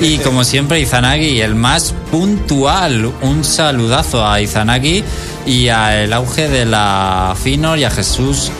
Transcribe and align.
y 0.00 0.18
como 0.18 0.44
siempre, 0.44 0.80
Izanagi, 0.80 1.40
el 1.40 1.54
más 1.54 1.94
puntual. 2.10 3.12
Un 3.22 3.44
saludazo 3.44 4.26
a 4.26 4.40
Izanagi 4.40 5.02
y 5.46 5.68
a 5.68 6.02
el 6.02 6.12
auge 6.12 6.48
de 6.48 6.64
la 6.64 7.34
Finor 7.42 7.78
y 7.78 7.84
a 7.84 7.90
Jesús 7.90 8.50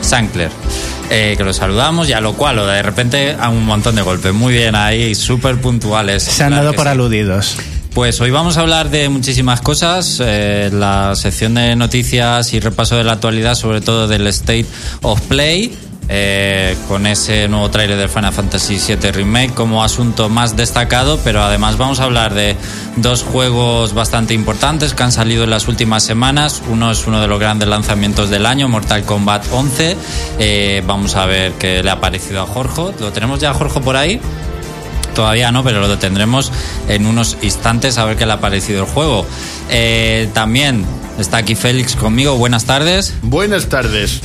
Sankler. 0.00 0.50
Eh, 1.10 1.34
que 1.36 1.44
lo 1.44 1.52
saludamos 1.52 2.08
y 2.08 2.12
a 2.12 2.20
lo 2.20 2.34
cual, 2.34 2.58
o 2.58 2.66
de 2.66 2.82
repente, 2.82 3.36
a 3.38 3.48
un 3.48 3.64
montón 3.64 3.94
de 3.94 4.02
golpes. 4.02 4.32
Muy 4.32 4.52
bien 4.52 4.74
ahí, 4.74 5.14
súper 5.14 5.60
puntuales. 5.60 6.22
Se 6.24 6.42
han 6.42 6.50
Claro 6.50 6.64
dado 6.64 6.74
por 6.76 6.84
sí. 6.86 6.90
aludidos. 6.90 7.56
Pues 7.94 8.20
hoy 8.20 8.30
vamos 8.30 8.58
a 8.58 8.60
hablar 8.60 8.90
de 8.90 9.08
muchísimas 9.08 9.60
cosas, 9.62 10.20
eh, 10.22 10.68
la 10.72 11.14
sección 11.14 11.54
de 11.54 11.76
noticias 11.76 12.52
y 12.52 12.60
repaso 12.60 12.96
de 12.96 13.04
la 13.04 13.12
actualidad, 13.12 13.54
sobre 13.54 13.80
todo 13.80 14.06
del 14.06 14.26
State 14.26 14.66
of 15.02 15.20
Play, 15.22 15.74
eh, 16.08 16.76
con 16.86 17.06
ese 17.06 17.48
nuevo 17.48 17.70
tráiler 17.70 17.98
del 17.98 18.08
Final 18.08 18.32
Fantasy 18.32 18.78
VII 18.78 19.10
Remake 19.10 19.52
como 19.54 19.82
asunto 19.82 20.28
más 20.28 20.56
destacado, 20.56 21.18
pero 21.24 21.42
además 21.42 21.76
vamos 21.78 22.00
a 22.00 22.04
hablar 22.04 22.34
de 22.34 22.56
dos 22.96 23.22
juegos 23.22 23.92
bastante 23.92 24.34
importantes 24.34 24.94
que 24.94 25.02
han 25.02 25.12
salido 25.12 25.44
en 25.44 25.50
las 25.50 25.68
últimas 25.68 26.02
semanas. 26.04 26.62
Uno 26.68 26.90
es 26.90 27.06
uno 27.06 27.20
de 27.20 27.26
los 27.26 27.40
grandes 27.40 27.68
lanzamientos 27.68 28.30
del 28.30 28.46
año, 28.46 28.68
Mortal 28.68 29.04
Kombat 29.04 29.44
11. 29.50 29.96
Eh, 30.38 30.82
vamos 30.86 31.16
a 31.16 31.26
ver 31.26 31.52
qué 31.52 31.82
le 31.82 31.90
ha 31.90 32.00
parecido 32.00 32.42
a 32.42 32.46
Jorge. 32.46 32.94
¿Lo 33.00 33.12
tenemos 33.12 33.40
ya, 33.40 33.52
Jorge, 33.52 33.80
por 33.80 33.96
ahí? 33.96 34.20
Todavía 35.14 35.50
no, 35.50 35.64
pero 35.64 35.80
lo 35.80 35.98
tendremos 35.98 36.52
en 36.88 37.06
unos 37.06 37.38
instantes 37.40 37.96
a 37.96 38.04
ver 38.04 38.16
qué 38.16 38.26
le 38.26 38.32
ha 38.32 38.40
parecido 38.40 38.84
el 38.84 38.86
juego. 38.86 39.26
Eh, 39.70 40.28
también 40.34 40.84
está 41.18 41.38
aquí 41.38 41.54
Félix 41.54 41.96
conmigo. 41.96 42.36
Buenas 42.36 42.66
tardes. 42.66 43.14
Buenas 43.22 43.68
tardes. 43.68 44.20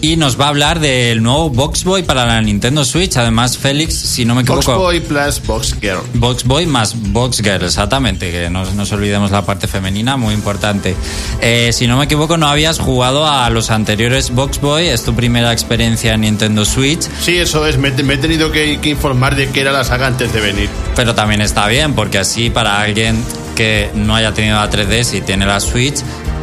Y 0.00 0.16
nos 0.16 0.40
va 0.40 0.46
a 0.46 0.48
hablar 0.48 0.80
del 0.80 1.22
nuevo 1.22 1.50
Box 1.50 1.84
Boy 1.84 2.02
para 2.02 2.24
la 2.24 2.40
Nintendo 2.40 2.84
Switch. 2.84 3.16
Además, 3.16 3.58
Félix, 3.58 3.94
si 3.94 4.24
no 4.24 4.34
me 4.34 4.42
equivoco. 4.42 4.72
Box 4.72 4.78
Boy 4.78 5.00
plus 5.00 5.42
Box 5.46 5.76
Girl. 5.80 6.00
Box 6.14 6.44
Boy 6.44 6.66
más 6.66 6.94
Box 7.12 7.38
Girl, 7.42 7.64
exactamente, 7.64 8.30
que 8.30 8.48
no 8.50 8.64
nos 8.72 8.92
olvidemos 8.92 9.30
la 9.30 9.44
parte 9.44 9.66
femenina, 9.66 10.16
muy 10.16 10.34
importante. 10.34 10.94
Eh, 11.40 11.70
si 11.72 11.86
no 11.86 11.96
me 11.98 12.04
equivoco, 12.04 12.36
no 12.36 12.46
habías 12.48 12.78
jugado 12.78 13.26
a 13.26 13.48
los 13.50 13.70
anteriores 13.70 14.30
Box 14.30 14.60
Boy, 14.60 14.86
es 14.88 15.04
tu 15.04 15.14
primera 15.14 15.52
experiencia 15.52 16.14
en 16.14 16.20
Nintendo 16.22 16.64
Switch, 16.64 17.08
Sí, 17.22 17.36
eso 17.36 17.66
es. 17.66 17.76
Me, 17.78 17.90
me 17.90 18.14
he 18.14 18.18
tenido 18.18 18.52
que, 18.52 18.78
que 18.80 18.88
informar 18.90 19.34
de 19.36 19.48
qué 19.48 19.60
era 19.62 19.72
la 19.72 19.84
saga 19.84 20.06
antes 20.06 20.32
de 20.32 20.40
venir. 20.40 20.68
pero 20.94 21.14
también 21.14 21.40
está 21.40 21.66
bien, 21.66 21.94
porque 21.94 22.18
así 22.18 22.50
para 22.50 22.80
alguien 22.80 23.22
que 23.56 23.90
no 23.94 24.14
haya 24.14 24.32
tenido 24.32 24.56
la 24.56 24.70
3DS 24.70 25.18
y 25.18 25.20
tiene 25.22 25.44
la 25.44 25.58
Switch, 25.60 25.96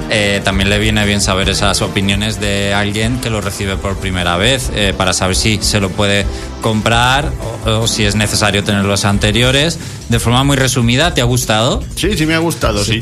eh, 0.09 0.41
también 0.43 0.69
le 0.69 0.79
viene 0.79 1.05
bien 1.05 1.21
saber 1.21 1.49
esas 1.49 1.81
opiniones 1.81 2.39
de 2.39 2.73
alguien 2.73 3.19
que 3.21 3.29
lo 3.29 3.41
recibe 3.41 3.75
por 3.77 3.97
primera 3.97 4.38
vez, 4.38 4.71
eh, 4.75 4.93
para 4.97 5.13
saber 5.13 5.35
si 5.35 5.59
se 5.61 5.79
lo 5.79 5.89
puede 5.89 6.25
comprar 6.61 7.31
o, 7.66 7.69
o 7.81 7.88
si 7.88 8.05
es 8.05 8.15
necesario 8.15 8.63
tener 8.63 8.85
los 8.85 9.05
anteriores. 9.05 9.79
De 10.09 10.19
forma 10.19 10.44
muy 10.44 10.57
resumida, 10.57 11.13
¿te 11.13 11.21
ha 11.21 11.25
gustado? 11.25 11.83
Sí, 11.95 12.17
sí 12.17 12.25
me 12.25 12.35
ha 12.35 12.39
gustado, 12.39 12.83
sí. 12.83 12.99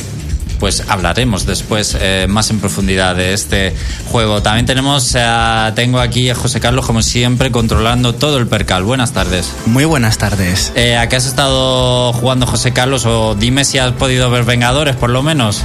pues 0.60 0.84
hablaremos 0.88 1.46
después 1.46 1.98
eh, 2.00 2.26
más 2.30 2.50
en 2.50 2.60
profundidad 2.60 3.16
de 3.18 3.34
este 3.34 3.74
juego. 4.10 4.42
También 4.42 4.66
tenemos, 4.66 5.14
eh, 5.16 5.72
tengo 5.76 6.00
aquí 6.00 6.30
a 6.30 6.36
José 6.36 6.62
Carlos, 6.62 6.86
como 6.86 7.02
siempre, 7.02 7.52
controlando 7.52 8.16
todo 8.16 8.38
el 8.38 8.48
percal. 8.48 8.84
Buenas 8.84 9.12
tardes. 9.12 9.52
Muy 9.66 9.84
buenas 9.84 10.18
tardes. 10.18 10.72
Eh, 10.76 10.96
¿A 10.96 11.10
qué 11.10 11.18
has 11.18 11.26
estado 11.26 12.14
jugando, 12.14 12.48
José 12.48 12.72
Carlos? 12.72 13.06
O 13.06 13.36
dime 13.36 13.66
si 13.66 13.78
has 13.78 13.92
podido 13.92 14.30
ver 14.32 14.46
Vengadores, 14.46 14.96
por 14.96 15.10
lo 15.10 15.22
menos. 15.24 15.62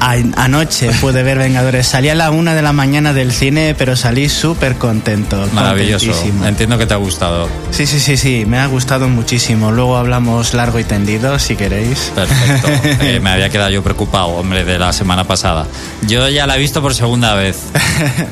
Anoche 0.00 0.90
pude 1.00 1.22
ver 1.22 1.36
Vengadores. 1.38 1.86
Salí 1.86 2.08
a 2.08 2.14
la 2.14 2.30
una 2.30 2.54
de 2.54 2.62
la 2.62 2.72
mañana 2.72 3.12
del 3.12 3.32
cine, 3.32 3.74
pero 3.76 3.96
salí 3.96 4.28
súper 4.30 4.76
contento. 4.76 5.46
Maravilloso. 5.52 6.10
Entiendo 6.44 6.78
que 6.78 6.86
te 6.86 6.94
ha 6.94 6.96
gustado. 6.96 7.48
Sí, 7.70 7.86
sí, 7.86 8.00
sí, 8.00 8.16
sí. 8.16 8.44
Me 8.46 8.58
ha 8.58 8.66
gustado 8.66 9.08
muchísimo. 9.08 9.70
Luego 9.72 9.96
hablamos 9.98 10.54
largo 10.54 10.78
y 10.78 10.84
tendido, 10.84 11.38
si 11.38 11.54
queréis. 11.56 12.12
Perfecto. 12.14 12.68
Eh, 13.02 13.20
me 13.20 13.30
había 13.30 13.48
quedado 13.50 13.70
yo 13.70 13.82
preocupado, 13.82 14.28
hombre, 14.28 14.64
de 14.64 14.78
la 14.78 14.92
semana 14.92 15.24
pasada. 15.24 15.66
Yo 16.06 16.28
ya 16.28 16.46
la 16.46 16.56
he 16.56 16.58
visto 16.58 16.80
por 16.82 16.94
segunda 16.94 17.34
vez. 17.34 17.56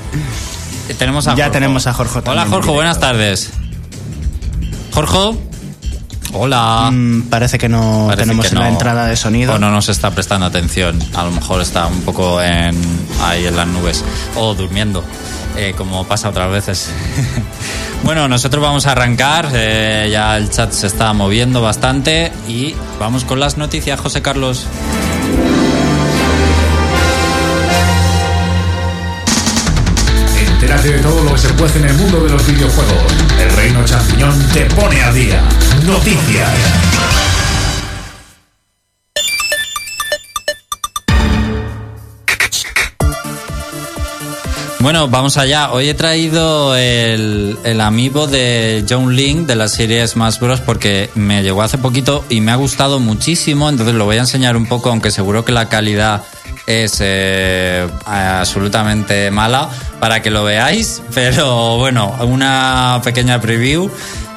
Tenemos 0.99 1.27
a 1.29 1.35
Ya 1.35 1.45
Jorge. 1.45 1.51
tenemos 1.59 1.87
a 1.87 1.93
Jorge 1.93 2.21
Hola, 2.25 2.47
Jorge, 2.47 2.71
buenas 2.71 2.99
tardes. 2.99 3.51
Jorge. 4.93 5.39
Hola. 6.33 6.91
Mm, 6.93 7.23
parece 7.31 7.59
que 7.59 7.69
no 7.69 8.05
Parece 8.09 8.23
tenemos 8.25 8.47
que 8.49 8.55
la 8.55 8.63
no. 8.63 8.67
entrada 8.69 9.07
de 9.07 9.17
sonido. 9.17 9.55
O 9.55 9.59
no 9.59 9.71
nos 9.71 9.89
está 9.89 10.11
prestando 10.11 10.47
atención. 10.47 10.99
A 11.15 11.25
lo 11.25 11.31
mejor 11.31 11.61
está 11.61 11.87
un 11.87 12.03
poco 12.03 12.41
en, 12.43 12.77
ahí 13.25 13.47
en 13.47 13.57
las 13.57 13.67
nubes. 13.67 14.05
O 14.37 14.55
durmiendo, 14.55 15.03
eh, 15.57 15.75
como 15.77 16.05
pasa 16.05 16.29
otras 16.29 16.51
veces. 16.51 16.91
bueno, 18.05 18.29
nosotros 18.29 18.63
vamos 18.63 18.87
a 18.87 18.93
arrancar. 18.93 19.49
eh, 19.55 20.09
ya 20.13 20.37
el 20.37 20.51
chat 20.51 20.71
se 20.73 20.87
está 20.87 21.13
moviendo 21.13 21.63
bastante. 21.63 22.31
Y 22.47 22.75
vamos 23.01 23.25
con 23.25 23.41
las 23.41 23.57
noticias, 23.57 23.99
José 23.99 24.21
Carlos. 24.23 24.67
De 30.83 31.01
todo 31.01 31.25
lo 31.25 31.33
que 31.33 31.39
se 31.39 31.49
puede 31.55 31.77
en 31.81 31.87
el 31.87 31.95
mundo 31.95 32.21
de 32.21 32.31
los 32.31 32.47
videojuegos. 32.47 33.13
El 33.39 33.51
Reino 33.57 33.85
Champiñón 33.85 34.39
te 34.55 34.65
pone 34.67 35.03
a 35.03 35.13
día. 35.13 35.43
Noticias. 35.85 36.49
Bueno, 44.79 45.09
vamos 45.09 45.37
allá. 45.37 45.73
Hoy 45.73 45.89
he 45.89 45.95
traído 45.95 46.77
el, 46.77 47.59
el 47.65 47.81
amiibo 47.81 48.29
de 48.29 48.85
John 48.89 49.15
Link 49.15 49.47
de 49.47 49.57
la 49.57 49.67
serie 49.69 50.07
Smash 50.07 50.39
Bros. 50.39 50.61
porque 50.61 51.11
me 51.17 51.43
llegó 51.43 51.63
hace 51.63 51.77
poquito 51.77 52.25
y 52.29 52.41
me 52.41 52.53
ha 52.53 52.57
gustado 52.57 53.01
muchísimo. 53.01 53.69
Entonces 53.69 53.97
lo 53.97 54.05
voy 54.05 54.17
a 54.17 54.21
enseñar 54.21 54.57
un 54.57 54.67
poco, 54.67 54.91
aunque 54.91 55.11
seguro 55.11 55.45
que 55.45 55.53
la 55.53 55.69
calidad 55.69 56.23
es 56.69 56.99
eh, 57.01 57.89
absolutamente 58.05 59.31
mala 59.31 59.71
para 59.99 60.21
que 60.21 60.31
lo 60.31 60.45
veáis. 60.45 61.03
Pero 61.15 61.79
bueno, 61.79 62.15
una 62.21 63.01
pequeña 63.03 63.41
preview. 63.41 63.91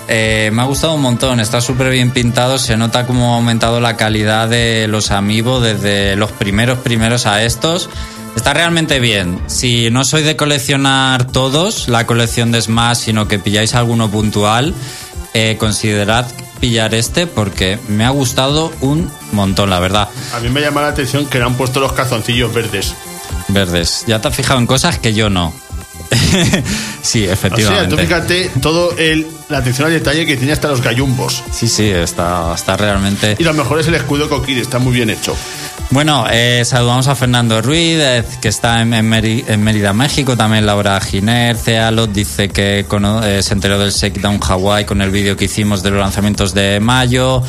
Eh, 0.07 0.49
me 0.51 0.61
ha 0.61 0.65
gustado 0.65 0.95
un 0.95 1.01
montón, 1.01 1.39
está 1.39 1.61
súper 1.61 1.89
bien 1.89 2.11
pintado, 2.11 2.57
se 2.57 2.75
nota 2.75 3.05
cómo 3.05 3.33
ha 3.33 3.35
aumentado 3.35 3.79
la 3.79 3.95
calidad 3.95 4.49
de 4.49 4.87
los 4.87 5.11
amigos 5.11 5.63
desde 5.63 6.15
los 6.15 6.31
primeros 6.31 6.79
primeros 6.79 7.25
a 7.25 7.43
estos. 7.43 7.89
Está 8.35 8.53
realmente 8.53 8.99
bien. 8.99 9.39
Si 9.47 9.89
no 9.89 10.05
sois 10.05 10.25
de 10.25 10.35
coleccionar 10.35 11.27
todos, 11.27 11.89
la 11.89 12.07
colección 12.07 12.51
de 12.51 12.61
Smash, 12.61 12.97
sino 12.97 13.27
que 13.27 13.39
pilláis 13.39 13.75
alguno 13.75 14.09
puntual, 14.09 14.73
eh, 15.33 15.57
considerad 15.57 16.27
pillar 16.59 16.93
este 16.93 17.27
porque 17.27 17.79
me 17.87 18.05
ha 18.05 18.09
gustado 18.09 18.71
un 18.81 19.09
montón, 19.31 19.69
la 19.69 19.79
verdad. 19.79 20.09
A 20.33 20.39
mí 20.39 20.49
me 20.49 20.61
llama 20.61 20.81
la 20.81 20.89
atención 20.89 21.25
que 21.25 21.39
le 21.39 21.45
han 21.45 21.55
puesto 21.55 21.79
los 21.79 21.93
calzoncillos 21.93 22.53
verdes. 22.53 22.93
Verdes. 23.47 24.03
Ya 24.07 24.21
te 24.21 24.27
has 24.27 24.35
fijado 24.35 24.59
en 24.59 24.67
cosas 24.67 24.99
que 24.99 25.13
yo 25.13 25.29
no. 25.29 25.53
sí, 27.01 27.27
O 27.27 27.35
sea, 27.35 27.35
tú 27.35 27.47
efectivamente. 27.47 27.97
fíjate 27.97 28.51
todo 28.61 28.95
el, 28.97 29.25
la 29.49 29.59
atención 29.59 29.87
al 29.87 29.93
detalle 29.93 30.25
que 30.25 30.35
tiene 30.37 30.53
hasta 30.53 30.67
los 30.67 30.81
gallumbos. 30.81 31.43
Sí, 31.51 31.67
sí, 31.67 31.89
está, 31.89 32.53
está 32.55 32.75
realmente... 32.77 33.35
Y 33.39 33.43
lo 33.43 33.53
mejor 33.53 33.79
es 33.79 33.87
el 33.87 33.95
escudo 33.95 34.29
Kokiri, 34.29 34.59
está 34.61 34.79
muy 34.79 34.93
bien 34.93 35.09
hecho. 35.09 35.35
Bueno, 35.89 36.25
eh, 36.31 36.63
saludamos 36.65 37.07
a 37.07 37.15
Fernando 37.15 37.61
Ruiz, 37.61 37.97
eh, 37.99 38.23
que 38.41 38.47
está 38.47 38.81
en, 38.81 38.93
en 38.93 39.09
Meri- 39.11 39.43
en 39.47 39.61
Mérida, 39.61 39.91
México. 39.93 40.37
También 40.37 40.65
Laura 40.65 40.99
Giner, 41.01 41.57
Cealot, 41.57 42.11
dice 42.11 42.47
que 42.49 42.85
cono- 42.87 43.23
eh, 43.25 43.43
se 43.43 43.53
enteró 43.53 43.77
del 43.77 43.91
Shakedown 43.91 44.39
Hawaii 44.41 44.85
con 44.85 45.01
el 45.01 45.11
vídeo 45.11 45.35
que 45.35 45.45
hicimos 45.45 45.83
de 45.83 45.91
los 45.91 45.99
lanzamientos 45.99 46.53
de 46.53 46.79
mayo. 46.79 47.43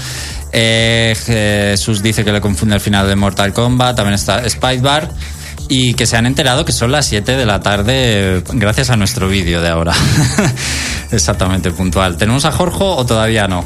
Eh, 0.51 1.17
Jesús 1.25 2.03
dice 2.03 2.25
que 2.25 2.33
le 2.33 2.41
confunde 2.41 2.75
el 2.75 2.81
final 2.81 3.07
de 3.07 3.15
Mortal 3.17 3.53
Kombat. 3.53 3.95
También 3.97 4.15
está 4.15 4.49
Spicebar. 4.49 5.09
Y 5.75 5.95
que 5.95 6.05
se 6.07 6.17
han 6.19 6.27
enterado 6.27 6.65
que 6.67 6.73
son 6.73 6.93
las 6.93 7.07
7 7.07 7.35
de 7.37 7.47
la 7.47 7.61
tarde 7.61 8.43
gracias 8.53 8.91
a 8.91 8.97
nuestro 8.97 9.27
vídeo 9.29 9.63
de 9.63 9.69
ahora. 9.71 9.95
Exactamente 11.11 11.71
puntual. 11.71 12.17
¿Tenemos 12.17 12.45
a 12.45 12.53
Jorge 12.53 12.79
o 12.81 13.05
todavía 13.07 13.49
no? 13.49 13.65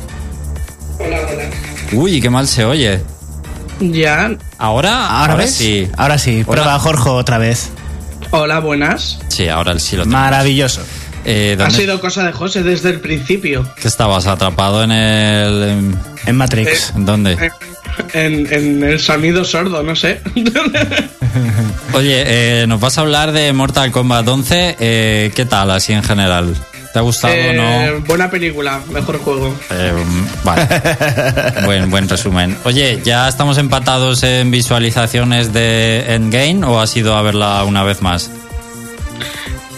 Hola, 0.98 1.18
hola. 1.28 1.44
Uy, 1.92 2.20
qué 2.20 2.30
mal 2.30 2.46
se 2.48 2.64
oye. 2.64 3.02
Ya. 3.80 4.30
¿Ahora? 4.58 5.06
¿Ahora, 5.24 5.46
sí. 5.46 5.88
Ahora 5.96 6.18
sí. 6.18 6.44
Hola. 6.46 6.62
Prueba 6.62 6.78
Jorge 6.78 7.08
otra 7.10 7.38
vez. 7.38 7.70
Hola, 8.30 8.60
buenas. 8.60 9.18
Sí, 9.28 9.48
ahora 9.48 9.78
sí 9.78 9.96
lo 9.96 10.04
tengo. 10.04 10.16
Maravilloso. 10.16 10.80
Eh, 11.24 11.54
Ha 11.58 11.62
¿dónde- 11.64 11.76
sido 11.76 12.00
cosa 12.00 12.24
de 12.24 12.32
José 12.32 12.62
desde 12.62 12.90
el 12.90 13.00
principio. 13.00 13.68
¿Qué 13.80 13.88
estabas 13.88 14.26
atrapado 14.26 14.82
en 14.84 14.92
el... 14.92 15.62
en- 15.62 15.98
En 16.26 16.36
Matrix. 16.36 16.92
¿en 16.94 17.04
¿Dónde? 17.04 17.50
En, 18.12 18.52
en 18.52 18.82
el 18.84 19.00
sonido 19.00 19.44
sordo, 19.44 19.82
no 19.82 19.94
sé. 19.96 20.20
Oye, 21.92 22.24
eh, 22.62 22.66
nos 22.66 22.80
vas 22.80 22.98
a 22.98 23.02
hablar 23.02 23.32
de 23.32 23.52
Mortal 23.52 23.90
Kombat 23.92 24.26
11. 24.28 24.76
eh, 24.80 25.32
¿Qué 25.34 25.44
tal, 25.44 25.70
así 25.70 25.92
en 25.92 26.02
general? 26.02 26.54
¿Te 26.92 26.98
ha 27.00 27.02
gustado 27.02 27.34
o 27.34 27.36
Eh, 27.36 27.92
no? 27.94 28.00
Buena 28.06 28.30
película, 28.30 28.80
mejor 28.90 29.18
juego. 29.18 29.54
Eh, 29.70 29.92
vale. 30.44 30.66
buen, 31.66 31.90
buen 31.90 32.08
resumen. 32.08 32.56
Oye, 32.64 33.00
¿ya 33.04 33.28
estamos 33.28 33.58
empatados 33.58 34.22
en 34.22 34.50
visualizaciones 34.50 35.52
de 35.52 36.04
Endgame 36.14 36.64
o 36.64 36.80
has 36.80 36.96
ido 36.96 37.14
a 37.16 37.22
verla 37.22 37.64
una 37.64 37.82
vez 37.82 38.00
más? 38.02 38.30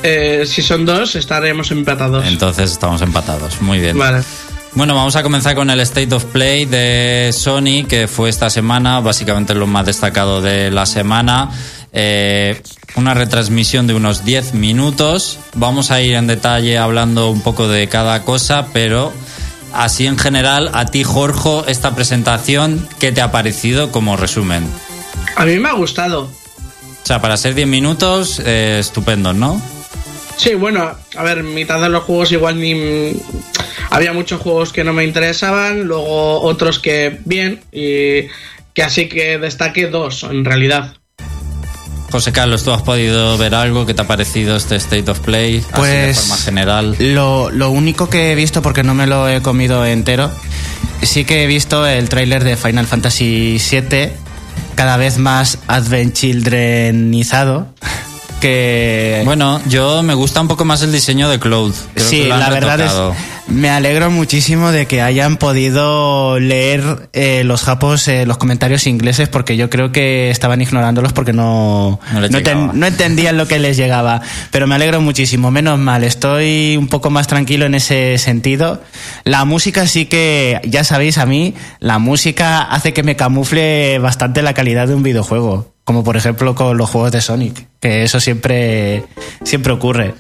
Eh, 0.05 0.45
si 0.47 0.63
son 0.63 0.87
dos, 0.87 1.17
estaremos 1.17 1.73
empatados. 1.73 2.25
Entonces 2.27 2.71
estamos 2.71 3.03
empatados. 3.03 3.61
Muy 3.61 3.81
bien. 3.81 3.99
Vale. 3.99 4.23
Bueno, 4.75 4.95
vamos 4.95 5.17
a 5.17 5.23
comenzar 5.23 5.55
con 5.55 5.71
el 5.71 5.81
State 5.81 6.15
of 6.15 6.25
Play 6.27 6.67
de 6.67 7.31
Sony, 7.33 7.85
que 7.89 8.07
fue 8.07 8.29
esta 8.29 8.51
semana, 8.51 9.01
básicamente 9.01 9.55
lo 9.55 9.67
más 9.67 9.87
destacado 9.87 10.41
de 10.41 10.71
la 10.71 10.87
semana. 10.87 11.51
Eh, 11.93 12.61
una 12.95 13.15
retransmisión 13.15 13.87
de 13.87 13.95
unos 13.95 14.25
10 14.25 14.55
minutos. 14.55 15.39
Vamos 15.55 15.91
a 15.91 16.01
ir 16.01 16.15
en 16.15 16.27
detalle 16.27 16.79
hablando 16.79 17.31
un 17.31 17.41
poco 17.41 17.67
de 17.67 17.89
cada 17.89 18.25
cosa, 18.25 18.69
pero 18.73 19.13
así 19.73 20.07
en 20.07 20.19
general, 20.19 20.71
a 20.75 20.87
ti, 20.87 21.03
Jorge, 21.03 21.63
esta 21.67 21.95
presentación, 21.95 22.87
¿qué 23.01 23.11
te 23.11 23.21
ha 23.21 23.33
parecido 23.33 23.91
como 23.91 24.17
resumen? 24.17 24.67
A 25.37 25.45
mí 25.45 25.59
me 25.59 25.71
ha 25.71 25.75
gustado. 25.75 26.25
O 26.25 27.07
sea, 27.07 27.21
para 27.23 27.37
ser 27.37 27.55
10 27.55 27.67
minutos, 27.67 28.41
eh, 28.45 28.77
estupendo, 28.81 29.33
¿no? 29.33 29.61
Sí, 30.37 30.55
bueno, 30.55 30.93
a 31.17 31.23
ver, 31.25 31.43
mitad 31.43 31.81
de 31.81 31.89
los 31.89 32.05
juegos 32.05 32.31
igual 32.33 32.61
ni... 32.61 33.15
Había 33.99 34.13
muchos 34.13 34.41
juegos 34.41 34.73
que 34.73 34.85
no 34.85 34.93
me 34.93 35.03
interesaban, 35.03 35.83
luego 35.83 36.41
otros 36.43 36.79
que 36.79 37.19
bien, 37.25 37.63
y 37.73 38.29
que 38.73 38.85
así 38.85 39.09
que 39.09 39.39
destaque 39.39 39.89
dos, 39.89 40.23
en 40.23 40.45
realidad. 40.45 40.95
José 42.13 42.31
Carlos, 42.31 42.63
¿tú 42.63 42.71
has 42.71 42.83
podido 42.83 43.37
ver 43.39 43.57
algo? 43.57 43.87
¿Qué 43.87 43.95
te 43.95 44.03
ha 44.03 44.07
parecido 44.07 44.55
este 44.55 44.77
State 44.77 45.11
of 45.11 45.19
Play? 45.19 45.57
así 45.57 45.67
de 45.67 45.75
Pues 45.77 46.21
forma 46.21 46.37
general. 46.37 46.95
Lo, 47.01 47.51
lo 47.51 47.71
único 47.71 48.09
que 48.09 48.31
he 48.31 48.35
visto, 48.37 48.63
porque 48.63 48.85
no 48.85 48.95
me 48.95 49.09
lo 49.09 49.29
he 49.29 49.43
comido 49.43 49.85
entero, 49.85 50.31
sí 51.03 51.25
que 51.25 51.43
he 51.43 51.47
visto 51.49 51.85
el 51.85 52.09
tráiler 52.09 52.45
de 52.45 52.57
Final 52.57 52.87
Fantasy 52.87 53.59
VII, 53.59 54.11
cada 54.77 54.97
vez 54.97 55.19
más 55.19 55.59
Advent 55.67 56.15
Childrenizado, 56.15 57.67
que... 58.41 59.23
Bueno, 59.25 59.61
yo 59.67 60.05
me 60.05 60.15
gusta 60.15 60.41
un 60.41 60.47
poco 60.47 60.65
más 60.65 60.83
el 60.83 60.93
diseño 60.93 61.29
de 61.29 61.41
Cloud. 61.41 61.75
Creo 61.95 62.09
sí, 62.09 62.23
que 62.23 62.29
lo 62.29 62.35
han 62.35 62.41
la 62.43 62.51
verdad 62.51 62.79
retocado. 62.79 63.11
es... 63.11 63.38
Me 63.49 63.71
alegro 63.71 64.11
muchísimo 64.11 64.73
de 64.73 64.87
que 64.87 65.01
hayan 65.01 65.39
podido 65.39 66.39
leer 66.39 67.09
eh, 67.15 67.45
los 67.45 67.63
japos, 67.63 68.07
eh, 68.07 68.27
los 68.27 68.37
comentarios 68.37 68.87
ingleses, 68.87 69.29
porque 69.31 69.57
yo 69.57 69.71
creo 69.71 69.91
que 69.91 70.31
estaban 70.31 70.61
ignorándolos 70.61 71.15
porque 71.15 71.33
no, 71.33 71.99
No 72.13 72.43
ten- 72.43 72.79
no 72.79 72.87
entendían 72.87 73.39
lo 73.39 73.49
que 73.49 73.59
les 73.59 73.79
llegaba. 73.79 74.21
Pero 74.51 74.67
me 74.67 74.75
alegro 74.75 75.01
muchísimo, 75.01 75.51
menos 75.51 75.79
mal, 75.79 76.05
estoy 76.05 76.77
un 76.77 76.89
poco 76.89 77.09
más 77.09 77.27
tranquilo 77.27 77.65
en 77.65 77.75
ese 77.75 78.19
sentido. 78.19 78.83
La 79.25 79.47
música 79.47 79.87
sí 79.87 80.05
que, 80.05 80.61
ya 80.65 80.85
sabéis, 80.85 81.17
a 81.17 81.25
mí, 81.25 81.55
la 81.81 81.99
música 81.99 82.61
hace 82.63 82.93
que 82.93 83.03
me 83.03 83.17
camufle 83.17 83.99
bastante 83.99 84.43
la 84.43 84.53
calidad 84.53 84.89
de 84.89 84.95
un 84.95 85.03
videojuego. 85.03 85.73
Como 85.85 86.05
por 86.05 86.19
ejemplo 86.19 86.55
con 86.55 86.77
los 86.77 86.91
juegos 86.91 87.13
de 87.13 87.23
Sonic, 87.23 87.67
que 87.81 88.03
eso 88.03 88.21
siempre, 88.21 89.05
siempre 89.43 89.73
ocurre. 89.73 90.13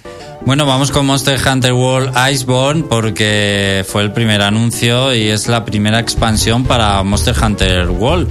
Bueno, 0.48 0.64
vamos 0.64 0.90
con 0.90 1.04
Monster 1.04 1.38
Hunter 1.46 1.74
World 1.74 2.16
Iceborne 2.32 2.84
porque 2.84 3.84
fue 3.86 4.00
el 4.00 4.12
primer 4.12 4.40
anuncio 4.40 5.14
y 5.14 5.28
es 5.28 5.46
la 5.46 5.66
primera 5.66 6.00
expansión 6.00 6.64
para 6.64 7.02
Monster 7.02 7.36
Hunter 7.38 7.90
World. 7.90 8.30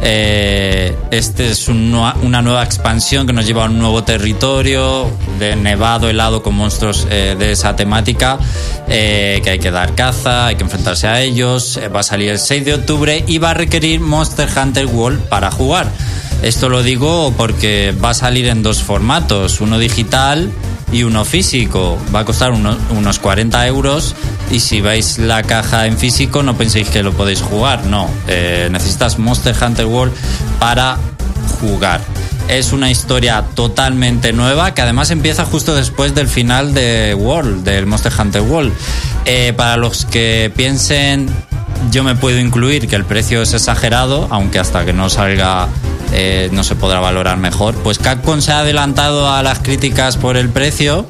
Eh, 0.00 0.96
este 1.10 1.50
es 1.50 1.66
una 1.66 2.40
nueva 2.40 2.62
expansión 2.62 3.26
que 3.26 3.32
nos 3.32 3.48
lleva 3.48 3.64
a 3.64 3.66
un 3.66 3.80
nuevo 3.80 4.04
territorio 4.04 5.10
de 5.40 5.56
nevado, 5.56 6.08
helado 6.08 6.40
con 6.40 6.54
monstruos 6.54 7.04
eh, 7.10 7.34
de 7.36 7.50
esa 7.50 7.74
temática 7.74 8.38
eh, 8.86 9.40
que 9.42 9.50
hay 9.50 9.58
que 9.58 9.72
dar 9.72 9.96
caza, 9.96 10.46
hay 10.46 10.54
que 10.54 10.62
enfrentarse 10.62 11.08
a 11.08 11.20
ellos. 11.20 11.78
Eh, 11.78 11.88
va 11.88 11.98
a 11.98 12.04
salir 12.04 12.30
el 12.30 12.38
6 12.38 12.64
de 12.64 12.74
octubre 12.74 13.24
y 13.26 13.38
va 13.38 13.50
a 13.50 13.54
requerir 13.54 13.98
Monster 13.98 14.48
Hunter 14.56 14.86
World 14.86 15.22
para 15.22 15.50
jugar. 15.50 15.90
Esto 16.42 16.68
lo 16.68 16.84
digo 16.84 17.34
porque 17.36 17.92
va 17.92 18.10
a 18.10 18.14
salir 18.14 18.46
en 18.46 18.62
dos 18.62 18.84
formatos, 18.84 19.60
uno 19.60 19.80
digital 19.80 20.52
y 20.92 21.02
uno 21.02 21.24
físico. 21.24 21.98
Va 22.14 22.20
a 22.20 22.24
costar 22.24 22.52
uno- 22.52 22.76
unos 22.90 23.18
40 23.18 23.66
euros 23.66 24.14
y 24.50 24.60
si 24.60 24.80
veis 24.80 25.18
la 25.18 25.42
caja 25.42 25.86
en 25.86 25.98
físico 25.98 26.42
no 26.42 26.56
penséis 26.56 26.88
que 26.88 27.02
lo 27.02 27.12
podéis 27.12 27.40
jugar, 27.42 27.84
no. 27.86 28.08
Eh, 28.28 28.68
necesitas 28.70 29.18
Monster 29.18 29.54
Hunter 29.60 29.86
World 29.86 30.12
para 30.60 30.96
jugar. 31.60 32.00
Es 32.48 32.72
una 32.72 32.90
historia 32.90 33.42
totalmente 33.54 34.32
nueva 34.32 34.72
que 34.72 34.80
además 34.82 35.10
empieza 35.10 35.44
justo 35.44 35.74
después 35.74 36.14
del 36.14 36.28
final 36.28 36.74
de 36.74 37.12
World, 37.18 37.64
del 37.64 37.86
Monster 37.86 38.12
Hunter 38.16 38.42
World. 38.42 38.72
Eh, 39.24 39.52
para 39.56 39.76
los 39.76 40.04
que 40.06 40.52
piensen 40.54 41.28
yo 41.90 42.04
me 42.04 42.14
puedo 42.14 42.38
incluir 42.38 42.88
que 42.88 42.96
el 42.96 43.04
precio 43.04 43.42
es 43.42 43.54
exagerado, 43.54 44.28
aunque 44.30 44.58
hasta 44.58 44.84
que 44.84 44.92
no 44.92 45.08
salga 45.08 45.68
eh, 46.12 46.48
no 46.52 46.64
se 46.64 46.76
podrá 46.76 47.00
valorar 47.00 47.38
mejor. 47.38 47.74
Pues 47.74 47.98
Capcom 47.98 48.40
se 48.40 48.52
ha 48.52 48.60
adelantado 48.60 49.30
a 49.30 49.42
las 49.42 49.58
críticas 49.58 50.16
por 50.16 50.36
el 50.36 50.48
precio 50.48 51.06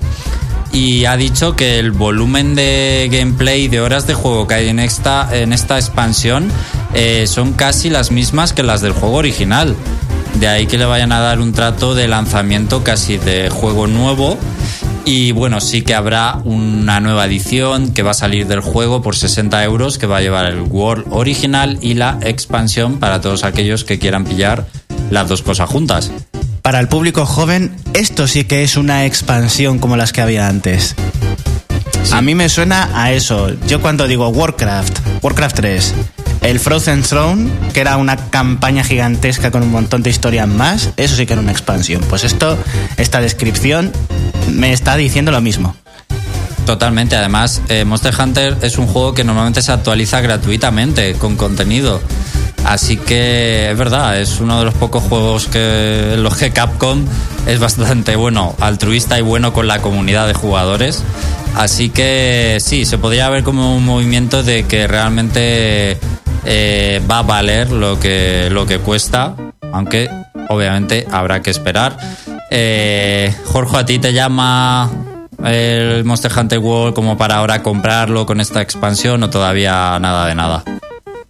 y 0.73 1.05
ha 1.05 1.17
dicho 1.17 1.57
que 1.57 1.79
el 1.79 1.93
volumen 1.93 2.55
de 2.55 3.09
gameplay 3.11 3.69
de 3.69 3.81
horas 3.81 4.07
de 4.07 4.15
juego 4.15 4.47
que 4.47 4.55
hay 4.55 4.69
en 4.69 4.79
esta, 4.79 5.29
en 5.33 5.53
esta 5.53 5.79
expansión 5.79 6.51
eh, 6.95 7.27
son 7.27 7.53
casi 7.53 7.89
las 7.89 8.11
mismas 8.11 8.53
que 8.53 8.63
las 8.63 8.81
del 8.81 8.93
juego 8.93 9.17
original. 9.17 9.77
De 10.35 10.49
ahí 10.49 10.67
que 10.67 10.77
le 10.77 10.85
vayan 10.85 11.13
a 11.13 11.21
dar 11.21 11.41
un 11.41 11.53
trato 11.53 11.95
de 11.95 12.09
lanzamiento 12.09 12.85
casi 12.85 13.17
de 13.17 13.49
juego 13.49 13.87
nuevo. 13.87 14.39
Y 15.07 15.31
bueno, 15.31 15.61
sí 15.61 15.83
que 15.83 15.95
habrá 15.95 16.41
una 16.45 16.99
nueva 16.99 17.27
edición 17.27 17.95
que 17.95 18.03
va 18.03 18.11
a 18.11 18.15
salir 18.15 18.49
del 18.49 18.59
juego 18.59 19.03
por 19.03 19.15
60 19.15 19.63
euros, 19.63 19.99
que 19.99 20.09
va 20.09 20.17
a 20.17 20.21
llevar 20.21 20.47
el 20.47 20.61
World 20.63 21.07
original 21.11 21.79
y 21.81 21.95
la 21.95 22.19
expansión 22.23 22.99
para 22.99 23.21
todos 23.21 23.45
aquellos 23.45 23.85
que 23.85 24.01
quieran 24.01 24.25
pillar 24.25 24.67
las 25.11 25.29
dos 25.29 25.43
cosas 25.43 25.71
juntas. 25.71 26.11
Para 26.61 26.81
el 26.81 26.89
público 26.89 27.25
joven, 27.25 27.77
esto 27.95 28.27
sí 28.27 28.45
que 28.45 28.65
es 28.65 28.77
una 28.77 29.07
expansión 29.07 29.79
como 29.79 29.97
las 29.97 30.13
que 30.13 30.23
había 30.23 30.49
antes. 30.49 30.97
A 32.13 32.21
mí 32.21 32.35
me 32.35 32.49
suena 32.49 32.91
a 33.01 33.13
eso. 33.13 33.53
Yo 33.69 33.81
cuando 33.81 34.09
digo 34.09 34.29
Warcraft, 34.29 35.23
Warcraft 35.23 35.57
3, 35.57 35.95
el 36.47 36.61
Frozen 36.61 37.03
Throne, 37.03 37.51
que 37.73 37.81
era 37.81 37.97
una 37.97 38.17
campaña 38.17 38.85
gigantesca 38.85 39.51
con 39.51 39.65
un 39.65 39.73
montón 39.73 40.05
de 40.05 40.11
historias 40.11 40.47
más, 40.47 40.91
eso 40.97 41.17
sí 41.17 41.27
que 41.27 41.33
era 41.33 41.43
una 41.43 41.51
expansión. 41.51 42.05
Pues 42.09 42.23
esto, 42.23 42.57
esta 42.97 43.21
descripción 43.21 43.91
me 44.53 44.73
está 44.73 44.97
diciendo 44.97 45.33
lo 45.33 45.41
mismo. 45.41 45.75
Totalmente, 46.65 47.17
además 47.17 47.61
eh, 47.69 47.85
Monster 47.85 48.15
Hunter 48.17 48.57
es 48.63 48.79
un 48.79 48.87
juego 48.87 49.13
que 49.13 49.25
normalmente 49.25 49.61
se 49.61 49.73
actualiza 49.73 50.21
gratuitamente 50.21 51.15
con 51.15 51.37
contenido. 51.37 52.01
Así 52.65 52.97
que 52.97 53.71
es 53.71 53.77
verdad, 53.79 54.21
es 54.21 54.39
uno 54.39 54.61
de 54.61 54.67
los 54.67 54.75
pocos 54.75 55.03
juegos 55.03 55.47
que 55.47 56.15
en 56.15 56.23
los 56.23 56.37
que 56.37 56.53
Capcom 56.53 57.05
es 57.47 57.59
bastante 57.59 58.15
bueno, 58.15 58.55
altruista 58.61 59.19
y 59.19 59.23
bueno 59.23 59.53
con 59.53 59.67
la 59.67 59.83
comunidad 59.83 60.29
de 60.29 60.35
jugadores. 60.35 61.03
Así 61.57 61.89
que 61.89 62.59
sí, 62.61 62.85
se 62.85 62.99
podría 62.99 63.29
ver 63.31 63.43
como 63.43 63.77
un 63.77 63.85
movimiento 63.85 64.43
de 64.43 64.65
que 64.65 64.87
realmente 64.87 65.99
eh, 66.47 67.03
va 67.11 67.19
a 67.19 67.23
valer 67.23 67.71
lo 67.71 67.99
que, 67.99 68.49
lo 68.51 68.67
que 68.67 68.79
cuesta, 68.79 69.35
aunque 69.73 70.09
obviamente 70.49 71.07
habrá 71.11 71.43
que 71.43 71.51
esperar. 71.51 71.97
Eh, 72.51 73.35
Jorge, 73.47 73.77
¿a 73.77 73.85
ti 73.85 73.99
te 73.99 74.13
llama 74.13 74.91
el 75.45 76.05
Monster 76.05 76.33
Hunter 76.37 76.59
World 76.59 76.95
como 76.95 77.19
para 77.19 77.37
ahora 77.37 77.63
comprarlo 77.63 78.25
con 78.27 78.41
esta 78.41 78.63
expansión 78.63 79.23
o 79.23 79.31
todavía 79.31 79.99
nada 79.99 80.27
de 80.27 80.35
nada? 80.35 80.63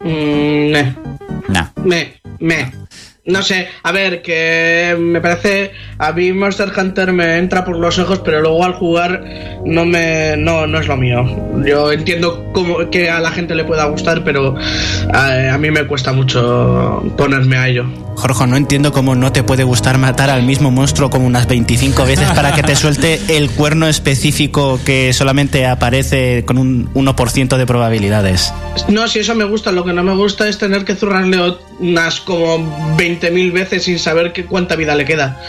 Mm, 0.00 0.72
Nah. 1.48 1.66
me, 1.84 2.14
me. 2.40 2.72
No 3.26 3.42
sé, 3.42 3.68
a 3.82 3.92
ver, 3.92 4.22
que 4.22 4.96
me 4.98 5.20
parece. 5.20 5.72
A 5.98 6.12
mí 6.12 6.32
Monster 6.32 6.72
Hunter 6.76 7.12
me 7.12 7.38
entra 7.38 7.64
por 7.64 7.76
los 7.76 7.98
ojos, 7.98 8.20
pero 8.20 8.40
luego 8.40 8.64
al 8.64 8.74
jugar 8.74 9.24
no 9.64 9.84
me. 9.84 10.36
No, 10.36 10.66
no 10.66 10.80
es 10.80 10.86
lo 10.86 10.96
mío. 10.96 11.24
Yo 11.64 11.90
entiendo 11.92 12.50
cómo, 12.52 12.88
que 12.90 13.10
a 13.10 13.20
la 13.20 13.30
gente 13.30 13.54
le 13.54 13.64
pueda 13.64 13.84
gustar, 13.86 14.22
pero 14.24 14.54
a, 15.12 15.54
a 15.54 15.58
mí 15.58 15.70
me 15.70 15.86
cuesta 15.86 16.12
mucho 16.12 17.02
ponerme 17.16 17.56
a 17.56 17.68
ello. 17.68 17.86
Jorge, 18.16 18.46
no 18.46 18.56
entiendo 18.56 18.92
cómo 18.92 19.14
no 19.14 19.30
te 19.30 19.42
puede 19.42 19.62
gustar 19.62 19.98
matar 19.98 20.30
al 20.30 20.42
mismo 20.42 20.70
monstruo 20.70 21.10
como 21.10 21.26
unas 21.26 21.46
25 21.46 22.04
veces 22.06 22.28
para 22.30 22.54
que 22.54 22.62
te 22.62 22.74
suelte 22.74 23.20
el 23.28 23.50
cuerno 23.50 23.86
específico 23.88 24.80
que 24.84 25.12
solamente 25.12 25.66
aparece 25.66 26.44
con 26.46 26.56
un 26.56 26.92
1% 26.94 27.56
de 27.58 27.66
probabilidades. 27.66 28.52
No, 28.88 29.06
si 29.06 29.18
eso 29.18 29.34
me 29.34 29.44
gusta, 29.44 29.70
lo 29.70 29.84
que 29.84 29.92
no 29.92 30.02
me 30.02 30.14
gusta 30.14 30.48
es 30.48 30.56
tener 30.56 30.84
que 30.84 30.94
zurrarle 30.94 31.56
unas 31.78 32.20
como 32.20 32.96
20.000 33.20 33.52
veces 33.52 33.84
sin 33.84 33.98
saber 33.98 34.32
qué, 34.32 34.44
cuánta 34.44 34.76
vida 34.76 34.94
le 34.94 35.04
queda. 35.04 35.40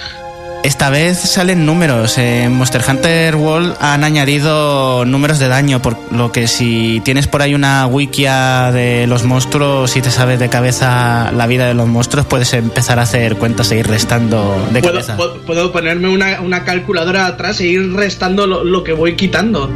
Esta 0.64 0.90
vez 0.90 1.18
salen 1.20 1.66
números. 1.66 2.18
En 2.18 2.52
Monster 2.54 2.82
Hunter 2.86 3.36
World 3.36 3.76
han 3.80 4.04
añadido 4.04 5.06
números 5.06 5.40
de 5.40 5.48
daño, 5.48 5.82
por 5.82 5.96
lo 6.12 6.32
que 6.32 6.48
si 6.48 7.00
tienes 7.06 7.28
por 7.28 7.42
ahí 7.42 7.54
una 7.54 7.86
wikia 7.88 8.72
de 8.72 9.06
los 9.08 9.24
monstruos 9.24 9.96
y 9.96 10.02
te 10.02 10.12
sabes 10.12 10.40
de 10.40 10.50
cabeza 10.50 11.32
la 11.32 11.48
vida 11.48 11.68
de 11.68 11.74
los 11.74 11.88
monstruos, 11.88 12.26
puedes 12.26 12.52
empezar 12.54 13.00
a 13.00 13.04
hacer 13.04 13.36
cuentas 13.38 13.72
e 13.72 13.78
ir 13.78 13.88
restando 13.88 14.58
de 14.74 14.82
¿Puedo, 14.82 14.94
cabeza. 14.96 15.16
puedo- 15.16 15.38
puedo 15.46 15.72
ponerme 15.72 16.10
una, 16.10 16.42
una 16.42 16.64
calculadora 16.66 17.28
atrás 17.28 17.62
e 17.62 17.68
ir 17.68 17.94
restando 17.94 18.46
lo, 18.48 18.64
lo 18.66 18.84
que 18.84 18.94
voy 18.94 19.16
quitando. 19.16 19.70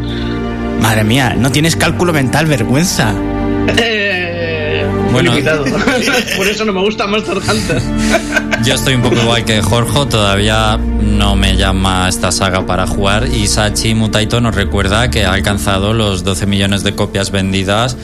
Madre 0.81 1.03
mía, 1.03 1.35
no 1.37 1.51
tienes 1.51 1.75
cálculo 1.75 2.11
mental, 2.11 2.47
vergüenza. 2.47 3.13
Eh, 3.77 4.17
Bueno. 5.11 5.31
limitado. 5.31 5.65
Por 6.37 6.47
eso 6.47 6.65
no 6.65 6.73
me 6.73 6.81
gusta 6.81 7.07
Monster 7.07 7.37
Hunter. 7.37 7.81
Yo 8.63 8.75
estoy 8.75 8.95
un 8.95 9.01
poco 9.01 9.15
igual 9.15 9.43
que 9.43 9.61
Jorge, 9.61 10.05
todavía 10.05 10.77
no 10.77 11.35
me 11.35 11.55
llama 11.55 12.07
esta 12.07 12.31
saga 12.31 12.65
para 12.65 12.85
jugar 12.85 13.27
y 13.27 13.47
Sachi 13.47 13.95
Mutaito 13.95 14.39
nos 14.39 14.53
recuerda 14.53 15.09
que 15.09 15.25
ha 15.25 15.33
alcanzado 15.33 15.93
los 15.93 16.23
12 16.23 16.45
millones 16.45 16.83
de 16.83 16.95
copias 16.95 17.31
vendidas. 17.31 17.97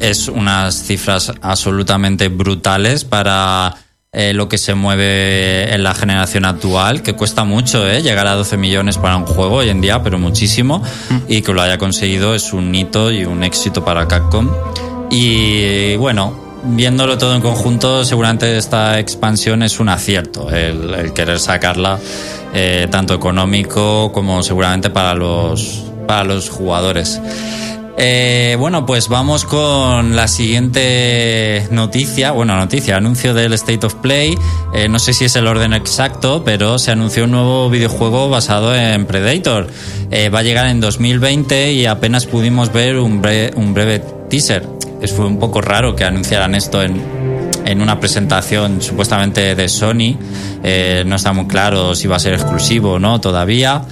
Es 0.00 0.28
unas 0.28 0.74
cifras 0.74 1.32
absolutamente 1.40 2.28
brutales 2.28 3.04
para 3.04 3.74
eh, 4.16 4.32
lo 4.32 4.48
que 4.48 4.58
se 4.58 4.76
mueve 4.76 5.74
en 5.74 5.82
la 5.82 5.92
generación 5.92 6.44
actual, 6.44 7.02
que 7.02 7.14
cuesta 7.14 7.42
mucho 7.42 7.84
¿eh? 7.84 8.00
llegar 8.00 8.28
a 8.28 8.34
12 8.34 8.56
millones 8.56 8.96
para 8.96 9.16
un 9.16 9.26
juego 9.26 9.56
hoy 9.56 9.70
en 9.70 9.80
día, 9.80 10.04
pero 10.04 10.20
muchísimo, 10.20 10.84
y 11.26 11.42
que 11.42 11.52
lo 11.52 11.60
haya 11.60 11.78
conseguido 11.78 12.32
es 12.32 12.52
un 12.52 12.72
hito 12.72 13.10
y 13.10 13.24
un 13.24 13.42
éxito 13.42 13.84
para 13.84 14.06
Capcom. 14.06 14.48
Y 15.10 15.96
bueno, 15.96 16.43
viéndolo 16.64 17.18
todo 17.18 17.34
en 17.34 17.40
conjunto, 17.40 18.04
seguramente 18.04 18.56
esta 18.56 18.98
expansión 18.98 19.62
es 19.62 19.80
un 19.80 19.88
acierto, 19.88 20.50
el, 20.50 21.12
querer 21.12 21.38
sacarla 21.38 21.98
eh, 22.52 22.88
tanto 22.90 23.14
económico 23.14 24.10
como 24.12 24.42
seguramente 24.42 24.90
para 24.90 25.14
los, 25.14 25.84
para 26.06 26.24
los 26.24 26.48
jugadores. 26.48 27.20
Eh, 27.96 28.56
bueno, 28.58 28.84
pues 28.86 29.08
vamos 29.08 29.44
con 29.44 30.16
la 30.16 30.26
siguiente 30.26 31.68
noticia, 31.70 32.32
bueno, 32.32 32.56
noticia, 32.56 32.96
anuncio 32.96 33.34
del 33.34 33.52
State 33.52 33.86
of 33.86 33.94
Play. 33.96 34.36
Eh, 34.74 34.88
no 34.88 34.98
sé 34.98 35.14
si 35.14 35.26
es 35.26 35.36
el 35.36 35.46
orden 35.46 35.72
exacto, 35.74 36.42
pero 36.44 36.80
se 36.80 36.90
anunció 36.90 37.24
un 37.24 37.30
nuevo 37.30 37.70
videojuego 37.70 38.28
basado 38.28 38.74
en 38.74 39.06
Predator. 39.06 39.68
Va 40.12 40.38
a 40.38 40.42
llegar 40.42 40.66
en 40.66 40.80
2020 40.80 41.72
y 41.72 41.86
apenas 41.86 42.26
pudimos 42.26 42.72
ver 42.72 42.98
un 42.98 43.20
breve 43.20 44.02
teaser. 44.28 44.64
Es 45.00 45.12
fue 45.12 45.26
un 45.26 45.38
poco 45.38 45.60
raro 45.60 45.94
que 45.94 46.04
anunciaran 46.04 46.54
esto 46.54 46.82
en, 46.82 47.00
en 47.64 47.80
una 47.80 48.00
presentación 48.00 48.82
supuestamente 48.82 49.54
de 49.54 49.68
Sony. 49.68 50.16
Eh, 50.62 51.04
no 51.06 51.16
está 51.16 51.32
muy 51.32 51.46
claro 51.46 51.94
si 51.94 52.06
va 52.06 52.16
a 52.16 52.20
ser 52.20 52.34
exclusivo 52.34 52.92
o 52.92 52.98
no 52.98 53.20
todavía. 53.20 53.82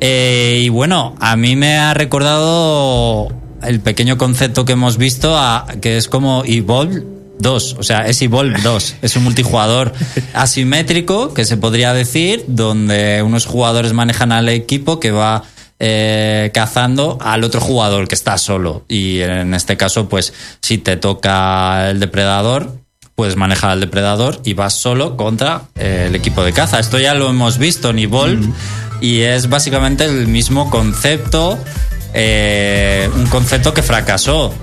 Eh, 0.00 0.62
y 0.64 0.68
bueno, 0.68 1.14
a 1.20 1.36
mí 1.36 1.56
me 1.56 1.78
ha 1.78 1.94
recordado 1.94 3.28
el 3.62 3.80
pequeño 3.80 4.18
concepto 4.18 4.64
que 4.64 4.72
hemos 4.72 4.96
visto, 4.98 5.38
que 5.80 5.96
es 5.96 6.08
como 6.08 6.42
Evolve 6.44 7.04
2, 7.38 7.76
o 7.78 7.82
sea, 7.82 8.06
es 8.06 8.20
Evolve 8.22 8.60
2, 8.62 8.96
es 9.02 9.16
un 9.16 9.24
multijugador 9.24 9.92
asimétrico, 10.34 11.34
que 11.34 11.44
se 11.44 11.56
podría 11.56 11.94
decir, 11.94 12.44
donde 12.48 13.22
unos 13.22 13.46
jugadores 13.46 13.92
manejan 13.92 14.32
al 14.32 14.48
equipo 14.48 14.98
que 14.98 15.12
va 15.12 15.44
eh, 15.84 16.52
cazando 16.54 17.18
al 17.20 17.42
otro 17.42 17.60
jugador 17.60 18.06
que 18.06 18.14
está 18.14 18.38
solo. 18.38 18.84
Y 18.86 19.18
en 19.18 19.52
este 19.52 19.76
caso, 19.76 20.08
pues, 20.08 20.32
si 20.60 20.78
te 20.78 20.96
toca 20.96 21.90
el 21.90 21.98
depredador, 21.98 22.78
puedes 23.16 23.34
manejar 23.34 23.70
al 23.70 23.80
depredador 23.80 24.40
y 24.44 24.54
vas 24.54 24.74
solo 24.74 25.16
contra 25.16 25.62
eh, 25.74 26.04
el 26.06 26.14
equipo 26.14 26.44
de 26.44 26.52
caza. 26.52 26.78
Esto 26.78 27.00
ya 27.00 27.14
lo 27.14 27.28
hemos 27.30 27.58
visto 27.58 27.90
en 27.90 27.98
Evolve 27.98 28.46
y 29.00 29.22
es 29.22 29.48
básicamente 29.48 30.04
el 30.04 30.28
mismo 30.28 30.70
concepto, 30.70 31.58
eh, 32.14 33.10
un 33.16 33.26
concepto 33.26 33.74
que 33.74 33.82
fracasó. 33.82 34.54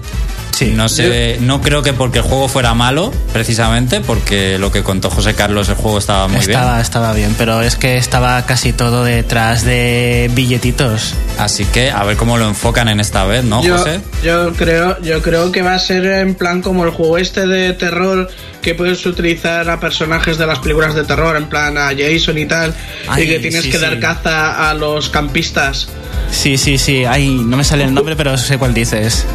Sí. 0.60 0.74
No 0.76 0.90
sé, 0.90 1.38
no 1.40 1.62
creo 1.62 1.82
que 1.84 1.94
porque 1.94 2.20
el 2.20 2.26
juego 2.26 2.50
fuera 2.50 2.74
malo, 2.74 3.14
precisamente, 3.32 4.02
porque 4.02 4.58
lo 4.60 4.74
que 4.74 4.84
contó 4.84 5.10
José 5.10 5.34
Carlos, 5.34 5.70
el 5.70 5.76
juego 5.76 5.98
estaba 5.98 6.28
muy 6.28 6.42
estaba, 6.42 6.72
bien. 6.74 6.82
estaba 6.82 7.14
bien, 7.14 7.34
pero 7.38 7.62
es 7.62 7.78
que 7.78 7.96
estaba 7.96 8.46
casi 8.46 8.74
todo 8.74 9.06
detrás 9.06 9.64
de 9.64 10.30
billetitos. 10.34 11.16
Así 11.38 11.64
que 11.64 11.92
a 11.92 12.04
ver 12.04 12.18
cómo 12.18 12.38
lo 12.38 12.46
enfocan 12.46 12.90
en 12.90 13.00
esta 13.00 13.24
vez, 13.24 13.46
¿no, 13.46 13.64
yo, 13.64 13.78
José? 13.78 14.02
yo 14.22 14.52
creo, 14.52 15.02
yo 15.02 15.22
creo 15.22 15.50
que 15.54 15.62
va 15.62 15.76
a 15.76 15.80
ser 15.80 16.06
en 16.06 16.36
plan 16.36 16.62
como 16.62 16.84
el 16.84 16.90
juego 16.92 17.18
este 17.18 17.48
de 17.48 17.72
terror 17.72 18.30
que 18.62 18.76
puedes 18.76 19.06
utilizar 19.06 19.70
a 19.70 19.80
personajes 19.80 20.38
de 20.38 20.46
las 20.46 20.60
películas 20.60 20.94
de 20.94 21.06
terror, 21.06 21.38
en 21.38 21.48
plan 21.48 21.78
a 21.78 21.92
Jason 21.98 22.38
y 22.38 22.46
tal, 22.46 22.76
Ay, 23.08 23.24
y 23.24 23.28
que 23.30 23.40
tienes 23.40 23.64
sí, 23.64 23.72
que 23.72 23.78
sí. 23.78 23.82
dar 23.84 23.98
caza 24.02 24.70
a 24.70 24.74
los 24.74 25.10
campistas. 25.10 25.88
Sí, 26.32 26.58
sí, 26.58 26.78
sí. 26.78 27.06
Ay, 27.06 27.30
no 27.30 27.56
me 27.56 27.64
sale 27.64 27.86
el 27.86 27.94
nombre, 27.94 28.18
pero 28.18 28.38
sé 28.38 28.58
cuál 28.58 28.74
dices. 28.74 29.26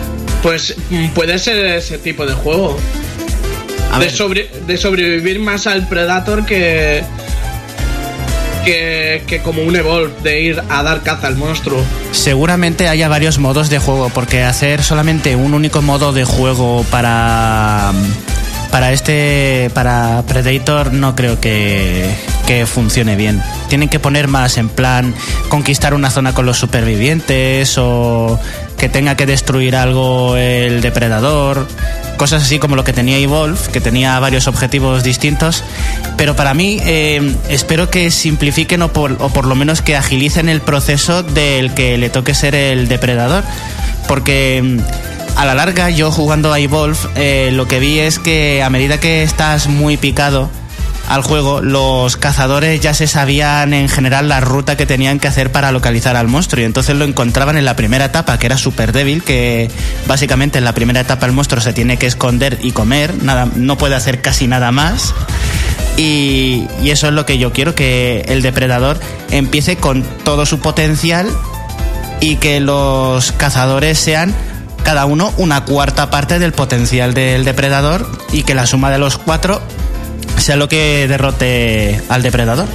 Pues 0.44 0.76
puede 1.14 1.38
ser 1.40 1.56
ese 1.64 1.96
tipo 1.98 2.24
de 2.26 2.34
juego. 2.34 2.78
A 3.90 3.98
de, 3.98 4.04
ver. 4.04 4.14
sobre- 4.14 4.50
de 4.66 4.76
sobrevivir 4.76 5.40
más 5.40 5.66
al 5.66 5.88
Predator 5.88 6.44
que, 6.44 7.02
que. 8.64 9.22
que 9.26 9.40
como 9.40 9.62
un 9.62 9.74
Evolve, 9.74 10.12
de 10.22 10.40
ir 10.42 10.62
a 10.68 10.82
dar 10.82 11.02
caza 11.02 11.28
al 11.28 11.36
monstruo. 11.36 11.80
Seguramente 12.12 12.88
haya 12.88 13.08
varios 13.08 13.38
modos 13.38 13.70
de 13.70 13.78
juego, 13.78 14.10
porque 14.10 14.42
hacer 14.42 14.82
solamente 14.82 15.34
un 15.34 15.54
único 15.54 15.80
modo 15.82 16.12
de 16.12 16.24
juego 16.24 16.84
para 16.90 17.92
para 18.70 18.92
este 18.92 19.70
para 19.72 20.24
Predator 20.26 20.92
no 20.92 21.14
creo 21.14 21.40
que, 21.40 22.04
que 22.46 22.66
funcione 22.66 23.14
bien. 23.16 23.40
Tienen 23.68 23.88
que 23.88 23.98
poner 24.00 24.26
más 24.28 24.58
en 24.58 24.68
plan 24.68 25.14
conquistar 25.48 25.94
una 25.94 26.10
zona 26.10 26.34
con 26.34 26.44
los 26.44 26.58
supervivientes 26.58 27.78
o 27.78 28.38
que 28.84 28.90
tenga 28.90 29.16
que 29.16 29.24
destruir 29.24 29.76
algo 29.76 30.36
el 30.36 30.82
depredador, 30.82 31.66
cosas 32.18 32.42
así 32.42 32.58
como 32.58 32.76
lo 32.76 32.84
que 32.84 32.92
tenía 32.92 33.16
Evolve, 33.16 33.58
que 33.72 33.80
tenía 33.80 34.20
varios 34.20 34.46
objetivos 34.46 35.02
distintos. 35.02 35.64
Pero 36.18 36.36
para 36.36 36.52
mí 36.52 36.76
eh, 36.82 37.34
espero 37.48 37.88
que 37.88 38.10
simplifiquen 38.10 38.82
o 38.82 38.92
por, 38.92 39.46
lo 39.46 39.54
menos 39.54 39.80
que 39.80 39.96
agilicen 39.96 40.50
el 40.50 40.60
proceso 40.60 41.22
del 41.22 41.72
que 41.72 41.96
le 41.96 42.10
toque 42.10 42.34
ser 42.34 42.54
el 42.54 42.86
depredador. 42.86 43.42
Porque 44.06 44.60
mm, 44.62 45.38
a 45.38 45.46
la 45.46 45.54
larga 45.54 45.88
yo 45.88 46.10
jugando 46.10 46.52
a 46.52 46.60
Evolve 46.60 46.98
eh, 47.16 47.52
lo 47.54 47.66
que 47.66 47.78
vi 47.78 48.00
es 48.00 48.18
que 48.18 48.62
a 48.62 48.68
medida 48.68 49.00
que 49.00 49.22
estás 49.22 49.66
muy 49.66 49.96
picado 49.96 50.50
al 51.08 51.22
juego, 51.22 51.60
los 51.60 52.16
cazadores 52.16 52.80
ya 52.80 52.94
se 52.94 53.06
sabían 53.06 53.74
en 53.74 53.88
general 53.88 54.28
la 54.28 54.40
ruta 54.40 54.76
que 54.76 54.86
tenían 54.86 55.20
que 55.20 55.28
hacer 55.28 55.52
para 55.52 55.70
localizar 55.70 56.16
al 56.16 56.28
monstruo 56.28 56.62
y 56.62 56.64
entonces 56.64 56.96
lo 56.96 57.04
encontraban 57.04 57.56
en 57.56 57.64
la 57.64 57.76
primera 57.76 58.06
etapa 58.06 58.38
que 58.38 58.46
era 58.46 58.56
súper 58.56 58.92
débil, 58.92 59.22
que 59.22 59.70
básicamente 60.06 60.58
en 60.58 60.64
la 60.64 60.72
primera 60.72 61.00
etapa 61.00 61.26
el 61.26 61.32
monstruo 61.32 61.60
se 61.60 61.72
tiene 61.72 61.98
que 61.98 62.06
esconder 62.06 62.58
y 62.62 62.72
comer, 62.72 63.22
nada, 63.22 63.48
no 63.54 63.76
puede 63.76 63.94
hacer 63.94 64.20
casi 64.22 64.46
nada 64.46 64.72
más. 64.72 65.14
Y, 65.96 66.66
y 66.82 66.90
eso 66.90 67.06
es 67.06 67.12
lo 67.12 67.24
que 67.24 67.38
yo 67.38 67.52
quiero, 67.52 67.74
que 67.74 68.24
el 68.28 68.42
depredador 68.42 68.98
empiece 69.30 69.76
con 69.76 70.02
todo 70.24 70.46
su 70.46 70.58
potencial 70.58 71.28
y 72.20 72.36
que 72.36 72.60
los 72.60 73.30
cazadores 73.32 73.98
sean 73.98 74.34
cada 74.82 75.06
uno 75.06 75.32
una 75.36 75.64
cuarta 75.64 76.10
parte 76.10 76.38
del 76.38 76.52
potencial 76.52 77.14
del 77.14 77.44
depredador 77.44 78.10
y 78.32 78.42
que 78.42 78.54
la 78.54 78.66
suma 78.66 78.90
de 78.90 78.98
los 78.98 79.18
cuatro 79.18 79.62
sea 80.38 80.56
lo 80.56 80.68
que 80.68 81.06
derrote 81.08 82.00
al 82.08 82.22
depredador. 82.22 82.66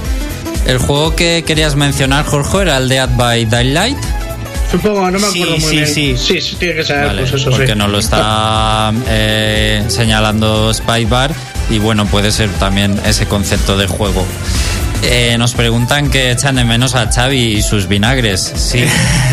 El 0.66 0.78
juego 0.78 1.16
que 1.16 1.42
querías 1.46 1.74
mencionar, 1.76 2.24
Jorge, 2.26 2.62
era 2.62 2.76
el 2.76 2.88
Dead 2.88 3.08
by 3.16 3.46
Daylight. 3.46 3.96
Supongo, 4.70 5.10
no 5.10 5.18
me 5.18 5.26
Sí, 5.30 5.42
acuerdo 5.42 5.58
muy 5.58 5.70
sí, 5.70 5.76
bien. 5.76 5.86
sí. 5.88 6.16
sí, 6.16 6.40
sí, 6.40 6.56
tiene 6.56 6.74
que 6.76 6.84
ser, 6.84 7.04
Vale, 7.06 7.22
pues 7.22 7.32
eso 7.40 7.50
porque 7.50 7.66
sí. 7.68 7.74
nos 7.74 7.90
lo 7.90 7.98
está 7.98 8.92
eh, 9.08 9.82
señalando 9.88 10.72
Spybar 10.72 11.32
y 11.70 11.78
bueno, 11.78 12.06
puede 12.06 12.30
ser 12.30 12.50
también 12.50 13.00
ese 13.04 13.26
concepto 13.26 13.76
de 13.76 13.88
juego. 13.88 14.24
Eh, 15.02 15.36
nos 15.38 15.54
preguntan 15.54 16.10
que 16.10 16.30
echan 16.30 16.56
de 16.56 16.64
menos 16.64 16.94
a 16.94 17.10
Xavi 17.10 17.56
y 17.56 17.62
sus 17.62 17.88
vinagres. 17.88 18.52
Sí, 18.54 18.84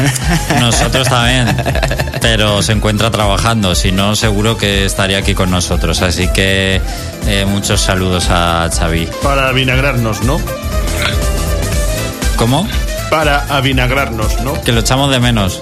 nosotros 0.60 1.08
también. 1.08 1.56
Pero 2.22 2.62
se 2.62 2.72
encuentra 2.72 3.12
trabajando. 3.12 3.76
Si 3.76 3.92
no, 3.92 4.16
seguro 4.16 4.58
que 4.58 4.86
estaría 4.86 5.18
aquí 5.18 5.34
con 5.34 5.52
nosotros. 5.52 6.02
Así 6.02 6.28
que 6.30 6.82
eh, 7.28 7.46
muchos 7.48 7.82
saludos 7.82 8.28
a 8.30 8.70
Xavi. 8.74 9.08
Para 9.22 9.52
vinagrarnos, 9.52 10.24
¿no? 10.24 10.40
¿Cómo? 12.38 12.68
Para 13.10 13.46
avinagrarnos, 13.50 14.42
¿no? 14.42 14.62
Que 14.62 14.72
lo 14.72 14.82
echamos 14.82 15.12
de 15.12 15.20
menos. 15.20 15.62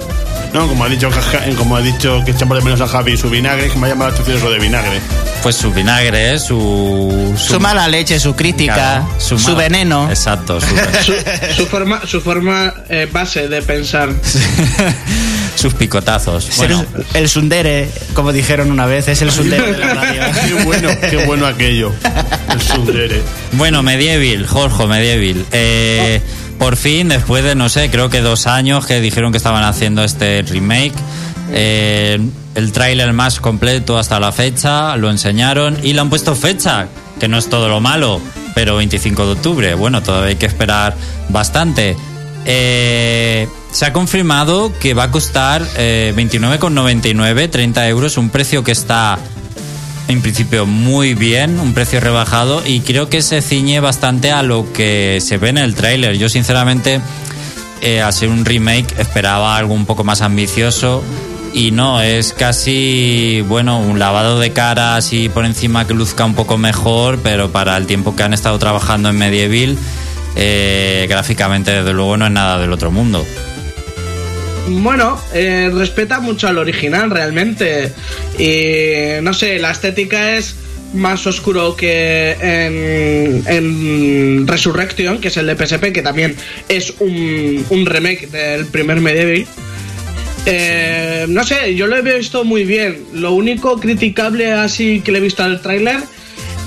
No, 0.55 0.69
como 0.69 0.85
ha 0.85 0.89
dicho, 0.89 1.11
Ja- 1.11 1.43
como 1.57 1.75
ha 1.75 1.81
dicho 1.81 2.21
que 2.23 2.31
echamos 2.31 2.57
de 2.57 2.63
menos 2.63 2.79
a 2.79 2.87
Javi 2.87 3.17
su 3.17 3.29
vinagre, 3.29 3.69
que 3.69 3.77
me 3.77 3.87
ha 3.87 3.89
llamado 3.89 4.09
la 4.11 4.13
atención 4.15 4.37
eso 4.37 4.49
de 4.49 4.57
vinagre. 4.59 5.01
Pues 5.43 5.57
su 5.57 5.69
vinagre, 5.73 6.33
¿eh? 6.33 6.39
su, 6.39 7.33
Su 7.37 7.59
mala 7.59 7.89
leche, 7.89 8.17
su 8.21 8.35
crítica, 8.37 8.73
Claro, 8.73 9.09
su, 9.19 9.37
mala- 9.37 9.57
veneno. 9.57 10.09
Exacto, 10.09 10.61
su- 10.61 10.67
Su, 11.05 11.13
su 11.57 11.65
forma, 11.67 12.01
su 12.07 12.21
forma 12.21 12.73
eh, 12.89 13.05
base 13.11 13.49
de 13.49 13.61
pensar. 13.63 14.09
sus 15.55 15.73
picotazos. 15.73 16.49
Bueno, 16.57 16.85
el 17.13 17.27
sundere, 17.29 17.89
como 18.13 18.31
dijeron 18.31 18.71
una 18.71 18.85
vez, 18.85 19.09
es 19.09 19.21
el 19.21 19.31
sundere 19.31 19.73
de 19.73 19.77
la 19.77 19.93
radio. 19.93 20.21
Qué 20.47 20.63
bueno, 20.63 20.89
qué 21.09 21.17
bueno 21.25 21.45
aquello. 21.47 21.91
El 22.49 22.61
sundere. 22.61 23.21
Bueno, 23.51 23.83
Medieval, 23.83 24.47
Jorge, 24.47 24.87
Medieval. 24.87 25.45
Eh, 25.51 26.21
Por 26.57 26.77
fin, 26.77 27.09
después 27.09 27.43
de, 27.43 27.55
no 27.55 27.69
sé, 27.69 27.91
creo 27.91 28.09
que 28.09 28.21
dos 28.21 28.47
años 28.47 28.85
que 28.85 29.01
dijeron 29.01 29.31
que 29.31 29.37
estaban 29.37 29.63
haciendo 29.63 30.03
este 30.03 30.41
remake, 30.41 30.95
eh, 31.51 32.19
el 32.55 32.71
tráiler 32.71 33.13
más 33.13 33.39
completo 33.39 33.97
hasta 33.97 34.19
la 34.19 34.31
fecha, 34.31 34.95
lo 34.97 35.11
enseñaron 35.11 35.77
y 35.83 35.93
le 35.93 36.01
han 36.01 36.09
puesto 36.09 36.35
fecha, 36.35 36.87
que 37.19 37.27
no 37.27 37.37
es 37.37 37.49
todo 37.49 37.67
lo 37.67 37.81
malo, 37.81 38.21
pero 38.55 38.77
25 38.77 39.25
de 39.25 39.31
octubre. 39.33 39.73
Bueno, 39.75 40.01
todavía 40.01 40.29
hay 40.29 40.35
que 40.37 40.45
esperar 40.45 40.95
bastante. 41.29 41.95
Eh, 42.45 43.47
se 43.71 43.85
ha 43.85 43.91
confirmado 43.91 44.71
que 44.79 44.93
va 44.93 45.03
a 45.03 45.11
costar 45.11 45.61
eh, 45.77 46.13
29,99, 46.15 47.49
30 47.49 47.87
euros, 47.89 48.17
un 48.17 48.29
precio 48.29 48.63
que 48.63 48.71
está 48.71 49.19
en 50.07 50.21
principio 50.21 50.65
muy 50.65 51.13
bien, 51.13 51.59
un 51.59 51.73
precio 51.73 51.99
rebajado 51.99 52.61
y 52.65 52.81
creo 52.81 53.09
que 53.09 53.21
se 53.21 53.41
ciñe 53.41 53.79
bastante 53.79 54.31
a 54.31 54.43
lo 54.43 54.71
que 54.71 55.19
se 55.21 55.37
ve 55.37 55.49
en 55.49 55.57
el 55.57 55.75
tráiler. 55.75 56.17
Yo 56.17 56.29
sinceramente, 56.29 57.01
eh, 57.81 58.01
al 58.01 58.13
ser 58.13 58.29
un 58.29 58.45
remake, 58.45 58.99
esperaba 58.99 59.57
algo 59.57 59.73
un 59.73 59.85
poco 59.85 60.03
más 60.03 60.21
ambicioso 60.21 61.03
y 61.53 61.71
no, 61.71 62.01
es 62.01 62.33
casi, 62.33 63.41
bueno, 63.47 63.79
un 63.79 63.97
lavado 63.97 64.39
de 64.39 64.51
cara 64.51 64.97
así 64.97 65.29
por 65.29 65.45
encima 65.45 65.87
que 65.87 65.93
luzca 65.93 66.25
un 66.25 66.35
poco 66.35 66.57
mejor, 66.57 67.19
pero 67.23 67.51
para 67.51 67.77
el 67.77 67.87
tiempo 67.87 68.15
que 68.15 68.23
han 68.23 68.33
estado 68.33 68.59
trabajando 68.59 69.09
en 69.09 69.17
Medieval, 69.17 69.77
eh, 70.35 71.05
gráficamente 71.09 71.71
desde 71.71 71.93
luego 71.93 72.17
no 72.17 72.25
es 72.25 72.31
nada 72.31 72.59
del 72.59 72.73
otro 72.73 72.91
mundo. 72.91 73.25
Bueno, 74.67 75.19
eh, 75.33 75.69
respeta 75.73 76.19
mucho 76.19 76.47
al 76.47 76.57
original 76.57 77.11
realmente. 77.11 77.91
Y 78.39 79.21
no 79.21 79.33
sé, 79.33 79.59
la 79.59 79.71
estética 79.71 80.37
es 80.37 80.55
más 80.93 81.27
oscuro 81.27 81.75
que 81.75 82.31
en, 82.31 83.43
en 83.47 84.47
Resurrection, 84.47 85.19
que 85.19 85.27
es 85.27 85.37
el 85.37 85.47
de 85.47 85.55
PSP, 85.55 85.91
que 85.91 86.01
también 86.01 86.35
es 86.69 86.93
un, 86.99 87.65
un 87.69 87.85
remake 87.85 88.27
del 88.27 88.65
primer 88.65 89.01
Medieval. 89.01 89.45
Eh, 90.47 91.25
no 91.27 91.43
sé, 91.43 91.75
yo 91.75 91.87
lo 91.87 91.97
he 91.97 92.17
visto 92.17 92.43
muy 92.43 92.65
bien. 92.65 93.03
Lo 93.13 93.33
único 93.33 93.79
criticable 93.79 94.51
así 94.51 95.01
que 95.01 95.11
le 95.11 95.19
he 95.19 95.21
visto 95.21 95.43
al 95.43 95.61
tráiler 95.61 95.97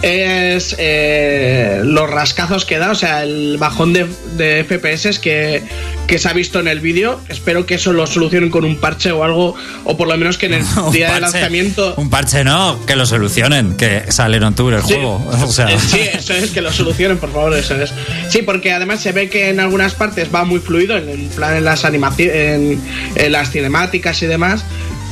es 0.03 0.77
eh, 0.79 1.81
los 1.85 2.09
rascazos 2.09 2.65
que 2.65 2.79
da, 2.79 2.91
o 2.91 2.95
sea, 2.95 3.25
el 3.25 3.57
bajón 3.59 3.93
de, 3.93 4.07
de 4.37 4.65
FPS 4.65 5.19
que, 5.19 5.63
que 6.07 6.19
se 6.19 6.29
ha 6.29 6.33
visto 6.33 6.61
en 6.61 6.69
el 6.69 6.81
vídeo. 6.81 7.21
Espero 7.29 7.67
que 7.67 7.75
eso 7.75 7.93
lo 7.93 8.07
solucionen 8.07 8.51
con 8.51 8.65
un 8.65 8.77
parche 8.77 9.11
o 9.13 9.25
algo, 9.25 9.55
o 9.85 9.97
por 9.97 10.09
lo 10.09 10.17
menos 10.17 10.39
que 10.39 10.47
en 10.47 10.55
el 10.55 10.65
día 10.93 11.15
de 11.15 11.21
lanzamiento... 11.21 11.95
Un 11.97 12.11
parche 12.11 12.45
no, 12.45 12.85
que 12.87 12.97
lo 12.97 13.07
solucionen, 13.07 13.77
que 13.77 14.11
sale 14.11 14.37
en 14.37 14.45
octubre 14.45 14.77
el 14.77 14.83
Sí, 14.83 14.95
juego. 14.95 15.25
O 15.49 15.51
sea, 15.51 15.71
eh, 15.71 15.79
sí, 15.79 16.01
eso 16.01 16.35
es, 16.35 16.51
que 16.51 16.61
lo 16.61 16.73
solucionen, 16.73 17.19
por 17.19 17.33
favor, 17.33 17.55
eso 17.55 17.75
es. 17.75 17.93
Sí, 18.29 18.43
porque 18.43 18.73
además 18.73 19.01
se 19.01 19.13
ve 19.13 19.29
que 19.29 19.51
en 19.51 19.61
algunas 19.61 19.95
partes 19.95 20.29
va 20.35 20.45
muy 20.45 20.61
fluido, 20.61 20.97
en, 20.97 21.29
plan 21.29 21.57
en 21.57 21.65
las 21.65 21.85
animaciones, 21.85 22.35
en, 22.35 22.81
en 23.17 23.33
las 23.33 23.51
cinemáticas 23.51 24.23
y 24.23 24.27
demás, 24.27 24.65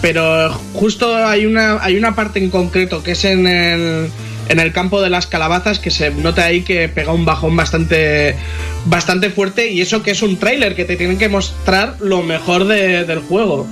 pero 0.03 0.53
justo 0.75 1.16
hay 1.16 1.46
una, 1.46 1.83
hay 1.83 1.96
una 1.96 2.14
parte 2.14 2.38
en 2.38 2.51
concreto 2.51 3.03
que 3.03 3.12
es 3.12 3.25
en 3.25 3.46
el, 3.46 4.11
en 4.48 4.61
el 4.61 4.72
campo 4.72 5.00
de 5.02 5.11
las 5.11 5.26
calabazas 5.26 5.78
que 5.78 5.90
se 5.90 6.11
nota 6.11 6.44
ahí 6.44 6.62
que 6.62 6.88
pega 6.88 7.12
un 7.12 7.24
bajón 7.24 7.56
bastante, 7.56 8.37
bastante 8.85 9.30
fuerte 9.30 9.70
y 9.70 9.80
eso 9.80 10.02
que 10.02 10.12
es 10.12 10.22
un 10.22 10.37
tráiler, 10.38 10.74
que 10.76 10.85
te 10.85 10.96
tienen 10.96 11.18
que 11.18 11.28
mostrar 11.28 11.96
lo 12.00 12.22
mejor 12.22 12.66
de- 12.66 13.04
del 13.04 13.20
juego. 13.20 13.66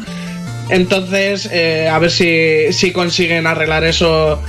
Entonces, 0.71 1.49
eh, 1.53 1.89
a 1.89 1.99
ver 1.99 2.11
si, 2.11 2.73
si 2.73 2.91
consiguen 2.91 3.47
arreglar 3.47 3.85
eso 3.85 4.41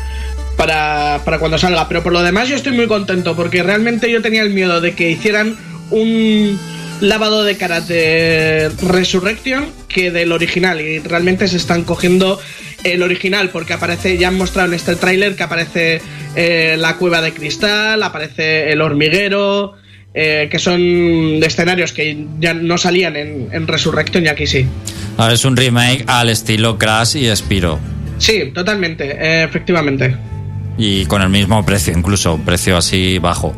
para, 0.57 1.19
para 1.25 1.39
cuando 1.39 1.57
salga. 1.57 1.87
Pero 1.87 2.03
por 2.03 2.13
lo 2.13 2.23
demás 2.23 2.47
yo 2.47 2.55
estoy 2.55 2.71
muy 2.73 2.87
contento 2.87 3.35
porque 3.35 3.61
realmente 3.63 4.09
yo 4.09 4.21
tenía 4.21 4.41
el 4.41 4.51
miedo 4.51 4.79
de 4.81 4.95
que 4.95 5.09
hicieran 5.09 5.57
un 5.91 6.57
lavado 7.01 7.43
de 7.43 7.57
cara 7.57 7.81
de 7.81 8.71
Resurrection 8.81 9.65
que 9.89 10.11
del 10.11 10.31
original 10.31 10.79
y 10.79 10.99
realmente 10.99 11.47
se 11.49 11.57
están 11.57 11.83
cogiendo 11.83 12.39
el 12.85 13.01
original 13.03 13.49
porque 13.49 13.73
aparece, 13.73 14.17
ya 14.17 14.27
han 14.29 14.37
mostrado 14.37 14.69
en 14.69 14.75
este 14.75 14.95
tráiler 14.95 15.35
que 15.35 15.43
aparece 15.43 16.01
eh, 16.35 16.75
la 16.77 16.95
cueva 16.97 17.21
de 17.21 17.33
cristal, 17.33 18.01
aparece 18.03 18.71
el 18.71 18.81
hormiguero, 18.81 19.73
eh, 20.13 20.47
que 20.49 20.59
son 20.59 20.79
escenarios 21.43 21.91
que 21.91 22.25
ya 22.39 22.53
no 22.53 22.77
salían 22.77 23.15
en, 23.17 23.49
en 23.51 23.67
Resurrection 23.67 24.23
y 24.23 24.27
aquí 24.29 24.47
sí. 24.47 24.65
ahora 25.17 25.33
es 25.33 25.43
un 25.45 25.57
remake 25.57 26.03
al 26.07 26.29
estilo 26.29 26.77
Crash 26.77 27.17
y 27.17 27.35
Spiro. 27.35 27.79
Sí, 28.17 28.51
totalmente, 28.53 29.11
eh, 29.19 29.43
efectivamente. 29.43 30.15
Y 30.77 31.05
con 31.05 31.21
el 31.21 31.29
mismo 31.29 31.65
precio, 31.65 31.93
incluso, 31.97 32.35
un 32.35 32.45
precio 32.45 32.77
así 32.77 33.17
bajo. 33.19 33.55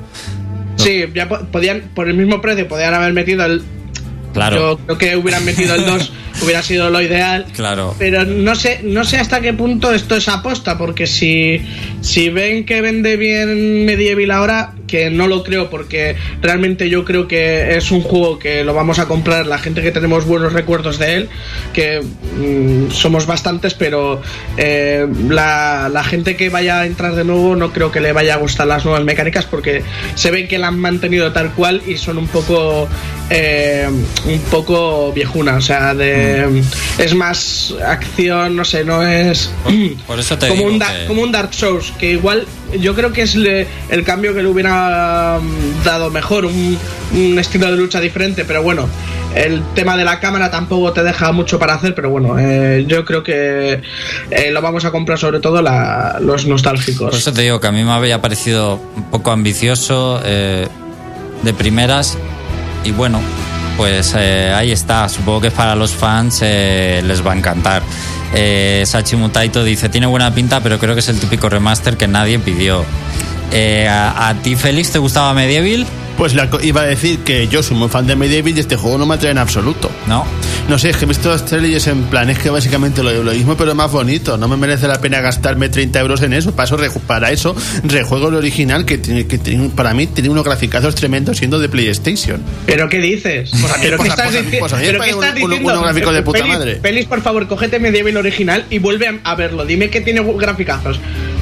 Sí, 0.78 1.04
ya 1.14 1.28
po- 1.28 1.46
podían, 1.52 1.82
por 1.94 2.08
el 2.08 2.16
mismo 2.16 2.42
precio, 2.42 2.68
podían 2.68 2.94
haber 2.94 3.14
metido 3.14 3.44
el. 3.46 3.64
Claro. 4.34 4.56
Yo 4.58 4.78
creo 4.86 4.98
que 4.98 5.16
hubieran 5.18 5.44
metido 5.46 5.74
el 5.76 5.86
2, 5.86 6.12
hubiera 6.42 6.62
sido 6.64 6.90
lo 6.90 7.02
ideal. 7.02 7.46
Claro. 7.54 7.96
Pero 7.98 8.26
no 8.26 8.56
sé, 8.56 8.82
no 8.84 9.04
sé 9.04 9.18
hasta 9.18 9.42
qué 9.42 9.54
punto 9.54 9.94
esto 9.94 10.16
es 10.16 10.28
aposta, 10.28 10.78
porque 10.78 11.08
si, 11.08 11.62
si 12.02 12.30
ven 12.30 12.66
que 12.66 12.82
vende 12.82 13.18
bien 13.18 13.86
Medieval 13.86 14.32
ahora, 14.32 14.74
que 14.88 15.10
no 15.10 15.28
lo 15.28 15.44
creo, 15.44 15.70
porque 15.70 16.16
realmente 16.42 16.90
yo 16.90 17.04
creo 17.06 17.28
que 17.28 17.76
es 17.76 17.92
un 17.92 18.02
juego 18.02 18.40
que 18.40 18.64
lo 18.64 18.74
vamos 18.74 19.00
a 19.00 19.08
comprar 19.08 19.46
la 19.46 19.58
gente 19.58 19.82
que 19.82 19.92
tenemos 19.92 20.26
buenos 20.26 20.54
recuerdos 20.54 20.98
de 20.98 21.16
él, 21.16 21.30
que 21.74 22.02
mm, 22.02 22.92
somos 22.92 23.26
bastantes, 23.26 23.74
pero 23.74 24.22
eh, 24.58 25.06
la, 25.30 25.90
la 25.92 26.04
gente 26.04 26.36
que 26.38 26.50
vaya 26.50 26.80
a 26.82 26.86
entrar 26.86 27.16
de 27.16 27.24
nuevo 27.26 27.56
no 27.56 27.74
creo 27.74 27.92
que 27.92 28.00
le 28.00 28.14
vaya 28.14 28.36
a 28.36 28.38
gustar 28.38 28.68
las 28.68 28.86
nuevas 28.86 29.04
mecánicas, 29.04 29.46
porque 29.46 29.84
se 30.16 30.32
ve 30.32 30.48
que 30.48 30.58
la 30.58 30.68
han 30.70 30.80
mantenido 30.80 31.32
tal 31.34 31.52
cual 31.54 31.82
y 31.86 31.98
son 31.98 32.18
un 32.18 32.28
poco 32.28 32.88
eh, 33.30 33.88
un 34.26 34.40
poco 34.50 35.12
viejuna, 35.12 35.56
o 35.58 35.62
sea, 35.62 35.94
de 35.94 36.64
es 36.98 37.14
más 37.14 37.74
acción, 37.86 38.56
no 38.56 38.64
sé, 38.64 38.86
no 38.86 39.06
es 39.06 39.52
Por 40.08 40.20
eso 40.20 40.38
te 40.38 40.48
como 40.48 40.60
digo 40.62 40.72
un, 40.74 40.80
da- 40.80 40.98
que- 41.02 41.06
como 41.08 41.22
un 41.24 41.32
Dark 41.32 41.54
Souls, 41.54 41.92
que 42.00 42.12
igual 42.12 42.46
yo 42.80 42.94
creo 42.96 43.12
que 43.14 43.22
es 43.22 43.36
le- 43.36 43.68
el 43.90 44.04
cambio 44.04 44.34
que 44.34 44.42
le 44.44 44.48
hubiera 44.50 45.40
mm, 45.42 45.84
dado 45.84 46.10
mejor, 46.12 46.46
un, 46.46 46.78
un 47.14 47.40
estilo 47.40 47.70
de 47.72 47.78
lucha 47.78 48.00
diferente, 48.00 48.46
pero 48.46 48.62
bueno, 48.64 48.88
el 49.36 49.62
tema 49.76 49.96
de 49.98 50.04
la 50.06 50.20
cámara 50.20 50.50
tampoco 50.50 50.92
te 50.94 51.04
deja 51.04 51.32
mucho 51.32 51.60
para 51.60 51.76
hacer, 51.76 51.94
pero 51.94 52.10
bueno, 52.10 52.38
eh, 52.40 52.86
yo 52.88 53.06
creo 53.06 53.24
que 53.24 53.82
eh, 54.32 54.52
lo 54.52 54.62
vamos 54.62 54.86
a 54.86 54.92
comprar 54.92 55.18
sobre 55.20 55.40
todo 55.40 55.62
la- 55.62 56.18
los 56.22 56.46
nostálgicos. 56.46 57.10
Por 57.12 57.20
eso 57.20 57.32
te 57.34 57.42
digo 57.44 57.60
que 57.60 57.68
a 57.68 57.72
mí 57.72 57.84
me 57.84 57.92
había 57.92 58.22
parecido 58.22 58.80
un 58.96 59.04
poco 59.12 59.32
ambicioso 59.32 60.22
eh, 60.26 60.68
de 61.44 61.54
primeras 61.54 62.18
y 62.84 62.92
bueno, 62.92 63.20
pues 63.78 64.16
eh, 64.18 64.52
ahí 64.56 64.72
está. 64.72 65.08
Supongo 65.08 65.42
que 65.42 65.52
para 65.52 65.76
los 65.76 65.92
fans 65.92 66.40
eh, 66.42 67.02
les 67.06 67.26
va 67.26 67.34
a 67.34 67.38
encantar. 67.38 67.84
Eh, 68.34 68.84
Sachi 68.86 69.16
Mutaito 69.16 69.64
dice, 69.64 69.90
tiene 69.90 70.08
buena 70.08 70.34
pinta, 70.34 70.60
pero 70.62 70.80
creo 70.80 70.94
que 70.94 71.00
es 71.00 71.10
el 71.10 71.20
típico 71.20 71.50
remaster 71.50 71.98
que 71.98 72.08
nadie 72.08 72.40
pidió. 72.40 72.84
Eh, 73.52 73.88
a, 73.88 74.30
a 74.30 74.34
ti, 74.36 74.56
Félix, 74.56 74.92
te 74.92 75.00
gustaba 75.00 75.34
Medieval? 75.34 75.86
Pues 76.18 76.34
la 76.34 76.50
iba 76.64 76.82
a 76.82 76.86
decir 76.86 77.20
que 77.20 77.48
yo 77.48 77.62
soy 77.62 77.78
muy 77.78 77.90
fan 77.90 78.08
de 78.08 78.16
Medieval 78.16 78.58
y 78.58 78.60
este 78.60 78.76
juego 78.76 78.98
no 78.98 79.06
me 79.06 79.16
atrae 79.16 79.32
en 79.32 79.38
absoluto. 79.38 79.92
¿No? 80.08 80.26
No 80.68 80.80
sé, 80.80 80.90
es 80.90 80.98
que 80.98 81.06
he 81.06 81.08
visto 81.08 81.30
los 81.30 81.46
trailers 81.46 81.86
en 81.88 82.04
plan, 82.06 82.30
es 82.30 82.40
que 82.40 82.50
básicamente 82.50 83.04
lo, 83.04 83.24
lo 83.24 83.32
mismo, 83.32 83.56
pero 83.56 83.76
más 83.76 83.92
bonito. 83.92 84.36
No 84.38 84.48
me 84.48 84.58
merece 84.58 84.88
la 84.88 85.00
pena 85.00 85.22
gastarme 85.22 85.70
30 85.70 86.00
euros 86.00 86.22
en 86.24 86.34
eso. 86.34 86.54
Para 86.56 86.66
eso, 86.66 86.78
reju- 86.78 87.00
para 87.02 87.32
eso 87.32 87.56
rejuego 87.84 88.30
el 88.30 88.36
original, 88.36 88.84
que, 88.84 88.98
tiene, 88.98 89.28
que 89.28 89.38
tiene- 89.38 89.70
para 89.70 89.94
mí 89.94 90.08
tiene 90.08 90.30
unos 90.30 90.44
graficazos 90.44 90.96
tremendos 90.96 91.38
siendo 91.38 91.60
de 91.60 91.70
PlayStation. 91.70 92.42
¿Pero 92.66 92.90
qué 92.90 92.98
dices? 93.00 93.52
Pues 93.52 93.64
a 93.72 93.78
mí- 93.78 93.84
¿Pero 93.84 93.98
pues 93.98 94.10
qué 94.10 94.16
estás, 94.22 94.32
pues 94.32 94.46
dici- 94.52 94.60
pues 94.60 94.74
a 94.74 94.76
mí 94.78 94.82
me 94.82 94.88
¿pero 94.88 95.00
qué 95.04 95.12
parece 95.12 95.20
estás 95.28 95.30
un- 95.44 95.50
diciendo? 95.50 95.70
unos 95.72 95.84
gráficos 95.84 96.14
de 96.16 96.22
puta 96.24 96.40
Pelis- 96.40 96.48
madre. 96.48 96.76
Pelis, 96.78 97.06
por 97.06 97.22
favor, 97.22 97.48
cógete 97.48 97.80
Medieval 97.80 98.18
original 98.18 98.66
y 98.72 98.80
vuelve 98.80 99.08
a- 99.08 99.20
a 99.24 99.36
verlo. 99.36 99.66
Dime 99.66 99.90
que 99.92 100.02
tiene 100.02 100.22
graficazos. 100.36 101.00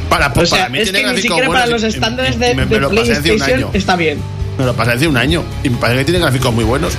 Para, 0.10 0.28
O 0.28 0.34
pues 0.34 0.50
sea, 0.50 0.60
para 0.60 0.70
mí 0.70 0.80
es 0.80 0.92
tiene 0.92 1.08
que 1.08 1.14
ni 1.16 1.22
siquiera 1.22 1.48
para 1.48 1.62
buenos 1.66 1.82
los 1.82 1.94
estándares 1.96 2.38
de, 2.38 2.54
me, 2.56 2.66
PlayStation 2.68 3.70
está 3.74 3.96
bien. 3.96 4.20
Me 4.58 4.66
lo 4.66 4.74
pasé 4.76 4.92
hace 4.92 5.08
un 5.08 5.18
año 5.18 5.44
y 5.64 5.70
me 5.70 5.78
parece 5.78 6.00
que 6.00 6.06
tiene 6.06 6.20
gráficos 6.20 6.54
muy 6.54 6.64
buenos. 6.64 6.94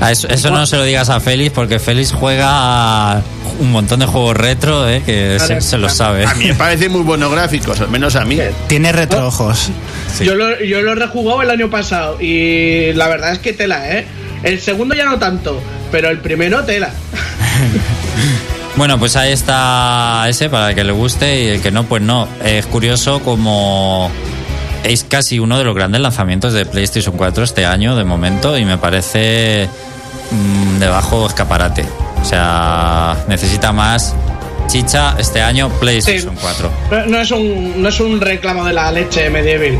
A 0.00 0.12
Eso, 0.12 0.28
eso 0.28 0.50
no 0.50 0.64
se 0.64 0.76
lo 0.76 0.84
digas 0.84 1.08
a 1.10 1.18
Félix 1.18 1.50
porque 1.52 1.78
Félix 1.80 2.12
juega 2.12 3.20
un 3.58 3.72
montón 3.72 3.98
de 4.00 4.06
juegos 4.06 4.36
retro, 4.36 4.88
eh, 4.88 5.02
que 5.04 5.38
se, 5.40 5.60
se 5.60 5.76
lo 5.76 5.88
sabe. 5.88 6.24
A 6.24 6.34
mí 6.34 6.46
me 6.46 6.54
parecen 6.54 6.92
muy 6.92 7.02
buenos 7.02 7.32
gráficos, 7.32 7.80
al 7.80 7.88
menos 7.88 8.14
a 8.14 8.24
mí. 8.24 8.38
Tiene 8.68 8.92
retroojos. 8.92 9.70
Sí. 10.14 10.24
Yo, 10.24 10.36
lo, 10.36 10.62
yo 10.62 10.82
lo 10.82 10.92
he 10.92 10.94
rejugado 10.94 11.42
el 11.42 11.50
año 11.50 11.68
pasado 11.68 12.20
y 12.20 12.92
la 12.92 13.08
verdad 13.08 13.32
es 13.32 13.40
que 13.40 13.52
tela, 13.52 13.90
¿eh? 13.98 14.06
El 14.44 14.60
segundo 14.60 14.94
ya 14.94 15.04
no 15.04 15.18
tanto, 15.18 15.60
pero 15.90 16.10
el 16.10 16.18
primero 16.20 16.64
tela. 16.64 16.90
Bueno, 18.76 18.96
pues 18.96 19.16
ahí 19.16 19.32
está 19.32 20.24
ese 20.28 20.48
para 20.48 20.68
el 20.70 20.76
que 20.76 20.84
le 20.84 20.92
guste 20.92 21.42
y 21.42 21.46
el 21.48 21.60
que 21.60 21.72
no, 21.72 21.82
pues 21.82 22.00
no. 22.00 22.28
Es 22.44 22.64
curioso 22.66 23.18
como 23.18 24.08
es 24.84 25.04
casi 25.04 25.38
uno 25.38 25.58
de 25.58 25.64
los 25.64 25.74
grandes 25.74 26.00
lanzamientos 26.00 26.52
de 26.52 26.66
PlayStation 26.66 27.16
4 27.16 27.44
este 27.44 27.66
año 27.66 27.96
de 27.96 28.04
momento 28.04 28.56
y 28.58 28.64
me 28.64 28.78
parece 28.78 29.68
mm, 30.30 30.78
de 30.78 30.88
bajo 30.88 31.26
escaparate. 31.26 31.84
O 32.20 32.24
sea, 32.24 33.16
necesita 33.28 33.72
más 33.72 34.14
chicha 34.66 35.14
este 35.18 35.40
año 35.40 35.68
PlayStation 35.80 36.34
Sí. 36.34 36.40
4. 36.42 36.70
No, 36.90 37.06
no 37.06 37.18
es 37.20 37.30
un, 37.30 37.82
no 37.82 37.88
es 37.88 38.00
un 38.00 38.20
reclamo 38.20 38.64
de 38.64 38.72
la 38.72 38.90
leche 38.92 39.30
medieval. 39.30 39.78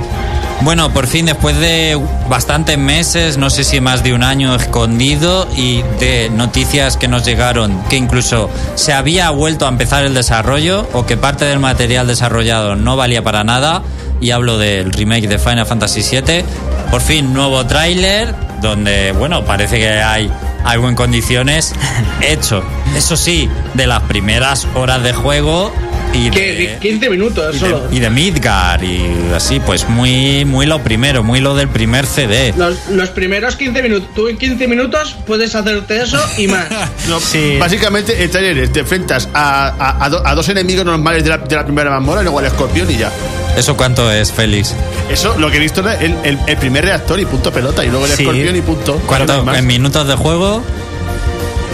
Bueno, 0.62 0.92
por 0.92 1.06
fin, 1.06 1.26
después 1.26 1.56
de 1.58 1.98
bastantes 2.28 2.76
meses, 2.78 3.38
no 3.38 3.48
sé 3.48 3.62
si 3.62 3.80
más 3.80 4.02
de 4.02 4.12
un 4.12 4.24
año 4.24 4.54
escondido 4.56 5.46
y 5.56 5.82
de 6.00 6.30
noticias 6.30 6.96
que 6.96 7.06
nos 7.06 7.24
llegaron 7.24 7.80
que 7.84 7.96
incluso 7.96 8.50
se 8.74 8.92
había 8.92 9.30
vuelto 9.30 9.66
a 9.66 9.68
empezar 9.68 10.04
el 10.04 10.14
desarrollo 10.14 10.88
o 10.92 11.06
que 11.06 11.16
parte 11.16 11.44
del 11.44 11.60
material 11.60 12.08
desarrollado 12.08 12.74
no 12.74 12.96
valía 12.96 13.22
para 13.22 13.44
nada, 13.44 13.82
y 14.20 14.32
hablo 14.32 14.58
del 14.58 14.92
remake 14.92 15.28
de 15.28 15.38
Final 15.38 15.64
Fantasy 15.64 16.02
VII, 16.02 16.44
por 16.90 17.00
fin 17.00 17.32
nuevo 17.32 17.64
tráiler 17.66 18.34
donde, 18.60 19.12
bueno, 19.12 19.44
parece 19.44 19.78
que 19.78 19.88
hay 19.88 20.30
algo 20.64 20.88
en 20.88 20.96
condiciones 20.96 21.72
hecho. 22.20 22.64
Eso 22.96 23.16
sí, 23.16 23.48
de 23.74 23.86
las 23.86 24.02
primeras 24.02 24.66
horas 24.74 25.02
de 25.02 25.12
juego 25.12 25.72
y 26.12 26.30
de... 26.30 26.78
15 26.80 27.10
minutos 27.10 27.54
Y 27.56 27.58
solo. 27.58 27.80
de, 27.88 27.96
y 27.96 28.00
de 28.00 28.10
Midgar 28.10 28.82
y 28.82 29.06
así, 29.34 29.60
pues 29.60 29.88
muy, 29.88 30.44
muy 30.44 30.66
lo 30.66 30.82
primero, 30.82 31.22
muy 31.22 31.40
lo 31.40 31.54
del 31.54 31.68
primer 31.68 32.06
CD. 32.06 32.52
Los, 32.56 32.88
los 32.90 33.10
primeros 33.10 33.56
15 33.56 33.82
minutos. 33.82 34.08
Tú 34.14 34.28
en 34.28 34.36
15 34.36 34.66
minutos 34.68 35.16
puedes 35.26 35.54
hacerte 35.54 36.02
eso 36.02 36.18
y 36.38 36.46
más. 36.48 36.66
No, 37.08 37.20
Sí. 37.20 37.56
Básicamente, 37.58 38.22
el 38.22 38.30
trailer 38.30 38.58
es, 38.58 38.72
te 38.72 38.80
enfrentas 38.80 39.28
a, 39.34 39.68
a- 39.68 40.04
a 40.04 40.08
do- 40.10 40.26
a 40.26 40.34
dos 40.34 40.48
enemigos 40.48 40.84
normales 40.84 41.22
de 41.24 41.30
la, 41.30 41.38
de 41.38 41.56
la 41.56 41.64
primera 41.64 41.90
mazmorra 41.90 42.22
luego 42.22 42.38
al 42.38 42.46
escorpión 42.46 42.90
y 42.90 42.96
ya. 42.98 43.10
¿Eso 43.56 43.76
cuánto 43.76 44.10
es, 44.12 44.30
Félix? 44.32 44.74
Eso, 45.10 45.36
lo 45.38 45.50
que 45.50 45.56
he 45.56 45.60
visto 45.60 45.86
es 45.88 46.00
el, 46.00 46.14
el- 46.24 46.38
el 46.46 46.56
primer 46.58 46.84
reactor 46.84 47.18
y 47.20 47.24
punto 47.26 47.52
pelota, 47.52 47.84
y 47.84 47.88
luego 47.88 48.06
el 48.06 48.12
Sí. 48.12 48.22
escorpión 48.22 48.56
y 48.56 48.60
punto. 48.60 49.00
¿Cuánto 49.06 49.54
en 49.54 49.66
minutos 49.66 50.06
de 50.06 50.14
juego? 50.14 50.62